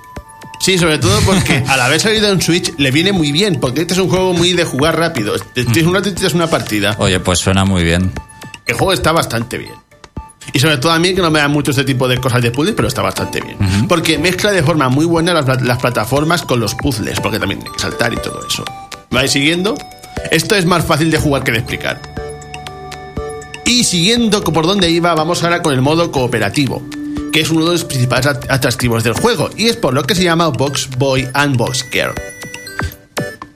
Sí, 0.65 0.79
sobre 0.79 0.97
todo 0.97 1.21
porque 1.27 1.63
al 1.69 1.79
haber 1.79 2.01
salido 2.01 2.31
en 2.31 2.41
Switch 2.41 2.73
le 2.79 2.91
viene 2.91 3.13
muy 3.13 3.33
bien, 3.33 3.61
porque 3.61 3.83
este 3.83 3.93
es 3.93 4.01
un 4.01 4.09
juego 4.09 4.33
muy 4.33 4.55
de 4.55 4.65
jugar 4.65 4.99
rápido. 4.99 5.35
Tienes 5.53 5.85
un 5.85 5.93
rato 5.93 6.09
y 6.09 6.13
tienes 6.13 6.33
una 6.33 6.47
partida. 6.47 6.97
Oye, 7.01 7.21
pues 7.21 7.39
suena 7.39 7.67
muy 7.67 7.85
bien. 7.85 8.11
El 8.65 8.75
juego 8.75 8.95
está 8.95 9.13
bastante 9.13 9.59
bien. 9.59 9.75
Y 10.55 10.61
sobre 10.61 10.79
todo 10.79 10.93
a 10.93 10.99
mí 10.99 11.15
que 11.15 11.21
no 11.21 11.31
me 11.31 11.39
dan 11.39 11.51
mucho 11.51 11.73
este 11.73 11.85
tipo 11.85 12.09
de 12.09 12.17
cosas 12.17 12.41
de 12.41 12.51
puzzles, 12.51 12.75
pero 12.75 12.89
está 12.89 13.03
bastante 13.03 13.43
bien. 13.43 13.59
Porque 13.87 14.17
mezcla 14.17 14.53
de 14.53 14.63
forma 14.63 14.89
muy 14.89 15.05
buena 15.05 15.35
las, 15.35 15.61
las 15.61 15.77
plataformas 15.77 16.41
con 16.41 16.61
los 16.61 16.75
puzzles, 16.75 17.21
porque 17.21 17.39
también 17.39 17.61
hay 17.63 17.71
que 17.71 17.79
saltar 17.79 18.15
y 18.15 18.17
todo 18.17 18.41
eso. 18.49 18.65
¿Me 19.11 19.19
vais 19.19 19.31
siguiendo? 19.31 19.75
Esto 20.31 20.55
es 20.55 20.65
más 20.65 20.83
fácil 20.87 21.11
de 21.11 21.19
jugar 21.19 21.45
que 21.45 21.53
de 21.53 21.59
explicar. 21.59 22.01
Y 23.67 23.85
siguiendo 23.85 24.43
por 24.43 24.67
donde 24.67 24.91
iba, 24.91 25.15
vamos 25.15 25.45
ahora 25.45 25.61
con 25.61 25.75
el 25.75 25.83
modo 25.83 26.11
cooperativo, 26.11 26.83
que 27.35 27.41
es 27.41 27.51
uno 27.51 27.65
de 27.65 27.73
los 27.73 27.83
principales 27.85 28.27
at- 28.27 28.49
atractivos 28.49 29.03
del 29.03 29.15
juego, 29.15 29.51
y 29.57 29.67
es 29.67 29.75
por 29.75 29.93
lo 29.93 30.05
que 30.05 30.15
se 30.15 30.23
llama 30.23 30.47
Box 30.51 30.89
Boy 30.97 31.29
and 31.35 31.57
Box 31.57 31.85
Girl. 31.91 32.15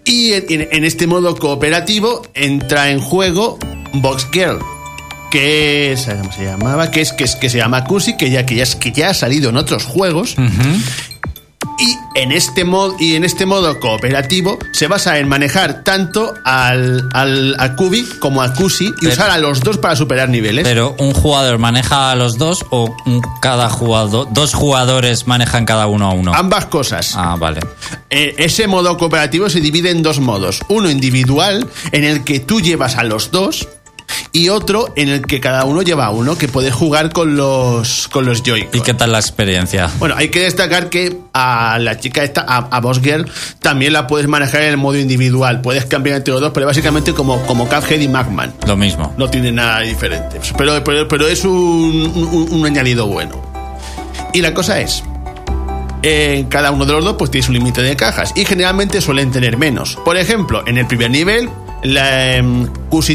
Y 0.04 0.32
en, 0.32 0.84
este 0.84 1.06
modo 1.06 1.36
cooperativo 1.36 2.22
entra 2.34 2.90
en 2.90 2.98
juego 2.98 3.56
Box 3.92 4.26
Girl, 4.32 4.58
que 5.30 5.92
es, 5.92 6.06
¿cómo 6.06 6.32
se 6.32 6.44
llamaba? 6.44 6.90
Que 6.90 7.02
es 7.02 7.12
que, 7.12 7.22
es, 7.22 7.36
que 7.36 7.48
se 7.48 7.58
llama 7.58 7.84
Cusi, 7.84 8.16
que 8.16 8.30
ya, 8.30 8.44
que, 8.44 8.56
ya, 8.56 8.64
que 8.80 8.90
ya 8.90 9.10
ha 9.10 9.14
salido 9.14 9.50
en 9.50 9.56
otros 9.56 9.84
juegos. 9.84 10.34
En 12.14 12.32
este 12.32 12.64
modo 12.64 12.96
y 12.98 13.14
en 13.14 13.24
este 13.24 13.46
modo 13.46 13.78
cooperativo 13.80 14.58
se 14.72 14.86
basa 14.88 15.18
en 15.18 15.28
manejar 15.28 15.82
tanto 15.84 16.34
al, 16.44 17.08
al 17.12 17.54
a 17.58 17.76
Kubi 17.76 18.04
como 18.18 18.42
a 18.42 18.52
Kusi 18.54 18.86
y 18.86 18.92
Pero- 19.00 19.12
usar 19.12 19.30
a 19.30 19.38
los 19.38 19.60
dos 19.60 19.78
para 19.78 19.94
superar 19.96 20.28
niveles. 20.28 20.64
Pero 20.64 20.94
un 20.98 21.12
jugador 21.14 21.58
maneja 21.58 22.10
a 22.10 22.16
los 22.16 22.38
dos 22.38 22.64
o 22.70 22.94
cada 23.40 23.68
jugador, 23.70 24.28
dos 24.32 24.54
jugadores 24.54 25.26
manejan 25.26 25.64
cada 25.64 25.86
uno 25.86 26.10
a 26.10 26.12
uno. 26.12 26.32
Ambas 26.34 26.66
cosas. 26.66 27.12
Ah, 27.16 27.36
vale. 27.38 27.60
Eh, 28.10 28.34
ese 28.38 28.66
modo 28.66 28.96
cooperativo 28.96 29.48
se 29.50 29.60
divide 29.60 29.90
en 29.90 30.02
dos 30.02 30.18
modos. 30.20 30.60
Uno 30.68 30.90
individual, 30.90 31.66
en 31.92 32.04
el 32.04 32.24
que 32.24 32.40
tú 32.40 32.60
llevas 32.60 32.96
a 32.96 33.04
los 33.04 33.30
dos, 33.30 33.68
y 34.32 34.48
otro 34.48 34.92
en 34.96 35.08
el 35.08 35.22
que 35.26 35.40
cada 35.40 35.64
uno 35.64 35.82
lleva 35.82 36.10
uno, 36.10 36.36
que 36.38 36.48
puedes 36.48 36.74
jugar 36.74 37.12
con 37.12 37.36
los, 37.36 38.08
con 38.08 38.24
los 38.26 38.42
joy 38.42 38.68
¿Y 38.72 38.80
qué 38.80 38.94
tal 38.94 39.12
la 39.12 39.18
experiencia? 39.18 39.90
Bueno, 39.98 40.14
hay 40.16 40.28
que 40.30 40.40
destacar 40.40 40.88
que 40.90 41.16
a 41.32 41.78
la 41.80 41.98
chica 41.98 42.22
esta, 42.24 42.42
a, 42.42 42.56
a 42.70 42.80
Boss 42.80 43.00
Girl, 43.02 43.30
también 43.60 43.92
la 43.92 44.06
puedes 44.06 44.28
manejar 44.28 44.62
en 44.62 44.70
el 44.70 44.76
modo 44.76 44.98
individual. 44.98 45.60
Puedes 45.60 45.84
cambiar 45.86 46.16
entre 46.16 46.32
los 46.32 46.40
dos, 46.40 46.50
pero 46.52 46.66
básicamente 46.66 47.12
como, 47.14 47.40
como 47.46 47.68
Cuphead 47.68 48.00
y 48.00 48.08
Magman. 48.08 48.54
Lo 48.66 48.76
mismo. 48.76 49.12
No 49.16 49.28
tiene 49.28 49.52
nada 49.52 49.80
diferente. 49.80 50.40
Pero, 50.56 50.82
pero, 50.84 51.06
pero 51.08 51.28
es 51.28 51.44
un, 51.44 51.50
un- 51.52 52.48
un 52.50 52.66
añadido 52.66 53.06
bueno. 53.06 53.40
Y 54.34 54.40
la 54.42 54.52
cosa 54.54 54.80
es, 54.80 55.02
en 56.02 56.44
cada 56.46 56.70
uno 56.70 56.84
de 56.84 56.92
los 56.92 57.04
dos 57.04 57.16
pues 57.18 57.30
tienes 57.30 57.48
un 57.48 57.54
límite 57.54 57.82
de 57.82 57.96
cajas 57.96 58.32
y 58.36 58.44
generalmente 58.44 59.00
suelen 59.00 59.30
tener 59.30 59.56
menos. 59.56 59.96
Por 60.04 60.16
ejemplo, 60.16 60.62
en 60.66 60.78
el 60.78 60.86
primer 60.86 61.10
nivel, 61.10 61.48
la 61.82 62.36
em, 62.36 62.68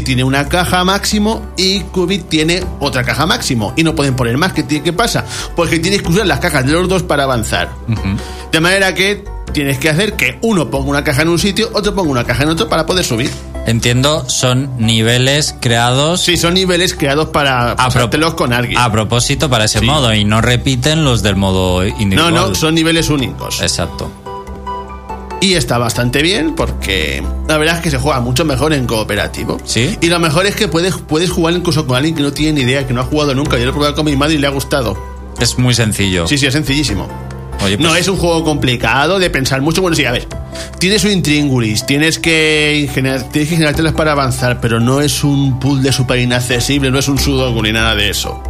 tiene 0.04 0.24
una 0.24 0.48
caja 0.48 0.84
máximo 0.84 1.42
y 1.56 1.80
Kubit 1.80 2.28
tiene 2.28 2.62
otra 2.80 3.04
caja 3.04 3.26
máximo 3.26 3.72
y 3.76 3.82
no 3.82 3.94
pueden 3.94 4.16
poner 4.16 4.36
más. 4.38 4.52
¿Qué, 4.52 4.62
tiene- 4.62 4.82
qué 4.84 4.92
pasa? 4.92 5.24
Pues 5.54 5.70
que 5.70 5.78
tienes 5.78 6.02
que 6.02 6.08
usar 6.08 6.26
las 6.26 6.40
cajas 6.40 6.64
de 6.66 6.72
los 6.72 6.88
dos 6.88 7.02
para 7.02 7.24
avanzar. 7.24 7.70
De 8.50 8.60
manera 8.60 8.94
que 8.94 9.24
tienes 9.52 9.78
que 9.78 9.88
hacer 9.90 10.14
que 10.14 10.38
uno 10.42 10.70
ponga 10.70 10.88
una 10.90 11.04
caja 11.04 11.22
en 11.22 11.28
un 11.28 11.38
sitio, 11.38 11.70
otro 11.74 11.94
ponga 11.94 12.10
una 12.10 12.24
caja 12.24 12.42
en 12.44 12.48
otro 12.50 12.68
para 12.68 12.86
poder 12.86 13.04
subir. 13.04 13.30
Entiendo, 13.66 14.28
son 14.28 14.70
niveles 14.78 15.54
creados 15.60 16.20
Sí, 16.20 16.36
son 16.36 16.52
niveles 16.54 16.94
creados 16.94 17.28
para 17.28 17.74
pasártelos 17.76 18.34
con 18.34 18.52
alguien. 18.52 18.78
a 18.78 18.90
propósito 18.92 19.48
para 19.48 19.64
ese 19.64 19.78
Sí. 19.80 19.86
modo 19.86 20.12
y 20.12 20.24
no 20.24 20.40
repiten 20.42 21.02
los 21.04 21.22
del 21.22 21.36
modo 21.36 21.82
No, 21.82 21.88
individual. 22.00 22.34
no, 22.34 22.54
son 22.54 22.74
niveles 22.74 23.08
únicos. 23.08 23.62
Exacto. 23.62 24.10
Y 25.44 25.52
está 25.56 25.76
bastante 25.76 26.22
bien 26.22 26.54
porque 26.54 27.22
la 27.46 27.58
verdad 27.58 27.76
es 27.76 27.82
que 27.82 27.90
se 27.90 27.98
juega 27.98 28.18
mucho 28.18 28.46
mejor 28.46 28.72
en 28.72 28.86
cooperativo. 28.86 29.58
¿Sí? 29.66 29.94
Y 30.00 30.06
lo 30.06 30.18
mejor 30.18 30.46
es 30.46 30.56
que 30.56 30.68
puedes, 30.68 30.94
puedes 30.94 31.30
jugar 31.30 31.52
incluso 31.52 31.86
con 31.86 31.98
alguien 31.98 32.14
que 32.14 32.22
no 32.22 32.32
tiene 32.32 32.54
ni 32.54 32.60
idea, 32.62 32.86
que 32.86 32.94
no 32.94 33.02
ha 33.02 33.04
jugado 33.04 33.34
nunca. 33.34 33.58
Yo 33.58 33.64
lo 33.66 33.70
he 33.72 33.74
probado 33.74 33.94
con 33.94 34.06
mi 34.06 34.16
madre 34.16 34.36
y 34.36 34.38
le 34.38 34.46
ha 34.46 34.50
gustado. 34.50 34.96
Es 35.38 35.58
muy 35.58 35.74
sencillo. 35.74 36.26
Sí, 36.26 36.38
sí, 36.38 36.46
es 36.46 36.54
sencillísimo. 36.54 37.06
Oye, 37.62 37.76
pues- 37.76 37.86
No 37.86 37.94
es 37.94 38.08
un 38.08 38.16
juego 38.16 38.42
complicado 38.42 39.18
de 39.18 39.28
pensar 39.28 39.60
mucho. 39.60 39.82
Bueno, 39.82 39.94
sí, 39.94 40.06
a 40.06 40.12
ver. 40.12 40.26
Tienes 40.78 41.04
un 41.04 41.10
intríngulis, 41.10 41.84
tienes 41.84 42.18
que, 42.18 42.80
ingeniar, 42.82 43.24
tienes 43.24 43.50
que 43.50 43.56
ingeniártelas 43.56 43.92
para 43.92 44.12
avanzar, 44.12 44.62
pero 44.62 44.80
no 44.80 45.02
es 45.02 45.24
un 45.24 45.60
puzzle 45.60 45.92
súper 45.92 46.20
inaccesible, 46.20 46.90
no 46.90 46.98
es 46.98 47.08
un 47.08 47.18
sudoku 47.18 47.62
ni 47.62 47.70
nada 47.70 47.94
de 47.94 48.08
eso. 48.08 48.42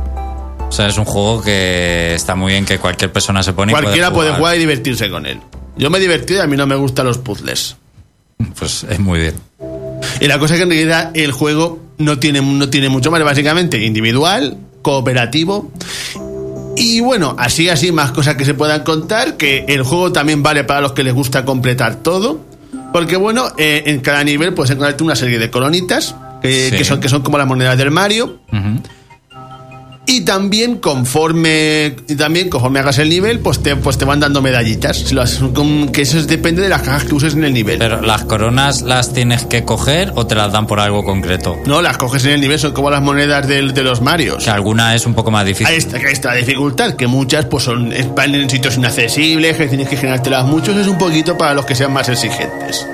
O 0.68 0.70
sea, 0.70 0.86
es 0.86 0.96
un 0.96 1.06
juego 1.06 1.42
que 1.42 2.14
está 2.14 2.36
muy 2.36 2.52
bien 2.52 2.64
que 2.64 2.78
cualquier 2.78 3.10
persona 3.12 3.42
se 3.42 3.52
pone 3.52 3.72
y 3.72 3.74
Cualquiera 3.74 4.12
puede 4.12 4.28
puede 4.28 4.38
jugar 4.38 4.54
y 4.54 4.58
divertirse 4.60 5.10
con 5.10 5.26
él. 5.26 5.40
Yo 5.76 5.90
me 5.90 5.98
he 5.98 6.00
divertido 6.00 6.40
y 6.40 6.42
a 6.42 6.46
mí 6.46 6.56
no 6.56 6.66
me 6.66 6.74
gustan 6.76 7.06
los 7.06 7.18
puzzles. 7.18 7.76
Pues 8.58 8.84
es 8.88 8.98
muy 9.00 9.20
bien. 9.20 9.34
Y 10.20 10.26
la 10.26 10.38
cosa 10.38 10.54
es 10.54 10.58
que 10.58 10.64
en 10.64 10.70
realidad 10.70 11.10
el 11.14 11.32
juego 11.32 11.80
no 11.98 12.18
tiene, 12.18 12.40
no 12.40 12.68
tiene 12.68 12.88
mucho 12.88 13.10
más, 13.10 13.22
básicamente 13.24 13.82
individual, 13.84 14.56
cooperativo. 14.82 15.70
Y 16.76 17.00
bueno, 17.00 17.36
así, 17.38 17.68
así, 17.68 17.92
más 17.92 18.10
cosas 18.12 18.34
que 18.36 18.44
se 18.44 18.54
puedan 18.54 18.82
contar, 18.82 19.36
que 19.36 19.64
el 19.68 19.82
juego 19.82 20.12
también 20.12 20.42
vale 20.42 20.64
para 20.64 20.80
los 20.80 20.92
que 20.92 21.04
les 21.04 21.14
gusta 21.14 21.44
completar 21.44 21.96
todo. 21.96 22.40
Porque 22.92 23.16
bueno, 23.16 23.46
eh, 23.56 23.82
en 23.86 24.00
cada 24.00 24.22
nivel 24.24 24.54
puedes 24.54 24.70
encontrarte 24.70 25.02
una 25.04 25.16
serie 25.16 25.38
de 25.38 25.50
colonitas, 25.50 26.14
que, 26.42 26.70
Sí. 26.70 26.76
que 26.76 26.84
son, 26.84 27.00
que 27.00 27.08
son 27.08 27.22
como 27.22 27.38
las 27.38 27.46
monedas 27.46 27.78
del 27.78 27.90
Mario. 27.90 28.38
Y 30.06 30.20
también 30.20 30.76
conforme 30.76 31.96
y 32.08 32.14
también 32.16 32.50
conforme 32.50 32.78
hagas 32.80 32.98
el 32.98 33.08
nivel, 33.08 33.40
pues 33.40 33.62
te, 33.62 33.74
pues 33.76 33.96
te 33.96 34.04
van 34.04 34.20
dando 34.20 34.42
medallitas. 34.42 35.04
Que 35.92 36.02
eso 36.02 36.22
depende 36.24 36.60
de 36.62 36.68
las 36.68 36.82
cajas 36.82 37.04
que 37.04 37.14
uses 37.14 37.34
en 37.34 37.42
el 37.44 37.54
nivel. 37.54 37.78
Pero 37.78 38.02
las 38.02 38.24
coronas 38.24 38.82
las 38.82 39.12
tienes 39.14 39.44
que 39.46 39.64
coger 39.64 40.12
o 40.14 40.26
te 40.26 40.34
las 40.34 40.52
dan 40.52 40.66
por 40.66 40.78
algo 40.78 41.04
concreto. 41.04 41.58
No, 41.66 41.80
las 41.80 41.96
coges 41.96 42.24
en 42.26 42.32
el 42.32 42.40
nivel, 42.42 42.58
son 42.58 42.72
como 42.72 42.90
las 42.90 43.00
monedas 43.00 43.48
del- 43.48 43.72
de 43.72 43.82
los 43.82 44.02
Marios. 44.02 44.44
Que 44.44 44.50
alguna 44.50 44.94
es 44.94 45.06
un 45.06 45.14
poco 45.14 45.30
más 45.30 45.46
difícil. 45.46 45.66
Ahí 45.68 45.76
está, 45.76 45.96
ahí 45.96 46.12
está 46.12 46.30
la 46.30 46.36
dificultad, 46.36 46.94
que 46.96 47.06
muchas 47.06 47.46
pues 47.46 47.64
son 47.64 47.92
van 48.14 48.34
en 48.34 48.50
sitios 48.50 48.76
inaccesibles, 48.76 49.56
que 49.56 49.68
tienes 49.68 49.88
que 49.88 49.96
generártelas 49.96 50.44
muchos, 50.44 50.76
es 50.76 50.86
un 50.86 50.98
poquito 50.98 51.38
para 51.38 51.54
los 51.54 51.64
que 51.64 51.74
sean 51.74 51.92
más 51.94 52.08
exigentes. 52.10 52.86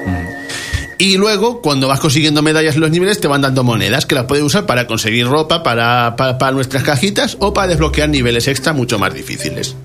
Y 1.00 1.16
luego, 1.16 1.62
cuando 1.62 1.88
vas 1.88 1.98
consiguiendo 1.98 2.42
medallas 2.42 2.74
en 2.74 2.82
los 2.82 2.90
niveles, 2.90 3.18
te 3.18 3.26
van 3.26 3.40
dando 3.40 3.64
monedas 3.64 4.04
que 4.04 4.14
las 4.14 4.26
puedes 4.26 4.44
usar 4.44 4.66
para 4.66 4.86
conseguir 4.86 5.26
ropa, 5.26 5.62
para, 5.62 6.14
para, 6.14 6.52
nuestras 6.52 6.82
cajitas 6.82 7.38
o 7.40 7.54
para 7.54 7.68
desbloquear 7.68 8.10
niveles 8.10 8.46
extra 8.48 8.74
mucho 8.74 8.98
más 8.98 9.14
difíciles. 9.14 9.76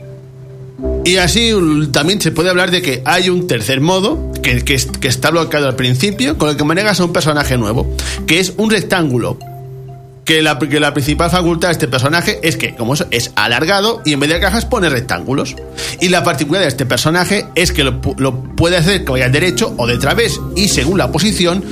Y 1.05 1.15
así 1.15 1.53
también 1.93 2.19
se 2.19 2.33
puede 2.33 2.49
hablar 2.49 2.69
de 2.69 2.81
que 2.81 3.01
hay 3.05 3.29
un 3.29 3.47
tercer 3.47 3.79
modo 3.79 4.33
que, 4.43 4.65
que 4.65 4.75
que 4.99 5.07
está 5.07 5.31
bloqueado 5.31 5.69
al 5.69 5.77
principio, 5.77 6.37
con 6.37 6.49
el 6.49 6.57
que 6.57 6.65
manejas 6.65 6.99
a 6.99 7.05
un 7.05 7.13
personaje 7.13 7.57
nuevo, 7.57 7.95
que 8.27 8.41
es 8.41 8.51
un 8.57 8.69
rectángulo 8.69 9.39
que 10.25 10.41
la, 10.41 10.57
que 10.57 10.79
la 10.79 10.91
principal 10.93 11.29
facultad 11.29 11.67
de 11.69 11.73
este 11.73 11.87
personaje 11.87 12.39
es 12.41 12.57
que, 12.57 12.73
como 12.75 12.95
eso, 12.95 13.05
es 13.11 13.31
alargado 13.35 14.01
y 14.05 14.13
en 14.13 14.19
vez 14.19 14.29
de 14.31 14.39
cajas 14.39 14.65
pone 14.65 14.89
rectángulos. 14.89 15.55
Y 16.01 16.09
la 16.09 16.23
particularidad 16.23 16.65
de 16.65 16.69
este 16.71 16.85
personaje 16.87 17.45
es 17.55 17.71
que 17.71 17.83
lo, 17.83 18.01
pu- 18.01 18.17
lo 18.17 18.33
puede 18.55 18.77
hacer 18.77 19.05
que 19.05 19.11
vaya 19.11 19.29
derecho 19.29 19.73
o 19.77 19.85
de 19.85 19.97
través 19.99 20.41
y 20.55 20.67
según 20.67 20.97
la 20.97 21.11
posición 21.11 21.63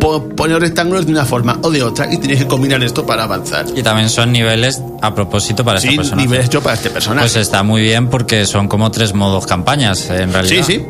po- 0.00 0.28
pone 0.30 0.52
los 0.54 0.60
rectángulos 0.62 1.06
de 1.06 1.12
una 1.12 1.24
forma 1.24 1.58
o 1.62 1.70
de 1.70 1.82
otra 1.82 2.12
y 2.12 2.18
tienes 2.18 2.38
que 2.40 2.46
combinar 2.46 2.82
esto 2.82 3.06
para 3.06 3.24
avanzar. 3.24 3.66
Y 3.76 3.82
también 3.82 4.08
son 4.08 4.32
niveles 4.32 4.80
a 5.02 5.14
propósito 5.14 5.64
para 5.64 5.80
Sí, 5.80 5.88
esta 5.88 5.96
persona. 6.02 6.22
nivel 6.22 6.40
hecho 6.44 6.62
para 6.62 6.74
este 6.74 6.90
personaje. 6.90 7.22
Pues 7.22 7.36
está 7.36 7.62
muy 7.62 7.82
bien 7.82 8.08
porque 8.08 8.46
son 8.46 8.68
como 8.68 8.90
tres 8.90 9.14
modos 9.14 9.46
campañas, 9.46 10.10
en 10.10 10.28
sí, 10.28 10.32
realidad. 10.34 10.64
sí. 10.66 10.82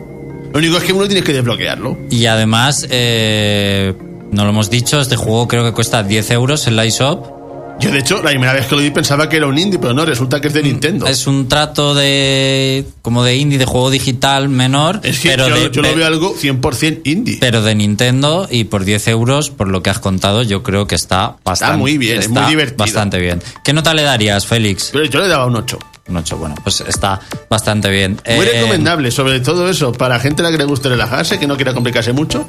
Lo 0.53 0.59
único 0.61 0.79
es 0.79 0.85
que 0.85 0.93
uno 0.95 1.05
tienes 1.07 1.25
que 1.25 1.35
desbloquearlo. 1.35 1.99
Y 2.11 2.25
además, 2.25 2.87
eh, 2.89 3.93
no 4.33 4.45
lo 4.45 4.51
hemos 4.51 4.71
dicho, 4.71 5.01
este 5.01 5.17
juego 5.17 5.49
creo 5.49 5.65
que 5.65 5.73
cuesta 5.73 6.03
10 6.03 6.31
euros 6.33 6.67
en 6.67 6.77
la 6.77 6.85
eShop. 6.85 7.39
Yo, 7.81 7.93
de 7.93 8.01
hecho, 8.01 8.21
la 8.21 8.31
primera 8.31 8.53
vez 8.53 8.67
que 8.67 8.75
lo 8.75 8.81
vi 8.83 8.91
pensaba 8.91 9.29
que 9.29 9.37
era 9.37 9.47
un 9.47 9.57
indie, 9.57 9.79
pero 9.79 9.95
no, 9.95 10.05
resulta 10.05 10.41
que 10.41 10.49
es 10.49 10.55
de 10.55 10.65
Nintendo. 10.65 11.07
Es 11.07 11.29
un 11.29 11.47
trato 11.47 11.95
de. 11.95 12.85
como 13.03 13.23
de 13.23 13.37
indie, 13.37 13.57
de 13.57 13.67
juego 13.67 13.91
digital 13.91 14.49
menor. 14.49 14.99
Es 15.05 15.21
que 15.21 15.29
pero 15.29 15.49
yo, 15.49 15.55
de, 15.55 15.71
yo 15.71 15.83
lo 15.83 15.95
veo 15.95 16.05
algo 16.05 16.35
100% 16.35 17.03
indie. 17.05 17.37
pero 17.41 17.63
de 17.63 17.77
Nintendo 17.77 18.49
y 18.51 18.65
por 18.65 18.85
10 18.85 19.07
euros, 19.09 19.51
por 19.51 19.69
lo 19.69 19.81
que 19.81 19.91
has 19.91 20.01
contado, 20.01 20.43
yo 20.43 20.65
creo 20.65 20.89
que 20.89 20.97
está 20.97 21.37
bastante 21.45 21.77
muy 21.79 21.99
bien, 21.99 22.19
es 22.19 22.27
está 22.27 22.41
muy 22.41 22.51
divertido. 22.51 22.79
Bastante 22.79 23.21
bien. 23.21 23.41
¿Qué 23.63 23.73
nota 23.73 23.95
le 23.95 24.03
darías, 24.03 24.45
Félix? 24.45 24.91
Pero 24.93 25.05
yo 25.05 25.21
le 25.21 25.29
daba 25.29 25.47
un 25.47 25.55
8. 25.55 25.79
Un 26.09 26.17
8, 26.17 26.37
bueno, 26.37 26.57
pues 26.65 26.81
está 26.81 27.21
bastante 27.49 27.91
bien. 27.91 28.19
Muy 28.27 28.45
Eh, 28.45 28.51
recomendable, 28.55 29.13
sobre 29.13 29.39
todo 29.39 29.69
eso, 29.69 29.93
para 29.93 30.19
gente 30.19 30.43
a 30.43 30.47
la 30.47 30.51
que 30.51 30.59
le 30.59 30.65
guste 30.65 30.89
relajarse, 30.89 31.39
que 31.39 31.47
no 31.47 31.55
quiera 31.55 31.75
complicarse 31.75 32.13
mucho. 32.13 32.45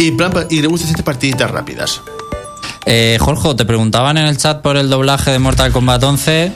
Y, 0.00 0.10
plan- 0.12 0.32
y 0.48 0.60
le 0.62 0.66
gusta 0.66 0.88
hacer 0.90 1.04
partiditas 1.04 1.50
rápidas. 1.50 2.00
Eh, 2.86 3.18
Jorge, 3.20 3.54
te 3.54 3.64
preguntaban 3.64 4.16
en 4.16 4.26
el 4.26 4.36
chat 4.38 4.62
por 4.62 4.76
el 4.76 4.88
doblaje 4.88 5.30
de 5.30 5.38
Mortal 5.38 5.70
Kombat 5.70 6.02
11 6.02 6.52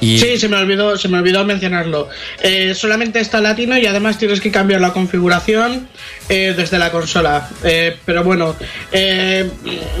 y 0.00 0.18
Sí, 0.18 0.38
se 0.38 0.48
me 0.48 0.56
olvidó, 0.56 0.96
se 0.96 1.08
me 1.08 1.18
olvidó 1.18 1.44
mencionarlo. 1.44 2.08
Eh, 2.42 2.74
solamente 2.74 3.20
está 3.20 3.40
latino 3.40 3.76
y 3.78 3.86
además 3.86 4.18
tienes 4.18 4.40
que 4.40 4.50
cambiar 4.50 4.80
la 4.80 4.92
configuración 4.92 5.88
eh, 6.30 6.54
desde 6.56 6.78
la 6.78 6.90
consola. 6.90 7.48
Eh, 7.62 7.96
pero 8.06 8.24
bueno, 8.24 8.56
eh, 8.92 9.50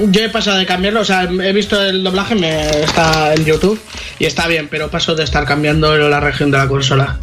yo 0.08 0.20
he 0.22 0.28
pasado 0.30 0.56
de 0.58 0.64
cambiarlo, 0.66 1.00
o 1.00 1.04
sea, 1.04 1.24
he 1.24 1.52
visto 1.52 1.80
el 1.82 2.02
doblaje, 2.02 2.34
me 2.34 2.68
está 2.82 3.34
en 3.34 3.44
YouTube 3.44 3.80
y 4.18 4.24
está 4.24 4.46
bien, 4.48 4.68
pero 4.70 4.90
paso 4.90 5.14
de 5.14 5.24
estar 5.24 5.44
cambiando 5.46 5.94
la 5.96 6.20
región 6.20 6.50
de 6.50 6.58
la 6.58 6.68
consola. 6.68 7.18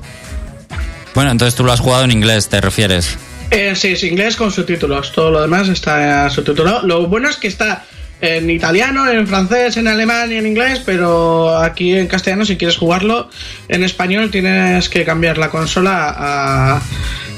bueno, 1.15 1.31
entonces 1.31 1.55
tú 1.55 1.63
lo 1.63 1.71
has 1.71 1.79
jugado 1.79 2.03
en 2.03 2.11
inglés, 2.11 2.49
¿te 2.49 2.61
refieres? 2.61 3.17
Eh, 3.51 3.75
sí, 3.75 3.89
es 3.89 4.03
inglés 4.03 4.35
con 4.35 4.51
subtítulos. 4.51 5.11
Todo 5.11 5.31
lo 5.31 5.41
demás 5.41 5.69
está 5.69 6.29
subtitulado. 6.29 6.85
Lo 6.87 7.07
bueno 7.07 7.29
es 7.29 7.37
que 7.37 7.47
está 7.47 7.85
en 8.21 8.49
italiano, 8.49 9.09
en 9.09 9.27
francés, 9.27 9.77
en 9.77 9.87
alemán 9.87 10.31
y 10.31 10.35
en 10.35 10.47
inglés, 10.47 10.81
pero 10.85 11.57
aquí 11.57 11.93
en 11.93 12.07
castellano, 12.07 12.45
si 12.45 12.55
quieres 12.57 12.77
jugarlo 12.77 13.29
en 13.67 13.83
español, 13.83 14.31
tienes 14.31 14.87
que 14.89 15.03
cambiar 15.03 15.37
la 15.37 15.49
consola 15.49 16.13
a, 16.17 16.81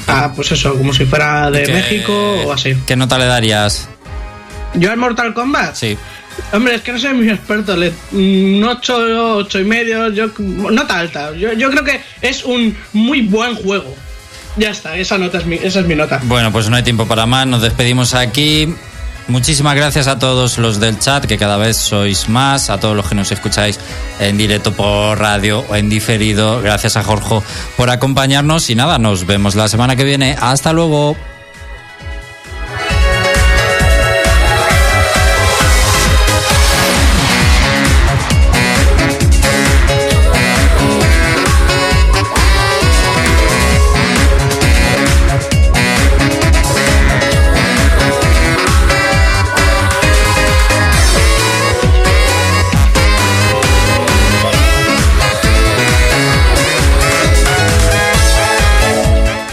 a, 0.07 0.33
pues 0.33 0.51
eso, 0.51 0.75
como 0.77 0.93
si 0.93 1.05
fuera 1.05 1.49
de 1.49 1.63
¿Qué- 1.63 1.73
México 1.73 2.13
o 2.45 2.53
así. 2.53 2.75
¿Qué 2.85 2.95
nota 2.95 3.17
le 3.17 3.25
darías? 3.25 3.89
¿Yo 4.75 4.91
en 4.91 4.99
Mortal 4.99 5.33
Kombat? 5.33 5.75
Sí. 5.75 5.97
Hombre, 6.51 6.75
es 6.75 6.81
que 6.81 6.91
no 6.91 6.99
soy 6.99 7.13
muy 7.13 7.29
experto. 7.29 7.75
Le, 7.77 7.91
un 8.11 8.61
8, 8.63 9.37
8 9.37 9.59
y 9.59 9.63
medio, 9.63 10.09
yo, 10.11 10.27
nota 10.37 10.99
alta. 10.99 11.33
Yo, 11.35 11.53
yo 11.53 11.71
creo 11.71 11.83
que 11.83 11.99
es 12.21 12.43
un 12.43 12.75
muy 12.93 13.21
buen 13.21 13.55
juego. 13.55 13.95
Ya 14.57 14.69
está, 14.69 14.97
esa 14.97 15.17
nota 15.17 15.39
es 15.39 15.45
mi, 15.45 15.55
esa 15.55 15.81
es 15.81 15.85
mi 15.85 15.95
nota. 15.95 16.19
Bueno, 16.23 16.51
pues 16.51 16.69
no 16.69 16.75
hay 16.75 16.83
tiempo 16.83 17.05
para 17.05 17.25
más, 17.25 17.45
nos 17.47 17.61
despedimos 17.61 18.13
aquí. 18.13 18.73
Muchísimas 19.27 19.75
gracias 19.75 20.07
a 20.07 20.19
todos 20.19 20.59
los 20.59 20.79
del 20.79 20.99
chat, 20.99 21.25
que 21.25 21.37
cada 21.37 21.57
vez 21.57 21.77
sois 21.77 22.29
más, 22.29 22.69
a 22.69 22.79
todos 22.79 22.95
los 22.95 23.07
que 23.07 23.15
nos 23.15 23.31
escucháis 23.31 23.79
en 24.19 24.37
directo 24.37 24.71
por 24.71 25.17
radio 25.17 25.65
o 25.67 25.75
en 25.75 25.89
diferido. 25.89 26.61
Gracias 26.61 26.95
a 26.95 27.03
Jorge 27.03 27.41
por 27.75 27.89
acompañarnos 27.89 28.69
y 28.69 28.75
nada, 28.75 28.99
nos 28.99 29.25
vemos 29.25 29.55
la 29.55 29.67
semana 29.67 29.95
que 29.95 30.03
viene. 30.03 30.35
Hasta 30.39 30.73
luego. 30.73 31.17